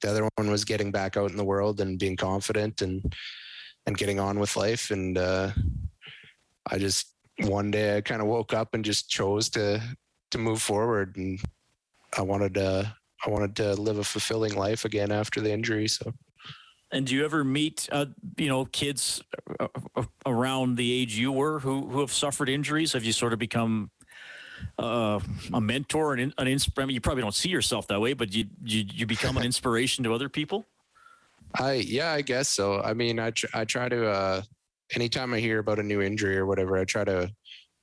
the 0.01 0.11
other 0.11 0.29
one 0.37 0.51
was 0.51 0.65
getting 0.65 0.91
back 0.91 1.17
out 1.17 1.31
in 1.31 1.37
the 1.37 1.45
world 1.45 1.81
and 1.81 1.99
being 1.99 2.17
confident 2.17 2.81
and 2.81 3.15
and 3.87 3.99
getting 3.99 4.19
on 4.19 4.39
with 4.39 4.57
life. 4.57 4.91
And 4.91 5.19
uh, 5.19 5.51
I 6.71 6.79
just 6.79 7.15
one 7.43 7.71
day 7.71 7.97
I 7.97 8.01
kind 8.01 8.21
of 8.21 8.29
woke 8.29 8.53
up 8.55 8.75
and 8.75 8.85
just 8.85 9.09
chose 9.09 9.49
to 9.51 9.81
to 10.31 10.39
move 10.39 10.63
forward, 10.63 11.17
and 11.17 11.41
I 12.17 12.23
wanted 12.23 12.55
to 12.55 12.95
I 13.25 13.31
wanted 13.31 13.57
to 13.57 13.75
live 13.75 13.99
a 13.99 14.05
fulfilling 14.05 14.55
life 14.55 14.85
again 14.85 15.13
after 15.13 15.41
the 15.41 15.53
injury. 15.53 15.89
So. 15.89 16.13
And 16.93 17.07
do 17.07 17.15
you 17.15 17.25
ever 17.25 17.45
meet, 17.45 17.89
uh, 17.93 18.07
you 18.37 18.49
know, 18.49 18.65
kids 18.65 19.23
uh, 19.61 19.69
uh, 19.95 20.05
around 20.27 20.77
the 20.77 20.93
age 20.93 21.17
you 21.17 21.31
were 21.31 21.61
who 21.61 21.89
who 21.89 22.01
have 22.01 22.13
suffered 22.13 22.49
injuries? 22.49 22.93
Have 22.95 23.05
you 23.05 23.13
sort 23.13 23.33
of 23.33 23.39
become 23.39 23.91
uh, 24.79 25.21
a 25.53 25.61
mentor 25.61 26.15
and 26.15 26.35
an 26.37 26.49
inspiration? 26.49 26.83
I 26.83 26.87
mean, 26.87 26.95
you 26.95 27.01
probably 27.01 27.23
don't 27.23 27.35
see 27.35 27.49
yourself 27.49 27.87
that 27.89 28.01
way, 28.01 28.15
but 28.15 28.35
you 28.35 28.47
you, 28.65 28.85
you 28.93 29.07
become 29.07 29.37
an 29.37 29.45
inspiration 29.51 30.03
to 30.05 30.15
other 30.15 30.29
people. 30.29 30.67
I 31.59 31.75
yeah, 31.75 32.13
I 32.13 32.23
guess 32.23 32.49
so. 32.49 32.81
I 32.81 32.95
mean, 32.95 33.19
I 33.19 33.31
tr- 33.31 33.55
I 33.55 33.65
try 33.65 33.89
to 33.89 34.09
uh, 34.09 34.43
anytime 34.95 35.33
I 35.33 35.41
hear 35.41 35.59
about 35.59 35.79
a 35.79 35.83
new 35.83 36.01
injury 36.01 36.37
or 36.37 36.47
whatever, 36.47 36.77
I 36.77 36.85
try 36.85 37.05
to 37.05 37.31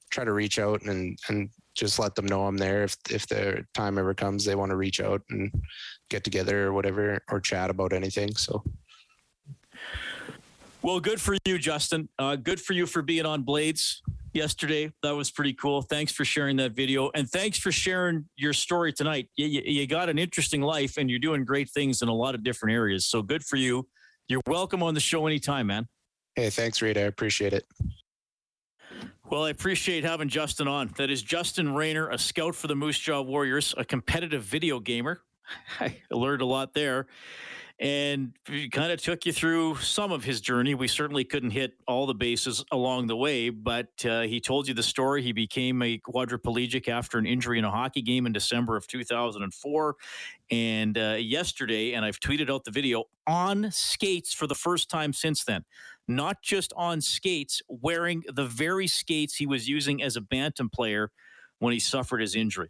try 0.10 0.26
to 0.26 0.34
reach 0.34 0.60
out 0.60 0.82
and 0.84 1.18
and 1.30 1.50
just 1.78 2.00
let 2.00 2.16
them 2.16 2.26
know 2.26 2.46
I'm 2.46 2.58
there 2.58 2.84
if 2.84 2.98
if 3.10 3.28
their 3.28 3.68
time 3.74 3.98
ever 3.98 4.14
comes 4.14 4.44
they 4.44 4.56
want 4.56 4.72
to 4.72 4.76
reach 4.76 5.00
out 5.00 5.22
and 5.30 5.52
get 6.10 6.24
together 6.24 6.68
or 6.68 6.74
whatever 6.74 7.22
or 7.30 7.40
chat 7.40 7.70
about 7.70 7.94
anything. 7.94 8.36
So 8.36 8.64
well, 10.82 11.00
good 11.00 11.20
for 11.20 11.36
you, 11.46 11.58
Justin. 11.58 12.08
Uh, 12.18 12.36
good 12.36 12.62
for 12.62 12.74
you 12.74 12.86
for 12.86 13.02
being 13.02 13.26
on 13.26 13.42
Blades 13.42 14.02
yesterday. 14.34 14.92
That 15.04 15.16
was 15.16 15.32
pretty 15.32 15.54
cool. 15.54 15.82
Thanks 15.82 16.12
for 16.12 16.24
sharing 16.24 16.56
that 16.58 16.74
video, 16.74 17.12
and 17.14 17.30
thanks 17.30 17.58
for 17.58 17.72
sharing 17.72 18.26
your 18.36 18.54
story 18.54 18.94
tonight. 18.94 19.30
You, 19.36 19.48
you, 19.48 19.62
you 19.66 19.88
got 19.88 20.08
an 20.08 20.18
interesting 20.18 20.62
life, 20.62 20.98
and 20.98 21.10
you're 21.10 21.20
doing 21.20 21.44
great 21.44 21.70
things 21.72 22.02
in 22.02 22.08
a 22.08 22.14
lot 22.14 22.36
of 22.36 22.44
different 22.44 22.74
areas. 22.74 23.08
So 23.08 23.22
good 23.22 23.44
for 23.44 23.58
you. 23.58 23.88
You're 24.28 24.42
welcome 24.48 24.84
on 24.84 24.94
the 24.94 25.00
show 25.00 25.26
anytime, 25.26 25.68
man. 25.68 25.88
Hey, 26.36 26.50
thanks, 26.52 26.82
Rita. 26.82 27.02
I 27.02 27.04
appreciate 27.04 27.54
it. 27.54 27.66
Well, 29.30 29.44
I 29.44 29.50
appreciate 29.50 30.06
having 30.06 30.30
Justin 30.30 30.70
on. 30.70 30.94
That 30.96 31.10
is 31.10 31.22
Justin 31.22 31.76
Rayner, 31.76 32.08
a 32.10 32.18
scout 32.18 32.56
for 32.56 32.68
the 32.68 32.76
Moose 32.76 32.98
Jaw 32.98 33.22
Warriors, 33.22 33.76
a 33.78 33.84
competitive 33.84 34.42
video 34.42 34.80
gamer. 34.80 35.22
I 35.82 35.98
learned 36.10 36.42
a 36.42 36.46
lot 36.46 36.74
there 36.74 37.08
and 37.80 38.34
kind 38.72 38.92
of 38.92 39.02
took 39.02 39.26
you 39.26 39.34
through 39.34 39.76
some 39.76 40.12
of 40.12 40.24
his 40.24 40.40
journey. 40.40 40.74
We 40.76 40.88
certainly 40.88 41.26
couldn't 41.26 41.52
hit 41.52 41.74
all 41.88 42.08
the 42.08 42.16
bases 42.16 42.64
along 42.72 43.08
the 43.08 43.18
way, 43.18 43.50
but 43.50 43.90
uh, 44.06 44.22
he 44.22 44.40
told 44.40 44.68
you 44.68 44.74
the 44.74 44.82
story. 44.82 45.22
He 45.22 45.34
became 45.34 45.82
a 45.82 46.00
quadriplegic 46.00 46.88
after 46.88 47.20
an 47.20 47.28
injury 47.28 47.60
in 47.60 47.66
a 47.66 47.72
hockey 47.72 48.02
game 48.02 48.26
in 48.26 48.34
December 48.34 48.78
of 48.78 48.88
2004. 48.88 49.96
And 50.50 50.98
uh, 50.98 51.18
yesterday, 51.20 51.94
and 51.94 52.04
I've 52.06 52.20
tweeted 52.20 52.50
out 52.50 52.64
the 52.64 52.72
video 52.72 53.04
on 53.28 53.70
skates 53.72 54.34
for 54.34 54.48
the 54.48 54.56
first 54.56 54.90
time 54.90 55.12
since 55.12 55.44
then. 55.44 55.66
Not 56.08 56.42
just 56.42 56.74
on 56.76 57.02
skates, 57.02 57.62
wearing 57.68 58.24
the 58.34 58.46
very 58.46 58.88
skates 58.88 59.36
he 59.36 59.46
was 59.46 59.68
using 59.68 60.02
as 60.02 60.16
a 60.16 60.22
bantam 60.22 60.70
player 60.70 61.12
when 61.60 61.74
he 61.74 61.80
suffered 61.80 62.22
his 62.22 62.36
injury 62.36 62.70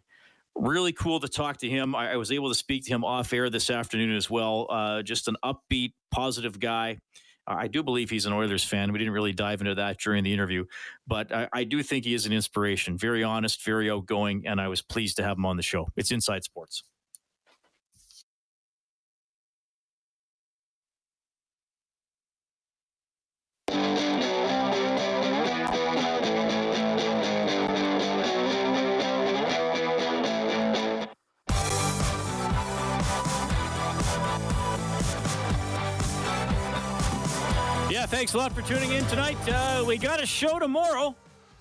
really 0.60 0.92
cool 0.92 1.20
to 1.20 1.28
talk 1.28 1.58
to 1.58 1.68
him. 1.68 1.94
I, 1.94 2.12
I, 2.12 2.16
was 2.16 2.32
able 2.32 2.48
to 2.48 2.54
speak 2.54 2.84
to 2.86 2.90
him 2.90 3.04
off 3.04 3.32
air 3.32 3.48
this 3.48 3.70
afternoon 3.70 4.16
as 4.16 4.28
well. 4.28 4.66
Uh, 4.68 5.02
just 5.02 5.28
an 5.28 5.36
upbeat, 5.44 5.92
positive 6.10 6.58
guy. 6.58 6.98
I 7.46 7.66
do 7.66 7.82
believe 7.82 8.10
he's 8.10 8.26
an 8.26 8.34
Oilers 8.34 8.62
fan. 8.62 8.92
We 8.92 8.98
didn't 8.98 9.14
really 9.14 9.32
dive 9.32 9.60
into 9.62 9.74
that 9.76 9.98
during 9.98 10.22
the 10.22 10.32
interview, 10.32 10.66
but 11.06 11.32
I, 11.32 11.48
I 11.52 11.64
do 11.64 11.82
think 11.82 12.04
he 12.04 12.12
is 12.12 12.26
an 12.26 12.32
inspiration. 12.32 12.98
Very 12.98 13.24
honest, 13.24 13.64
very 13.64 13.90
outgoing, 13.90 14.46
and 14.46 14.60
I 14.60 14.68
was 14.68 14.82
pleased 14.82 15.16
to 15.16 15.22
have 15.22 15.38
him 15.38 15.46
on 15.46 15.56
the 15.56 15.62
show. 15.62 15.88
It's 15.96 16.10
Inside 16.10 16.44
Sports. 16.44 16.82
Thanks 38.18 38.34
a 38.34 38.36
lot 38.36 38.52
for 38.52 38.62
tuning 38.62 38.90
in 38.90 39.04
tonight. 39.04 39.38
Uh, 39.48 39.84
we 39.86 39.96
got 39.96 40.20
a 40.20 40.26
show 40.26 40.58
tomorrow. 40.58 41.14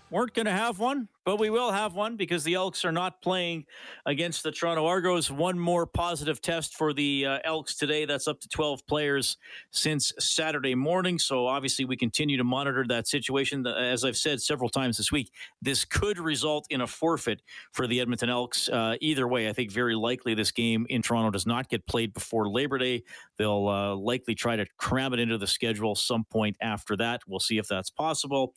Weren't 0.10 0.34
going 0.34 0.46
to 0.46 0.54
have 0.54 0.80
one, 0.80 1.10
but 1.26 1.38
we 1.38 1.50
will 1.50 1.70
have 1.70 1.94
one 1.94 2.16
because 2.16 2.46
the 2.46 2.54
Elks 2.54 2.86
are 2.86 2.94
not 2.94 3.22
playing 3.22 3.66
against 4.06 4.42
the 4.42 4.54
Toronto 4.54 4.86
Argos. 4.86 5.30
One 5.30 5.60
more 5.60 5.86
positive 5.86 6.42
test 6.42 6.76
for 6.76 6.94
the 6.94 7.26
uh, 7.26 7.40
Elks 7.44 7.76
today. 7.76 8.06
That's 8.06 8.26
up 8.26 8.40
to 8.40 8.48
12 8.48 8.88
players 8.88 9.36
since 9.72 10.14
Saturday 10.18 10.76
morning. 10.76 11.20
So 11.20 11.46
obviously, 11.46 11.84
we 11.84 11.98
continue 11.98 12.38
to 12.38 12.46
monitor 12.46 12.86
that 12.88 13.10
situation. 13.10 13.68
As 13.68 14.06
I've 14.06 14.16
said 14.16 14.42
several 14.42 14.70
times 14.70 14.96
this 14.96 15.12
week, 15.12 15.30
this 15.62 15.84
could 15.84 16.20
result 16.20 16.68
in 16.70 16.80
a 16.80 16.88
forfeit 16.88 17.42
for 17.74 17.86
the 17.86 18.00
Edmonton 18.00 18.30
Elks. 18.30 18.70
Uh, 18.70 18.96
either 19.02 19.28
way, 19.28 19.50
I 19.50 19.54
think 19.54 19.74
very 19.74 19.96
likely 19.96 20.36
this 20.36 20.52
game 20.52 20.88
in 20.90 21.02
Toronto 21.02 21.32
does 21.32 21.46
not 21.46 21.68
get 21.68 21.86
played 21.86 22.14
before 22.14 22.48
Labor 22.48 22.78
Day. 22.78 23.04
They'll 23.38 23.68
uh, 23.68 23.94
likely 23.94 24.36
try 24.36 24.56
to 24.56 24.66
cram 24.78 25.14
it 25.14 25.20
into 25.20 25.38
the 25.38 25.48
schedule 25.48 25.96
some 25.96 26.24
point 26.24 26.56
after 26.62 26.96
that. 26.96 27.24
We'll 27.28 27.42
see 27.42 27.58
if 27.58 27.68
that's 27.68 27.90
possible. 27.90 28.54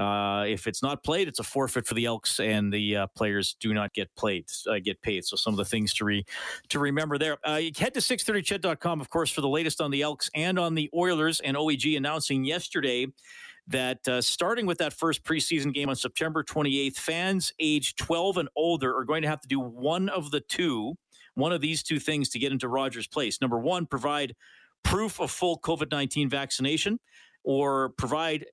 Uh, 0.00 0.44
if 0.46 0.66
it's 0.66 0.82
not 0.82 1.04
played, 1.04 1.28
it's 1.28 1.40
a 1.40 1.44
forfeit 1.44 1.86
for 1.86 1.92
the 1.92 2.06
Elks, 2.06 2.40
and 2.40 2.72
the 2.72 2.96
uh, 2.96 3.06
players 3.08 3.54
do 3.60 3.74
not 3.74 3.92
get 3.92 4.08
played, 4.16 4.46
uh, 4.66 4.78
get 4.82 5.02
paid. 5.02 5.26
So 5.26 5.36
some 5.36 5.52
of 5.52 5.58
the 5.58 5.64
things 5.66 5.92
to 5.94 6.06
re 6.06 6.24
to 6.70 6.78
remember 6.78 7.18
there. 7.18 7.36
Uh, 7.44 7.60
head 7.76 7.92
to 7.92 8.00
630ched.com, 8.00 9.02
of 9.02 9.10
course, 9.10 9.30
for 9.30 9.42
the 9.42 9.48
latest 9.48 9.78
on 9.78 9.90
the 9.90 10.00
Elks 10.00 10.30
and 10.34 10.58
on 10.58 10.74
the 10.74 10.88
Oilers. 10.94 11.40
And 11.40 11.54
OEG 11.54 11.98
announcing 11.98 12.44
yesterday 12.44 13.08
that 13.68 14.08
uh, 14.08 14.22
starting 14.22 14.64
with 14.64 14.78
that 14.78 14.94
first 14.94 15.22
preseason 15.22 15.74
game 15.74 15.90
on 15.90 15.96
September 15.96 16.42
28th, 16.42 16.96
fans 16.96 17.52
age 17.60 17.94
12 17.96 18.38
and 18.38 18.48
older 18.56 18.96
are 18.96 19.04
going 19.04 19.20
to 19.20 19.28
have 19.28 19.42
to 19.42 19.48
do 19.48 19.60
one 19.60 20.08
of 20.08 20.30
the 20.30 20.40
two, 20.40 20.94
one 21.34 21.52
of 21.52 21.60
these 21.60 21.82
two 21.82 22.00
things 22.00 22.30
to 22.30 22.38
get 22.38 22.52
into 22.52 22.68
Rogers 22.68 23.06
Place. 23.06 23.42
Number 23.42 23.58
one, 23.58 23.84
provide 23.84 24.34
proof 24.82 25.20
of 25.20 25.30
full 25.30 25.58
COVID 25.58 25.90
19 25.90 26.30
vaccination 26.30 26.98
or 27.44 27.90
provide 27.90 28.46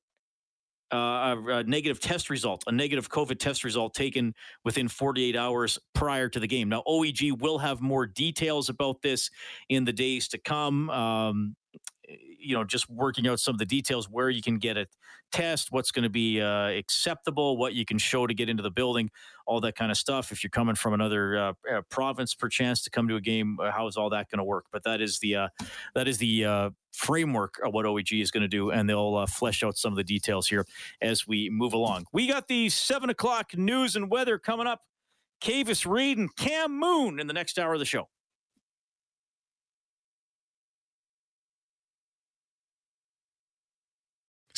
uh, 0.92 1.36
a, 1.48 1.64
negative 1.64 2.00
test 2.00 2.30
result, 2.30 2.64
a 2.68 2.72
negative 2.72 3.10
COVID 3.10 3.40
test 3.40 3.64
result 3.64 3.94
taken 3.94 4.34
within 4.64 4.88
48 4.88 5.36
hours 5.36 5.80
prior 5.94 6.30
to 6.30 6.40
the 6.40 6.48
game. 6.48 6.70
Now, 6.70 6.84
OEG 6.88 7.40
will 7.42 7.58
have 7.58 7.82
more 7.82 8.06
details 8.06 8.70
about 8.70 9.02
this 9.02 9.30
in 9.70 9.86
the 9.86 9.94
days 9.94 10.28
to 10.30 10.38
come. 10.38 10.90
Um, 10.90 11.56
you 12.40 12.56
know, 12.56 12.64
just 12.64 12.90
working 12.90 13.28
out 13.28 13.40
some 13.40 13.56
of 13.56 13.60
the 13.60 13.66
details 13.66 14.10
where 14.10 14.30
you 14.30 14.42
can 14.42 14.58
get 14.58 14.78
a 14.78 14.88
test, 15.32 15.72
what's 15.72 15.92
going 15.92 16.04
to 16.04 16.10
be 16.10 16.40
uh, 16.40 16.70
acceptable, 16.70 17.58
what 17.58 17.74
you 17.74 17.84
can 17.84 17.98
show 17.98 18.26
to 18.26 18.34
get 18.34 18.48
into 18.48 18.64
the 18.64 18.72
building, 18.72 19.10
all 19.48 19.62
that 19.62 19.76
kind 19.76 19.92
of 19.92 19.98
stuff. 19.98 20.32
If 20.32 20.44
you're 20.44 20.52
coming 20.52 20.76
from 20.76 20.94
another 20.94 21.38
uh, 21.38 21.54
uh 21.72 21.82
province, 21.90 22.36
perchance 22.36 22.84
to 22.84 22.90
come 22.90 23.08
to 23.08 23.16
a 23.16 23.22
game, 23.22 23.58
uh, 23.60 23.72
how 23.72 23.88
is 23.88 23.98
all 23.98 24.10
that 24.12 24.30
going 24.30 24.38
to 24.40 24.44
work? 24.44 24.66
But 24.72 24.84
that 24.84 25.02
is 25.02 25.20
the 25.20 25.36
uh, 25.36 25.48
that 25.96 26.08
is 26.08 26.18
the 26.18 26.72
framework 26.94 27.60
of 27.64 27.74
what 27.74 27.86
OEG 27.86 28.22
is 28.22 28.32
going 28.32 28.42
to 28.42 28.48
do, 28.48 28.72
and 28.72 28.90
they'll 28.90 29.26
flesh 29.28 29.64
out 29.64 29.78
some 29.78 29.94
of 29.94 29.98
the 29.98 30.04
details 30.04 30.48
here 30.48 30.66
as 31.02 31.28
we 31.28 31.50
move 31.50 31.74
along. 31.74 32.06
We 32.12 32.28
got 32.28 32.48
the 32.48 32.70
seven 32.70 33.10
o'clock 33.10 33.58
news 33.58 33.96
and 33.96 34.12
weather 34.12 34.38
coming 34.38 34.68
up. 34.68 34.82
Kavis 35.42 35.90
Reed 35.90 36.18
and 36.18 36.36
Cam 36.36 36.80
Moon 36.80 37.20
in 37.20 37.28
the 37.28 37.34
next 37.34 37.60
hour 37.60 37.74
of 37.74 37.80
the 37.80 37.86
show. 37.86 38.10